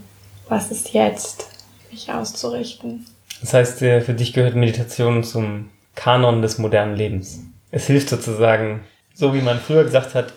was 0.48 0.70
ist 0.70 0.92
jetzt, 0.92 1.48
mich 1.90 2.12
auszurichten. 2.12 3.06
Das 3.40 3.54
heißt, 3.54 3.82
äh, 3.82 4.00
für 4.00 4.14
dich 4.14 4.32
gehört 4.32 4.54
Meditation 4.54 5.22
zum 5.22 5.70
Kanon 5.94 6.42
des 6.42 6.58
modernen 6.58 6.96
Lebens. 6.96 7.40
Es 7.70 7.86
hilft 7.86 8.08
sozusagen, 8.08 8.84
so 9.14 9.34
wie 9.34 9.40
man 9.40 9.58
früher 9.58 9.84
gesagt 9.84 10.14
hat, 10.14 10.32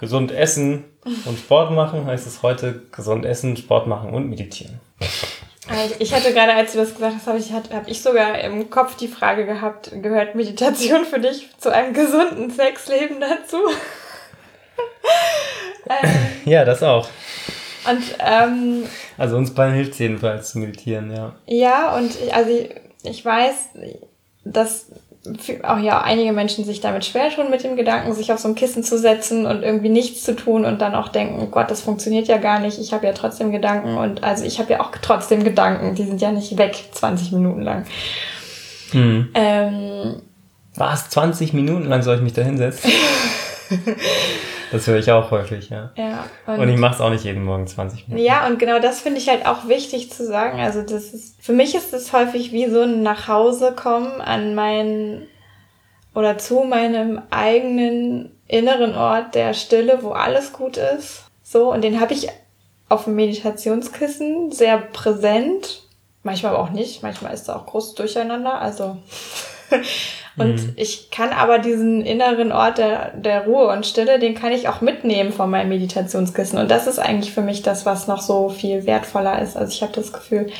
gesund 0.00 0.32
essen 0.32 0.84
und 1.26 1.38
Sport 1.38 1.72
machen, 1.72 2.06
heißt 2.06 2.26
es 2.26 2.42
heute 2.42 2.82
gesund 2.90 3.26
essen, 3.26 3.56
Sport 3.56 3.86
machen 3.86 4.10
und 4.10 4.28
meditieren. 4.28 4.80
Ich 6.00 6.12
hatte 6.12 6.32
gerade, 6.32 6.54
als 6.54 6.72
du 6.72 6.78
das 6.78 6.94
gesagt 6.94 7.14
hast, 7.14 7.26
habe 7.28 7.38
ich, 7.38 7.52
hab 7.52 7.86
ich 7.86 8.02
sogar 8.02 8.40
im 8.40 8.70
Kopf 8.70 8.96
die 8.96 9.06
Frage 9.06 9.46
gehabt, 9.46 9.92
gehört 10.02 10.34
Meditation 10.34 11.04
für 11.04 11.20
dich 11.20 11.48
zu 11.58 11.72
einem 11.72 11.92
gesunden 11.92 12.50
Sexleben 12.50 13.20
dazu? 13.20 13.58
ähm, 15.88 16.10
ja, 16.44 16.64
das 16.64 16.82
auch. 16.82 17.08
Und, 17.88 18.02
ähm, 18.18 18.84
also 19.16 19.36
uns 19.36 19.54
beiden 19.54 19.74
hilft 19.74 19.92
es 19.92 19.98
jedenfalls 19.98 20.50
zu 20.50 20.58
meditieren, 20.58 21.14
ja. 21.14 21.34
Ja, 21.46 21.96
und 21.96 22.10
ich, 22.20 22.34
also 22.34 22.50
ich, 22.50 22.70
ich 23.04 23.24
weiß, 23.24 23.68
dass 24.44 24.86
auch 25.64 25.78
ja 25.78 26.00
einige 26.00 26.32
Menschen 26.32 26.64
sich 26.64 26.80
damit 26.80 27.04
schwer 27.04 27.28
tun 27.30 27.50
mit 27.50 27.62
dem 27.62 27.76
Gedanken, 27.76 28.14
sich 28.14 28.32
auf 28.32 28.38
so 28.38 28.48
ein 28.48 28.54
Kissen 28.54 28.82
zu 28.82 28.98
setzen 28.98 29.44
und 29.44 29.62
irgendwie 29.62 29.90
nichts 29.90 30.22
zu 30.22 30.34
tun 30.34 30.64
und 30.64 30.80
dann 30.80 30.94
auch 30.94 31.08
denken, 31.08 31.40
oh 31.42 31.46
Gott, 31.46 31.70
das 31.70 31.82
funktioniert 31.82 32.26
ja 32.26 32.38
gar 32.38 32.58
nicht, 32.58 32.78
ich 32.78 32.94
habe 32.94 33.06
ja 33.06 33.12
trotzdem 33.12 33.52
Gedanken 33.52 33.98
und 33.98 34.24
also 34.24 34.44
ich 34.44 34.58
habe 34.58 34.72
ja 34.72 34.80
auch 34.80 34.92
trotzdem 35.02 35.44
Gedanken, 35.44 35.94
die 35.94 36.04
sind 36.04 36.22
ja 36.22 36.32
nicht 36.32 36.56
weg 36.56 36.74
20 36.92 37.32
Minuten 37.32 37.60
lang. 37.60 37.84
Hm. 38.92 39.28
Ähm, 39.34 40.22
Was? 40.76 41.10
20 41.10 41.52
Minuten 41.52 41.86
lang 41.88 42.02
soll 42.02 42.16
ich 42.16 42.22
mich 42.22 42.32
da 42.32 42.42
hinsetzen? 42.42 42.90
Das 44.72 44.86
höre 44.86 44.98
ich 44.98 45.10
auch 45.10 45.30
häufig, 45.30 45.70
ja. 45.70 45.90
Ja. 45.96 46.24
Und, 46.46 46.60
und 46.60 46.68
ich 46.68 46.78
mache 46.78 46.94
es 46.94 47.00
auch 47.00 47.10
nicht 47.10 47.24
jeden 47.24 47.44
Morgen 47.44 47.66
20 47.66 48.08
Minuten. 48.08 48.24
Ja, 48.24 48.46
und 48.46 48.58
genau 48.58 48.78
das 48.78 49.00
finde 49.00 49.18
ich 49.18 49.28
halt 49.28 49.46
auch 49.46 49.68
wichtig 49.68 50.12
zu 50.12 50.26
sagen. 50.26 50.60
Also 50.60 50.82
das 50.82 51.12
ist, 51.12 51.42
für 51.42 51.52
mich 51.52 51.74
ist 51.74 51.92
es 51.92 52.12
häufig 52.12 52.52
wie 52.52 52.68
so 52.70 52.82
ein 52.82 53.02
Nachhausekommen 53.02 54.20
an 54.20 54.54
meinen 54.54 55.26
oder 56.14 56.38
zu 56.38 56.64
meinem 56.64 57.22
eigenen 57.30 58.32
inneren 58.46 58.94
Ort 58.94 59.34
der 59.34 59.54
Stille, 59.54 59.98
wo 60.02 60.10
alles 60.10 60.52
gut 60.52 60.76
ist. 60.76 61.24
So, 61.42 61.72
und 61.72 61.82
den 61.82 62.00
habe 62.00 62.12
ich 62.12 62.28
auf 62.88 63.04
dem 63.04 63.14
Meditationskissen 63.14 64.50
sehr 64.50 64.78
präsent. 64.78 65.82
Manchmal 66.22 66.54
aber 66.54 66.64
auch 66.64 66.70
nicht. 66.70 67.02
Manchmal 67.02 67.32
ist 67.32 67.44
da 67.44 67.56
auch 67.56 67.66
groß 67.66 67.94
durcheinander. 67.94 68.60
Also 68.60 68.98
und 70.40 70.54
mhm. 70.54 70.72
ich 70.76 71.10
kann 71.10 71.30
aber 71.30 71.58
diesen 71.58 72.04
inneren 72.04 72.50
Ort 72.50 72.78
der, 72.78 73.10
der 73.10 73.44
Ruhe 73.44 73.68
und 73.68 73.84
Stille, 73.84 74.18
den 74.18 74.34
kann 74.34 74.52
ich 74.52 74.68
auch 74.68 74.80
mitnehmen 74.80 75.32
von 75.32 75.50
meinem 75.50 75.68
Meditationskissen. 75.68 76.58
Und 76.58 76.70
das 76.70 76.86
ist 76.86 76.98
eigentlich 76.98 77.32
für 77.32 77.42
mich 77.42 77.62
das, 77.62 77.84
was 77.84 78.06
noch 78.06 78.22
so 78.22 78.48
viel 78.48 78.86
wertvoller 78.86 79.40
ist. 79.42 79.56
Also 79.56 79.72
ich 79.72 79.82
habe 79.82 79.92
das 79.92 80.12
Gefühl, 80.12 80.50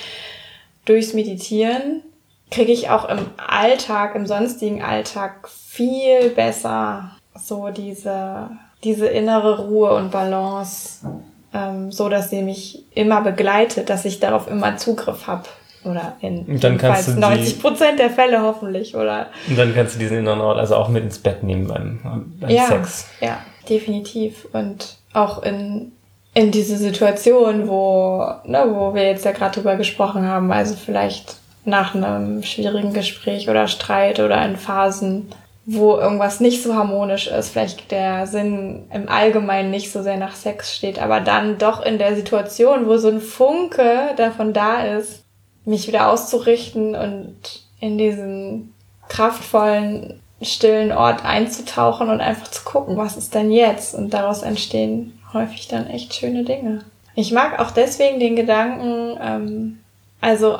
durchs 0.84 1.14
Meditieren 1.14 2.02
kriege 2.50 2.72
ich 2.72 2.90
auch 2.90 3.08
im 3.08 3.26
Alltag, 3.36 4.14
im 4.14 4.26
sonstigen 4.26 4.82
Alltag 4.82 5.48
viel 5.48 6.30
besser 6.30 7.12
so 7.34 7.68
diese, 7.68 8.50
diese 8.84 9.06
innere 9.06 9.66
Ruhe 9.66 9.94
und 9.94 10.10
Balance, 10.10 11.06
ähm, 11.54 11.90
so 11.90 12.08
dass 12.08 12.30
sie 12.30 12.42
mich 12.42 12.84
immer 12.94 13.22
begleitet, 13.22 13.88
dass 13.88 14.04
ich 14.04 14.20
darauf 14.20 14.48
immer 14.48 14.76
Zugriff 14.76 15.26
habe. 15.26 15.44
Oder 15.82 16.16
in 16.20 16.44
und 16.44 16.62
dann 16.62 16.76
kannst 16.76 17.08
du 17.08 17.12
90 17.12 17.60
Prozent 17.60 17.98
der 17.98 18.10
Fälle 18.10 18.42
hoffentlich, 18.42 18.94
oder? 18.94 19.28
Und 19.48 19.58
dann 19.58 19.74
kannst 19.74 19.94
du 19.94 19.98
diesen 19.98 20.18
inneren 20.18 20.40
Ort 20.40 20.58
also 20.58 20.76
auch 20.76 20.88
mit 20.88 21.04
ins 21.04 21.18
Bett 21.18 21.42
nehmen 21.42 21.68
beim, 21.68 22.00
beim 22.38 22.50
ja, 22.50 22.66
Sex. 22.66 23.08
Ja, 23.20 23.38
definitiv. 23.68 24.46
Und 24.52 24.98
auch 25.14 25.42
in, 25.42 25.92
in 26.34 26.50
diese 26.50 26.76
Situation, 26.76 27.66
wo, 27.66 28.24
ne, 28.44 28.66
wo 28.68 28.94
wir 28.94 29.04
jetzt 29.04 29.24
ja 29.24 29.32
gerade 29.32 29.54
drüber 29.54 29.76
gesprochen 29.76 30.26
haben, 30.26 30.52
also 30.52 30.74
vielleicht 30.74 31.36
nach 31.64 31.94
einem 31.94 32.42
schwierigen 32.42 32.92
Gespräch 32.92 33.48
oder 33.48 33.66
Streit 33.66 34.20
oder 34.20 34.44
in 34.44 34.56
Phasen, 34.56 35.30
wo 35.64 35.96
irgendwas 35.96 36.40
nicht 36.40 36.62
so 36.62 36.74
harmonisch 36.74 37.26
ist, 37.26 37.50
vielleicht 37.50 37.90
der 37.90 38.26
Sinn 38.26 38.84
im 38.92 39.08
Allgemeinen 39.08 39.70
nicht 39.70 39.92
so 39.92 40.02
sehr 40.02 40.16
nach 40.16 40.34
Sex 40.34 40.74
steht, 40.74 41.00
aber 41.00 41.20
dann 41.20 41.58
doch 41.58 41.84
in 41.84 41.98
der 41.98 42.16
Situation, 42.16 42.86
wo 42.86 42.96
so 42.96 43.08
ein 43.08 43.20
Funke 43.20 44.10
davon 44.16 44.52
da 44.52 44.84
ist, 44.84 45.24
mich 45.70 45.86
wieder 45.86 46.10
auszurichten 46.10 46.94
und 46.94 47.36
in 47.80 47.96
diesen 47.96 48.74
kraftvollen, 49.08 50.20
stillen 50.42 50.92
Ort 50.92 51.24
einzutauchen 51.24 52.08
und 52.08 52.20
einfach 52.20 52.48
zu 52.48 52.64
gucken, 52.64 52.96
was 52.96 53.16
ist 53.16 53.34
denn 53.34 53.50
jetzt? 53.50 53.94
Und 53.94 54.12
daraus 54.12 54.42
entstehen 54.42 55.18
häufig 55.32 55.68
dann 55.68 55.86
echt 55.86 56.14
schöne 56.14 56.44
Dinge. 56.44 56.84
Ich 57.14 57.32
mag 57.32 57.58
auch 57.58 57.70
deswegen 57.70 58.20
den 58.20 58.36
Gedanken, 58.36 59.18
ähm, 59.20 59.78
also 60.20 60.58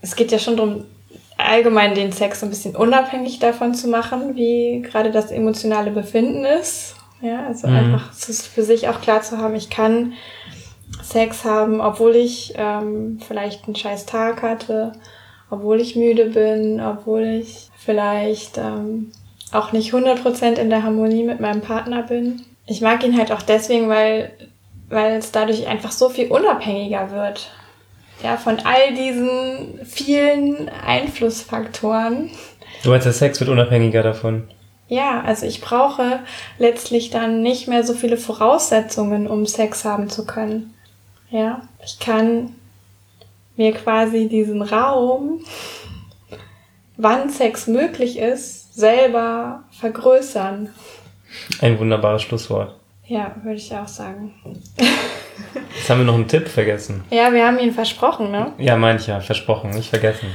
es 0.00 0.16
geht 0.16 0.32
ja 0.32 0.38
schon 0.38 0.56
darum, 0.56 0.84
allgemein 1.36 1.94
den 1.94 2.12
Sex 2.12 2.42
ein 2.42 2.50
bisschen 2.50 2.76
unabhängig 2.76 3.38
davon 3.38 3.74
zu 3.74 3.88
machen, 3.88 4.36
wie 4.36 4.82
gerade 4.82 5.10
das 5.10 5.30
emotionale 5.30 5.90
Befinden 5.90 6.44
ist. 6.44 6.94
Ja, 7.20 7.46
also 7.46 7.68
mhm. 7.68 7.76
einfach 7.76 8.12
für 8.12 8.64
sich 8.64 8.88
auch 8.88 9.00
klar 9.00 9.22
zu 9.22 9.38
haben, 9.38 9.54
ich 9.54 9.70
kann 9.70 10.14
Sex 11.12 11.44
haben, 11.44 11.80
obwohl 11.80 12.16
ich 12.16 12.54
ähm, 12.56 13.20
vielleicht 13.26 13.66
einen 13.66 13.76
scheiß 13.76 14.06
Tag 14.06 14.42
hatte, 14.42 14.92
obwohl 15.50 15.80
ich 15.80 15.96
müde 15.96 16.26
bin, 16.26 16.80
obwohl 16.80 17.22
ich 17.22 17.68
vielleicht 17.76 18.58
ähm, 18.58 19.12
auch 19.52 19.72
nicht 19.72 19.92
100% 19.92 20.54
in 20.54 20.70
der 20.70 20.82
Harmonie 20.82 21.24
mit 21.24 21.40
meinem 21.40 21.60
Partner 21.60 22.02
bin. 22.02 22.42
Ich 22.66 22.80
mag 22.80 23.04
ihn 23.04 23.18
halt 23.18 23.32
auch 23.32 23.42
deswegen, 23.42 23.88
weil, 23.88 24.32
weil 24.88 25.18
es 25.18 25.32
dadurch 25.32 25.66
einfach 25.66 25.92
so 25.92 26.08
viel 26.08 26.30
unabhängiger 26.30 27.10
wird. 27.10 27.50
Ja, 28.22 28.36
von 28.36 28.58
all 28.60 28.94
diesen 28.94 29.80
vielen 29.84 30.68
Einflussfaktoren. 30.68 32.30
Du 32.84 32.90
meinst, 32.90 33.06
der 33.06 33.12
Sex 33.12 33.40
wird 33.40 33.50
unabhängiger 33.50 34.02
davon? 34.02 34.48
ja, 34.92 35.22
also 35.22 35.46
ich 35.46 35.62
brauche 35.62 36.20
letztlich 36.58 37.08
dann 37.08 37.42
nicht 37.42 37.66
mehr 37.66 37.82
so 37.82 37.94
viele 37.94 38.18
Voraussetzungen, 38.18 39.26
um 39.26 39.46
Sex 39.46 39.86
haben 39.86 40.10
zu 40.10 40.26
können. 40.26 40.71
Ja, 41.32 41.62
ich 41.82 41.98
kann 41.98 42.54
mir 43.56 43.72
quasi 43.72 44.28
diesen 44.28 44.60
Raum, 44.60 45.40
wann 46.98 47.30
Sex 47.30 47.66
möglich 47.66 48.18
ist, 48.18 48.74
selber 48.74 49.64
vergrößern. 49.80 50.68
Ein 51.62 51.78
wunderbares 51.78 52.20
Schlusswort. 52.20 52.78
Ja, 53.06 53.34
würde 53.42 53.56
ich 53.56 53.74
auch 53.74 53.88
sagen. 53.88 54.34
Jetzt 55.74 55.88
haben 55.88 56.00
wir 56.00 56.04
noch 56.04 56.16
einen 56.16 56.28
Tipp 56.28 56.48
vergessen. 56.48 57.02
Ja, 57.10 57.32
wir 57.32 57.46
haben 57.46 57.58
ihn 57.58 57.72
versprochen, 57.72 58.30
ne? 58.30 58.52
Ja, 58.58 58.76
ja, 58.76 59.20
versprochen, 59.20 59.70
nicht 59.70 59.88
vergessen. 59.88 60.28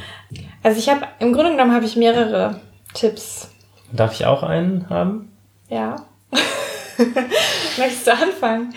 Also 0.64 0.80
ich 0.80 0.90
habe, 0.90 1.06
im 1.20 1.32
Grunde 1.32 1.52
genommen 1.52 1.76
habe 1.76 1.86
ich 1.86 1.96
mehrere 1.96 2.60
Tipps. 2.96 3.52
Darf 3.92 4.14
ich 4.14 4.26
auch 4.26 4.42
einen 4.42 4.90
haben? 4.90 5.32
Ja. 5.70 6.08
Möchtest 7.78 8.08
du 8.08 8.14
anfangen? 8.14 8.74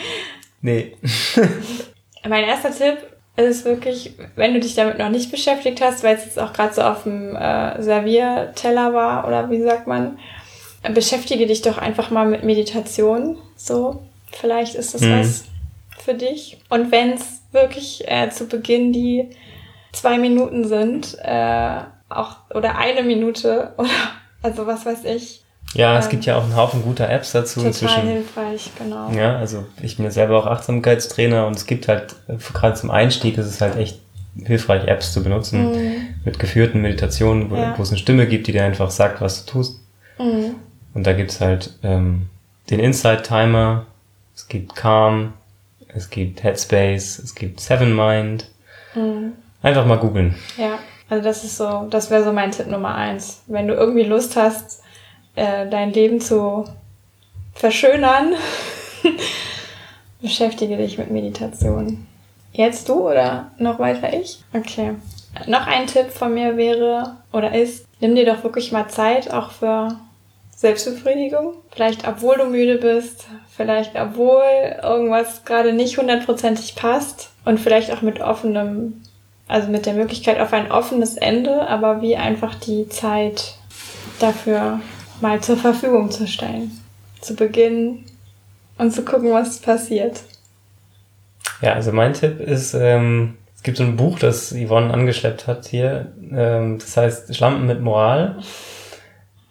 Nee. 0.61 0.99
mein 2.29 2.45
erster 2.45 2.73
Tipp 2.73 2.99
ist 3.37 3.65
wirklich, 3.65 4.15
wenn 4.37 4.55
du 4.55 4.61
dich 4.61 4.75
damit 4.75 4.99
noch 4.99 5.09
nicht 5.09 5.31
beschäftigt 5.31 5.81
hast, 5.81 6.03
weil 6.03 6.17
es 6.17 6.25
jetzt 6.25 6.39
auch 6.39 6.53
gerade 6.53 6.75
so 6.75 6.83
auf 6.83 7.05
dem 7.05 7.35
äh, 7.37 7.81
Servierteller 7.83 8.93
war 8.93 9.27
oder 9.27 9.51
wie 9.51 9.63
sagt 9.63 9.87
man, 9.87 10.19
beschäftige 10.95 11.47
dich 11.47 11.63
doch 11.63 11.79
einfach 11.79 12.11
mal 12.11 12.27
mit 12.27 12.45
Meditation. 12.45 13.39
So, 13.57 14.03
vielleicht 14.33 14.75
ist 14.75 14.95
das 14.95 15.03
mhm. 15.03 15.21
was 15.21 15.45
für 15.99 16.15
dich. 16.15 16.59
Und 16.69 16.91
wenn 16.91 17.13
es 17.13 17.43
wirklich 17.53 18.09
äh, 18.09 18.31
zu 18.31 18.47
Beginn 18.47 18.93
die 18.93 19.31
zwei 19.93 20.19
Minuten 20.19 20.67
sind, 20.67 21.17
äh, 21.23 21.81
auch 22.09 22.37
oder 22.55 22.77
eine 22.77 23.03
Minute 23.03 23.75
oder 23.79 23.91
also 24.43 24.67
was 24.67 24.87
weiß 24.87 25.05
ich. 25.05 25.45
Ja, 25.75 25.99
es 25.99 26.07
ähm, 26.07 26.11
gibt 26.13 26.27
ja 26.27 26.37
auch 26.37 26.45
einen 26.45 26.57
Haufen 26.57 26.83
guter 26.83 27.09
Apps 27.09 27.33
dazu 27.33 27.61
total 27.61 27.69
inzwischen. 27.69 28.03
hilfreich, 28.03 28.71
genau. 28.77 29.11
Ja, 29.13 29.37
also 29.37 29.67
ich 29.81 29.97
bin 29.97 30.05
ja 30.05 30.11
selber 30.11 30.39
auch 30.39 30.47
Achtsamkeitstrainer 30.47 31.47
und 31.47 31.57
es 31.57 31.67
gibt 31.67 31.89
halt, 31.89 32.17
gerade 32.53 32.75
zum 32.75 32.91
Einstieg 32.91 33.39
ist 33.39 33.47
es 33.47 33.61
halt 33.61 33.77
echt 33.77 34.01
hilfreich, 34.45 34.87
Apps 34.87 35.13
zu 35.13 35.23
benutzen 35.23 35.73
mhm. 35.73 36.15
mit 36.25 36.39
geführten 36.39 36.81
Meditationen, 36.81 37.51
wo, 37.51 37.57
ja. 37.57 37.75
wo, 37.77 37.83
es 37.83 37.91
eine 37.91 37.99
Stimme 37.99 38.27
gibt, 38.27 38.47
die 38.47 38.53
dir 38.53 38.65
einfach 38.65 38.91
sagt, 38.91 39.21
was 39.21 39.45
du 39.45 39.53
tust. 39.53 39.81
Mhm. 40.19 40.57
Und 40.95 41.07
da 41.07 41.13
gibt's 41.13 41.41
halt 41.41 41.79
ähm, 41.83 42.29
den 42.69 42.81
Insight 42.81 43.25
Timer, 43.25 43.87
es 44.35 44.49
gibt 44.49 44.75
Calm, 44.75 45.35
es 45.89 46.11
gibt 46.11 46.43
Headspace, 46.43 47.19
es 47.19 47.35
gibt 47.35 47.61
Seven 47.61 47.95
Mind. 47.95 48.49
Mhm. 48.95 49.33
Einfach 49.63 49.87
mal 49.87 49.99
googeln. 49.99 50.35
Ja, 50.57 50.79
also 51.09 51.23
das 51.23 51.45
ist 51.45 51.57
so, 51.57 51.87
das 51.91 52.11
wäre 52.11 52.25
so 52.25 52.33
mein 52.33 52.51
Tipp 52.51 52.67
Nummer 52.67 52.95
eins. 52.95 53.43
Wenn 53.47 53.69
du 53.69 53.75
irgendwie 53.75 54.05
Lust 54.05 54.37
hast, 54.37 54.83
äh, 55.35 55.69
dein 55.69 55.93
Leben 55.93 56.21
zu 56.21 56.65
verschönern, 57.55 58.35
beschäftige 60.23 60.77
dich 60.77 60.99
mit 60.99 61.11
Meditation. 61.11 62.07
Jetzt 62.53 62.89
du 62.89 63.09
oder 63.09 63.51
noch 63.59 63.79
weiter 63.79 64.13
ich? 64.13 64.43
Okay. 64.53 64.95
Noch 65.47 65.67
ein 65.67 65.87
Tipp 65.87 66.11
von 66.11 66.35
mir 66.35 66.57
wäre 66.57 67.17
oder 67.33 67.55
ist, 67.55 67.87
nimm 68.01 68.17
dir 68.17 68.27
doch 68.27 68.43
wirklich 68.43 68.73
mal 68.73 68.89
Zeit 68.89 69.33
auch 69.33 69.53
für 69.53 69.97
Selbstbefriedigung. 70.57 71.55
Vielleicht 71.71 72.07
obwohl 72.07 72.37
du 72.37 72.45
müde 72.47 72.77
bist, 72.79 73.27
vielleicht 73.57 73.95
obwohl 73.95 74.43
irgendwas 74.83 75.45
gerade 75.45 75.73
nicht 75.73 75.97
hundertprozentig 75.97 76.75
passt 76.75 77.31
und 77.45 77.61
vielleicht 77.61 77.93
auch 77.93 78.03
mit 78.03 78.21
offenem, 78.21 79.03
also 79.47 79.69
mit 79.69 79.87
der 79.87 79.95
Möglichkeit 79.95 80.41
auf 80.41 80.53
ein 80.53 80.71
offenes 80.71 81.17
Ende, 81.17 81.69
aber 81.69 82.03
wie 82.03 82.17
einfach 82.17 82.57
die 82.57 82.89
Zeit 82.89 83.55
dafür 84.19 84.81
mal 85.23 85.41
zur 85.41 85.57
Verfügung 85.57 86.11
zu 86.11 86.27
stellen. 86.27 86.71
Zu 87.21 87.35
beginnen 87.35 88.05
und 88.79 88.93
zu 88.93 89.05
gucken, 89.05 89.33
was 89.33 89.59
passiert. 89.59 90.23
Ja, 91.61 91.75
also 91.75 91.93
mein 91.93 92.15
Tipp 92.15 92.41
ist, 92.41 92.75
ähm, 92.75 93.37
es 93.55 93.63
gibt 93.63 93.77
so 93.77 93.83
ein 93.83 93.97
Buch, 93.97 94.19
das 94.19 94.53
Yvonne 94.53 94.93
angeschleppt 94.93 95.47
hat 95.47 95.67
hier. 95.67 96.13
Ähm, 96.33 96.79
das 96.79 96.97
heißt 96.97 97.35
Schlampen 97.35 97.67
mit 97.67 97.83
Moral. 97.83 98.39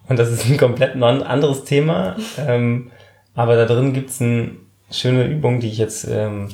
Und 0.08 0.18
das 0.18 0.30
ist 0.30 0.46
ein 0.46 0.56
komplett 0.56 1.00
anderes 1.00 1.64
Thema. 1.64 2.16
Ähm, 2.36 2.90
aber 3.36 3.54
da 3.54 3.66
drin 3.66 3.92
gibt's 3.92 4.20
eine 4.20 4.56
schöne 4.90 5.26
Übung, 5.26 5.60
die 5.60 5.68
ich 5.68 5.78
jetzt, 5.78 6.08
ähm, 6.08 6.48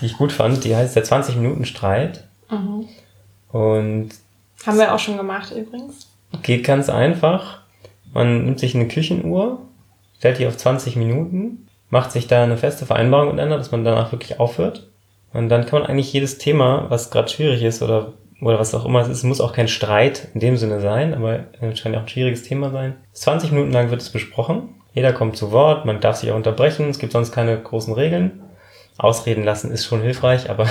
die 0.00 0.06
ich 0.06 0.16
gut 0.16 0.32
fand. 0.32 0.64
Die 0.64 0.74
heißt 0.74 0.96
der 0.96 1.04
20-Minuten-Streit. 1.04 2.24
Mhm. 2.50 2.88
Und 3.52 4.10
haben 4.64 4.78
wir 4.78 4.94
auch 4.94 4.98
schon 4.98 5.18
gemacht 5.18 5.52
übrigens. 5.54 6.06
Geht 6.42 6.64
ganz 6.64 6.88
einfach. 6.88 7.61
Man 8.12 8.44
nimmt 8.44 8.60
sich 8.60 8.74
eine 8.74 8.88
Küchenuhr, 8.88 9.60
stellt 10.18 10.38
die 10.38 10.46
auf 10.46 10.56
20 10.56 10.96
Minuten, 10.96 11.66
macht 11.88 12.12
sich 12.12 12.26
da 12.26 12.42
eine 12.42 12.56
feste 12.56 12.86
Vereinbarung 12.86 13.28
miteinander, 13.28 13.58
dass 13.58 13.72
man 13.72 13.84
danach 13.84 14.12
wirklich 14.12 14.40
aufhört. 14.40 14.88
Und 15.32 15.48
dann 15.48 15.66
kann 15.66 15.80
man 15.80 15.88
eigentlich 15.88 16.12
jedes 16.12 16.38
Thema, 16.38 16.86
was 16.88 17.10
gerade 17.10 17.28
schwierig 17.28 17.62
ist 17.62 17.82
oder 17.82 18.12
oder 18.42 18.58
was 18.58 18.74
auch 18.74 18.84
immer 18.84 19.00
es 19.00 19.08
ist, 19.08 19.22
muss 19.22 19.40
auch 19.40 19.52
kein 19.52 19.68
Streit 19.68 20.28
in 20.34 20.40
dem 20.40 20.56
Sinne 20.56 20.80
sein, 20.80 21.14
aber 21.14 21.44
es 21.60 21.80
kann 21.80 21.92
ja 21.92 22.00
auch 22.00 22.02
ein 22.02 22.08
schwieriges 22.08 22.42
Thema 22.42 22.70
sein. 22.70 22.96
20 23.12 23.52
Minuten 23.52 23.70
lang 23.72 23.90
wird 23.90 24.02
es 24.02 24.10
besprochen. 24.10 24.74
Jeder 24.92 25.12
kommt 25.12 25.36
zu 25.36 25.52
Wort, 25.52 25.86
man 25.86 26.00
darf 26.00 26.16
sich 26.16 26.32
auch 26.32 26.36
unterbrechen, 26.36 26.90
es 26.90 26.98
gibt 26.98 27.12
sonst 27.12 27.30
keine 27.30 27.56
großen 27.56 27.94
Regeln. 27.94 28.42
Ausreden 28.98 29.44
lassen 29.44 29.70
ist 29.70 29.86
schon 29.86 30.02
hilfreich, 30.02 30.50
aber 30.50 30.68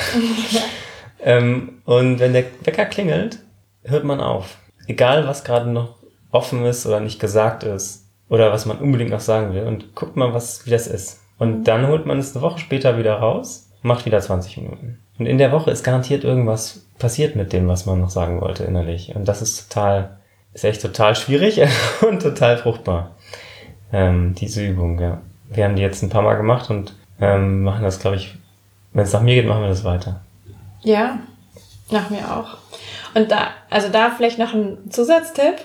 ähm, 1.24 1.82
und 1.86 2.20
wenn 2.20 2.34
der 2.34 2.44
Wecker 2.66 2.86
klingelt, 2.86 3.40
hört 3.84 4.04
man 4.04 4.20
auf. 4.20 4.58
Egal, 4.88 5.26
was 5.26 5.46
gerade 5.46 5.70
noch 5.70 5.96
offen 6.32 6.66
ist 6.66 6.86
oder 6.86 7.00
nicht 7.00 7.20
gesagt 7.20 7.64
ist 7.64 8.06
oder 8.30 8.52
was 8.52 8.66
man 8.66 8.78
unbedingt 8.78 9.12
noch 9.12 9.20
sagen 9.20 9.54
will 9.54 9.64
und 9.64 9.96
guckt 9.96 10.16
mal, 10.16 10.34
was 10.34 10.66
wie 10.66 10.70
das 10.70 10.88
ist. 10.88 11.20
Und 11.38 11.60
mhm. 11.60 11.64
dann 11.64 11.88
holt 11.88 12.06
man 12.06 12.20
es 12.20 12.36
eine 12.36 12.44
Woche 12.44 12.60
später 12.60 12.98
wieder 12.98 13.16
raus, 13.16 13.70
macht 13.82 14.06
wieder 14.06 14.20
20 14.20 14.58
Minuten. 14.58 15.00
Und 15.20 15.26
in 15.26 15.38
der 15.38 15.52
Woche 15.52 15.72
ist 15.72 15.84
garantiert 15.84 16.24
irgendwas 16.24 16.82
passiert 16.98 17.36
mit 17.36 17.52
dem, 17.52 17.68
was 17.68 17.86
man 17.86 18.00
noch 18.00 18.10
sagen 18.10 18.42
wollte 18.42 18.64
innerlich. 18.64 19.16
Und 19.16 19.28
das 19.28 19.42
ist 19.42 19.70
total, 19.70 20.18
ist 20.54 20.64
echt 20.64 20.82
total 20.82 21.16
schwierig 21.16 21.62
und 22.08 22.22
total 22.22 22.58
fruchtbar. 22.58 23.12
Ähm, 23.92 24.36
diese 24.36 24.66
Übung, 24.66 25.00
ja. 25.00 25.22
Wir 25.50 25.66
haben 25.66 25.76
die 25.76 25.82
jetzt 25.82 26.02
ein 26.02 26.10
paar 26.10 26.22
Mal 26.22 26.36
gemacht 26.36 26.70
und 26.70 26.96
ähm, 27.20 27.64
machen 27.64 27.84
das, 27.84 28.00
glaube 28.00 28.16
ich, 28.16 28.38
wenn 28.94 29.04
es 29.04 29.14
nach 29.14 29.22
mir 29.22 29.36
geht, 29.36 29.48
machen 29.48 29.62
wir 29.62 29.70
das 29.70 29.84
weiter. 29.84 30.22
Ja, 30.82 31.20
nach 31.92 32.10
mir 32.10 32.32
auch. 32.36 32.58
Und 33.14 33.32
da, 33.32 33.50
also 33.70 33.90
da 33.90 34.12
vielleicht 34.12 34.40
noch 34.40 34.54
ein 34.54 34.78
Zusatztipp 34.90 35.56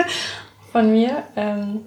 von 0.72 0.90
mir. 0.90 1.22
Ähm, 1.36 1.82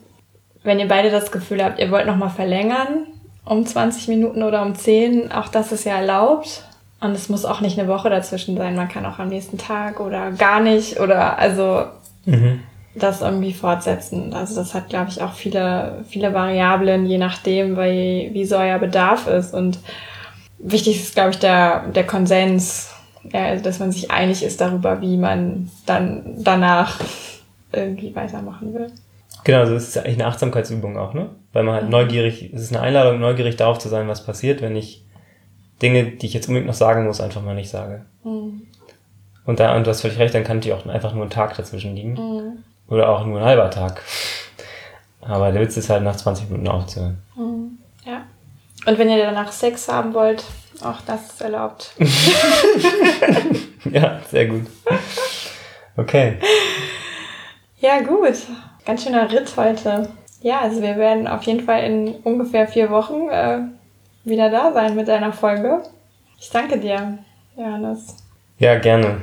wenn 0.63 0.79
ihr 0.79 0.87
beide 0.87 1.11
das 1.11 1.31
Gefühl 1.31 1.63
habt, 1.63 1.79
ihr 1.79 1.91
wollt 1.91 2.07
nochmal 2.07 2.29
verlängern 2.29 3.07
um 3.45 3.65
20 3.65 4.07
Minuten 4.07 4.43
oder 4.43 4.63
um 4.63 4.75
10, 4.75 5.31
auch 5.31 5.47
das 5.47 5.71
ist 5.71 5.85
ja 5.85 5.97
erlaubt. 5.97 6.63
Und 6.99 7.11
es 7.11 7.29
muss 7.29 7.45
auch 7.45 7.61
nicht 7.61 7.77
eine 7.77 7.87
Woche 7.87 8.09
dazwischen 8.09 8.57
sein. 8.57 8.75
Man 8.75 8.89
kann 8.89 9.05
auch 9.05 9.19
am 9.19 9.27
nächsten 9.27 9.57
Tag 9.57 9.99
oder 9.99 10.31
gar 10.31 10.59
nicht 10.59 10.99
oder 10.99 11.37
also 11.37 11.85
mhm. 12.25 12.61
das 12.95 13.21
irgendwie 13.21 13.53
fortsetzen. 13.53 14.33
Also 14.33 14.55
das 14.55 14.73
hat, 14.73 14.89
glaube 14.89 15.11
ich, 15.11 15.21
auch 15.21 15.33
viele, 15.33 16.03
viele 16.07 16.33
Variablen, 16.33 17.05
je 17.05 17.19
nachdem, 17.19 17.75
weil, 17.75 18.29
wie 18.31 18.45
so 18.45 18.57
euer 18.57 18.79
Bedarf 18.79 19.27
ist. 19.27 19.53
Und 19.53 19.77
wichtig 20.57 21.01
ist, 21.01 21.13
glaube 21.13 21.31
ich, 21.31 21.39
der, 21.39 21.87
der 21.89 22.07
Konsens, 22.07 22.94
ja, 23.31 23.45
also 23.45 23.63
dass 23.63 23.79
man 23.79 23.91
sich 23.91 24.11
einig 24.11 24.43
ist 24.43 24.61
darüber, 24.61 25.01
wie 25.01 25.17
man 25.17 25.69
dann 25.85 26.35
danach 26.37 26.99
irgendwie 27.71 28.15
weitermachen 28.15 28.73
will. 28.73 28.91
Genau, 29.43 29.59
also 29.59 29.75
es 29.75 29.89
ist 29.89 29.97
eigentlich 29.97 30.15
eine 30.15 30.27
Achtsamkeitsübung 30.27 30.97
auch, 30.97 31.13
ne? 31.13 31.29
Weil 31.53 31.63
man 31.63 31.75
halt 31.75 31.85
mhm. 31.85 31.91
neugierig, 31.91 32.51
es 32.53 32.61
ist 32.61 32.75
eine 32.75 32.81
Einladung, 32.81 33.19
neugierig 33.19 33.55
darauf 33.55 33.77
zu 33.77 33.89
sein, 33.89 34.07
was 34.07 34.25
passiert, 34.25 34.61
wenn 34.61 34.75
ich 34.75 35.03
Dinge, 35.81 36.05
die 36.05 36.25
ich 36.25 36.33
jetzt 36.33 36.47
unbedingt 36.47 36.67
noch 36.67 36.73
sagen 36.73 37.05
muss, 37.05 37.21
einfach 37.21 37.41
mal 37.41 37.55
nicht 37.55 37.69
sage. 37.69 38.05
Mhm. 38.23 38.63
Und 39.45 39.59
da, 39.59 39.75
und 39.75 39.85
du 39.85 39.91
hast 39.91 40.01
völlig 40.01 40.17
recht, 40.17 40.33
dann 40.33 40.43
kann 40.43 40.57
natürlich 40.57 40.79
auch 40.79 40.87
einfach 40.87 41.13
nur 41.13 41.25
ein 41.25 41.29
Tag 41.29 41.55
dazwischen 41.55 41.95
liegen. 41.95 42.13
Mhm. 42.13 42.63
Oder 42.87 43.09
auch 43.09 43.25
nur 43.25 43.39
ein 43.39 43.45
halber 43.45 43.69
Tag. 43.69 44.01
Aber 45.21 45.51
der 45.51 45.61
Witz 45.61 45.77
ist 45.77 45.89
halt 45.89 46.03
nach 46.03 46.15
20 46.15 46.49
Minuten 46.49 46.67
aufzuhören. 46.67 47.17
Mhm. 47.35 47.77
Ja. 48.05 48.23
Und 48.85 48.97
wenn 48.97 49.09
ihr 49.09 49.17
danach 49.17 49.51
Sex 49.51 49.87
haben 49.87 50.13
wollt, 50.13 50.43
auch 50.83 51.01
das 51.01 51.27
ist 51.27 51.41
erlaubt. 51.41 51.91
ja, 53.91 54.19
sehr 54.29 54.47
gut. 54.47 54.65
Okay. 55.97 56.37
Ja, 57.79 58.01
gut. 58.01 58.35
Ganz 58.85 59.03
schöner 59.03 59.31
Ritt 59.31 59.55
heute. 59.57 60.09
Ja, 60.41 60.59
also 60.61 60.81
wir 60.81 60.97
werden 60.97 61.27
auf 61.27 61.43
jeden 61.43 61.65
Fall 61.65 61.83
in 61.83 62.15
ungefähr 62.23 62.67
vier 62.67 62.89
Wochen 62.89 63.29
äh, 63.29 63.59
wieder 64.23 64.49
da 64.49 64.73
sein 64.73 64.95
mit 64.95 65.07
deiner 65.07 65.33
Folge. 65.33 65.83
Ich 66.39 66.49
danke 66.49 66.79
dir, 66.79 67.17
Johannes. 67.55 68.17
Ja, 68.59 68.77
gerne. 68.77 69.21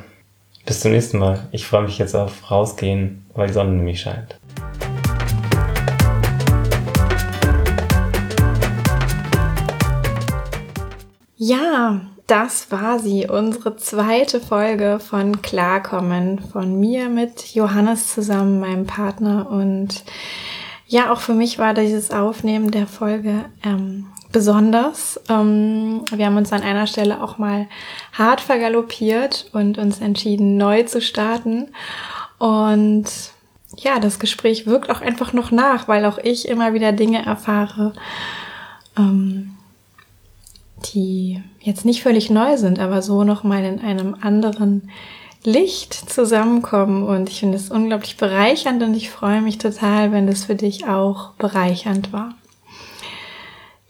Bis 0.64 0.80
zum 0.80 0.92
nächsten 0.92 1.18
Mal. 1.18 1.48
Ich 1.52 1.66
freue 1.66 1.82
mich 1.82 1.98
jetzt 1.98 2.14
auf 2.14 2.50
rausgehen, 2.50 3.26
weil 3.34 3.48
die 3.48 3.52
Sonne 3.52 3.72
nämlich 3.72 4.00
scheint. 4.00 4.38
Ja, 11.44 12.02
das 12.28 12.70
war 12.70 13.00
sie, 13.00 13.26
unsere 13.26 13.76
zweite 13.76 14.38
Folge 14.38 15.00
von 15.00 15.42
Klarkommen 15.42 16.38
von 16.38 16.78
mir 16.78 17.08
mit 17.08 17.52
Johannes 17.52 18.14
zusammen, 18.14 18.60
meinem 18.60 18.86
Partner. 18.86 19.50
Und 19.50 20.04
ja, 20.86 21.12
auch 21.12 21.18
für 21.18 21.34
mich 21.34 21.58
war 21.58 21.74
dieses 21.74 22.12
Aufnehmen 22.12 22.70
der 22.70 22.86
Folge 22.86 23.46
ähm, 23.64 24.06
besonders. 24.30 25.20
Ähm, 25.28 26.04
wir 26.14 26.26
haben 26.26 26.36
uns 26.36 26.52
an 26.52 26.62
einer 26.62 26.86
Stelle 26.86 27.20
auch 27.20 27.38
mal 27.38 27.66
hart 28.12 28.40
vergaloppiert 28.40 29.50
und 29.52 29.78
uns 29.78 30.00
entschieden, 30.00 30.56
neu 30.56 30.84
zu 30.84 31.00
starten. 31.00 31.72
Und 32.38 33.06
ja, 33.78 33.98
das 33.98 34.20
Gespräch 34.20 34.64
wirkt 34.66 34.90
auch 34.90 35.00
einfach 35.00 35.32
noch 35.32 35.50
nach, 35.50 35.88
weil 35.88 36.04
auch 36.04 36.18
ich 36.18 36.46
immer 36.46 36.72
wieder 36.72 36.92
Dinge 36.92 37.26
erfahre, 37.26 37.94
ähm, 38.96 39.51
die 40.82 41.42
jetzt 41.60 41.84
nicht 41.84 42.02
völlig 42.02 42.30
neu 42.30 42.56
sind, 42.56 42.78
aber 42.78 43.02
so 43.02 43.24
nochmal 43.24 43.64
in 43.64 43.80
einem 43.80 44.16
anderen 44.20 44.90
Licht 45.44 45.94
zusammenkommen. 45.94 47.04
Und 47.04 47.28
ich 47.28 47.40
finde 47.40 47.56
es 47.56 47.70
unglaublich 47.70 48.16
bereichernd 48.16 48.82
und 48.82 48.94
ich 48.94 49.10
freue 49.10 49.42
mich 49.42 49.58
total, 49.58 50.12
wenn 50.12 50.26
das 50.26 50.44
für 50.44 50.54
dich 50.54 50.86
auch 50.86 51.32
bereichernd 51.32 52.12
war. 52.12 52.34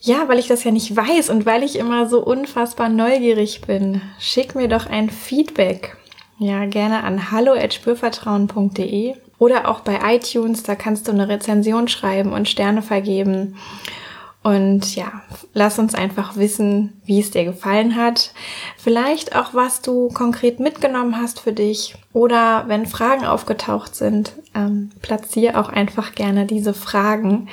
Ja, 0.01 0.29
weil 0.29 0.41
ich 0.41 0.49
das 0.49 0.65
ja 0.65 0.73
nicht 0.73 0.97
weiß 0.97 1.31
und 1.31 1.47
weil 1.47 1.63
ich 1.63 1.79
immer 1.79 2.09
so 2.09 2.25
unfassbar 2.25 2.89
neugierig 2.89 3.61
bin, 3.61 4.01
schick 4.19 4.57
mir 4.57 4.67
doch 4.67 4.87
ein 4.87 5.11
Feedback. 5.11 5.97
Ja, 6.39 6.65
gerne 6.67 7.05
an 7.05 7.31
hallo@spürvertrauen.de 7.31 9.15
oder 9.39 9.69
auch 9.69 9.81
bei 9.81 10.01
iTunes, 10.17 10.65
da 10.65 10.75
kannst 10.75 11.07
du 11.07 11.13
eine 11.13 11.29
Rezension 11.29 11.87
schreiben 11.87 12.33
und 12.33 12.49
Sterne 12.49 12.83
vergeben. 12.83 13.57
Und 14.43 14.97
ja, 14.97 15.23
lass 15.55 15.79
uns 15.79 15.95
einfach 15.95 16.37
wissen, 16.37 17.01
wie 17.05 17.21
es 17.21 17.31
dir 17.31 17.45
gefallen 17.45 17.95
hat. 17.95 18.33
Vielleicht 18.77 19.37
auch, 19.37 19.55
was 19.55 19.83
du 19.83 20.09
konkret 20.09 20.59
mitgenommen 20.59 21.17
hast 21.17 21.39
für 21.39 21.53
dich. 21.53 21.95
Oder 22.13 22.65
wenn 22.67 22.87
Fragen 22.87 23.25
aufgetaucht 23.25 23.95
sind, 23.95 24.33
ähm, 24.55 24.91
platziere 25.01 25.61
auch 25.61 25.69
einfach 25.69 26.15
gerne 26.15 26.47
diese 26.47 26.75
Fragen 26.75 27.49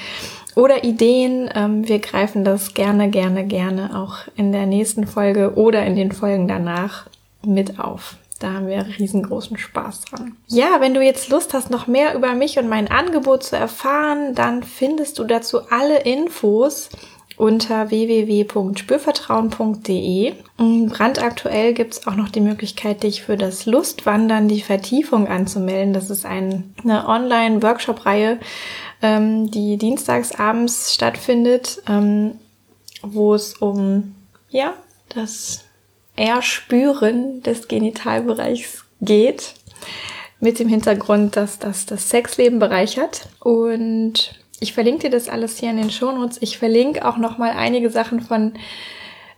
oder 0.56 0.84
Ideen. 0.84 1.50
Ähm, 1.54 1.88
wir 1.88 2.00
greifen 2.00 2.44
das 2.44 2.74
gerne, 2.74 3.10
gerne, 3.10 3.46
gerne 3.46 3.96
auch 3.96 4.18
in 4.36 4.52
der 4.52 4.66
nächsten 4.66 5.06
Folge 5.06 5.54
oder 5.56 5.86
in 5.86 5.96
den 5.96 6.12
Folgen 6.12 6.48
danach 6.48 7.06
mit 7.44 7.80
auf. 7.80 8.18
Da 8.40 8.54
haben 8.54 8.68
wir 8.68 8.86
riesengroßen 8.98 9.58
Spaß 9.58 10.06
dran. 10.06 10.38
Ja, 10.48 10.80
wenn 10.80 10.94
du 10.94 11.02
jetzt 11.02 11.30
Lust 11.30 11.54
hast, 11.54 11.70
noch 11.70 11.88
mehr 11.88 12.16
über 12.16 12.36
mich 12.36 12.58
und 12.58 12.70
mein 12.70 12.90
Angebot 12.90 13.44
zu 13.44 13.58
erfahren, 13.58 14.34
dann 14.34 14.64
findest 14.64 15.20
du 15.20 15.26
dazu 15.26 15.70
alle 15.70 16.00
Infos 16.00 16.90
unter 17.40 17.90
www.spürvertrauen.de. 17.90 20.34
Brandaktuell 20.58 21.74
gibt 21.74 21.94
es 21.94 22.06
auch 22.06 22.16
noch 22.16 22.30
die 22.30 22.42
Möglichkeit, 22.42 23.02
dich 23.04 23.24
für 23.24 23.38
das 23.38 23.66
Lustwandern, 23.66 24.50
die 24.50 24.62
Vertiefung 24.62 25.30
anzumelden. 25.30 25.94
Das 25.94 26.10
ist 26.10 26.26
eine 26.26 26.66
Online-Workshop-Reihe, 26.86 28.40
ähm, 29.02 29.50
die 29.52 29.78
dienstags 29.78 30.38
abends 30.38 30.94
stattfindet, 30.94 31.82
ähm, 31.88 32.34
wo 33.02 33.34
es 33.34 33.54
um 33.54 34.16
ja 34.50 34.74
das 35.08 35.64
Erspüren 36.20 37.42
des 37.44 37.68
Genitalbereichs 37.68 38.86
geht, 39.02 39.54
mit 40.42 40.60
dem 40.60 40.68
Hintergrund, 40.68 41.36
dass 41.36 41.60
das 41.60 41.86
das 41.86 42.10
Sexleben 42.10 42.60
bereichert. 42.60 43.30
Und 43.40 44.40
ich 44.60 44.74
verlinke 44.74 45.10
dir 45.10 45.10
das 45.10 45.30
alles 45.30 45.58
hier 45.58 45.70
in 45.70 45.78
den 45.78 45.92
Shownotes. 45.92 46.38
Ich 46.42 46.58
verlinke 46.58 47.08
auch 47.08 47.18
noch 47.18 47.38
mal 47.38 47.52
einige 47.52 47.90
Sachen 47.90 48.22
von 48.22 48.54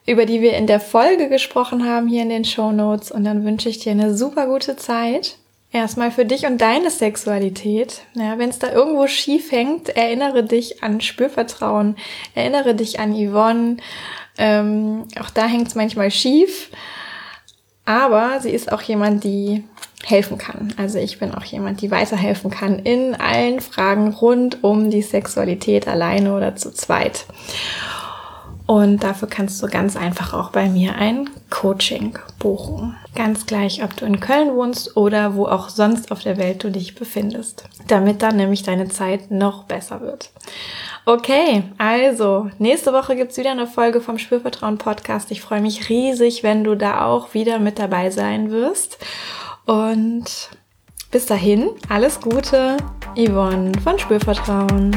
über 0.08 0.26
die 0.26 0.42
wir 0.42 0.58
in 0.58 0.66
der 0.66 0.80
Folge 0.80 1.30
gesprochen 1.30 1.88
haben 1.88 2.08
hier 2.08 2.24
in 2.24 2.30
den 2.30 2.44
Shownotes. 2.44 3.12
Und 3.12 3.24
dann 3.24 3.46
wünsche 3.46 3.70
ich 3.70 3.80
dir 3.80 3.92
eine 3.92 4.16
super 4.16 4.48
gute 4.48 4.76
Zeit. 4.76 5.38
Erstmal 5.72 6.12
für 6.12 6.26
dich 6.26 6.46
und 6.46 6.60
deine 6.60 6.90
Sexualität. 6.90 8.02
Ja, 8.14 8.38
Wenn 8.38 8.50
es 8.50 8.60
da 8.60 8.74
irgendwo 8.74 9.08
schief 9.08 9.52
hängt, 9.52 9.90
erinnere 9.90 10.44
dich 10.44 10.84
an 10.84 11.00
Spürvertrauen, 11.00 11.96
erinnere 12.36 12.76
dich 12.76 13.00
an 13.00 13.14
Yvonne 13.14 13.78
ähm, 14.42 15.06
auch 15.20 15.30
da 15.30 15.46
hängt 15.46 15.68
es 15.68 15.76
manchmal 15.76 16.10
schief. 16.10 16.72
Aber 17.86 18.40
sie 18.42 18.50
ist 18.50 18.72
auch 18.72 18.82
jemand, 18.82 19.24
die 19.24 19.64
helfen 20.04 20.40
kann. 20.40 20.74
Also 20.78 20.98
ich 20.98 21.20
bin 21.20 21.34
auch 21.34 21.44
jemand, 21.44 21.82
die 21.82 21.92
weiterhelfen 21.92 22.50
kann 22.50 22.80
in 22.80 23.14
allen 23.14 23.60
Fragen 23.60 24.10
rund 24.10 24.64
um 24.64 24.90
die 24.90 25.04
Sexualität 25.04 25.88
alleine 25.88 26.36
oder 26.36 26.56
zu 26.56 26.74
zweit. 26.74 27.26
Und 28.72 29.04
dafür 29.04 29.28
kannst 29.28 29.62
du 29.62 29.68
ganz 29.68 29.98
einfach 29.98 30.34
auch 30.34 30.52
bei 30.52 30.70
mir 30.70 30.96
ein 30.96 31.30
Coaching 31.50 32.18
buchen. 32.40 32.96
Ganz 33.16 33.46
gleich, 33.46 33.84
ob 33.84 33.98
du 33.98 34.06
in 34.06 34.22
Köln 34.22 34.56
wohnst 34.56 34.96
oder 34.96 35.36
wo 35.36 35.46
auch 35.46 35.68
sonst 35.68 36.10
auf 36.10 36.22
der 36.22 36.38
Welt 36.38 36.64
du 36.64 36.72
dich 36.72 36.96
befindest. 36.96 37.66
Damit 37.90 38.22
dann 38.22 38.38
nämlich 38.38 38.64
deine 38.64 38.88
Zeit 38.88 39.30
noch 39.30 39.66
besser 39.66 40.00
wird. 40.00 40.30
Okay, 41.06 41.64
also 41.78 42.50
nächste 42.60 42.94
Woche 42.94 43.18
gibt's 43.18 43.36
wieder 43.36 43.52
eine 43.52 43.68
Folge 43.68 44.00
vom 44.00 44.18
Spürvertrauen 44.18 44.78
Podcast. 44.78 45.32
Ich 45.32 45.42
freue 45.42 45.60
mich 45.60 45.90
riesig, 45.90 46.42
wenn 46.42 46.64
du 46.64 46.76
da 46.76 47.04
auch 47.04 47.34
wieder 47.34 47.60
mit 47.60 47.78
dabei 47.78 48.10
sein 48.10 48.52
wirst. 48.52 49.00
Und 49.66 50.50
bis 51.12 51.26
dahin, 51.26 51.72
alles 51.90 52.22
Gute, 52.22 52.78
Yvonne 53.18 53.74
von 53.84 54.00
Spürvertrauen. 54.00 54.96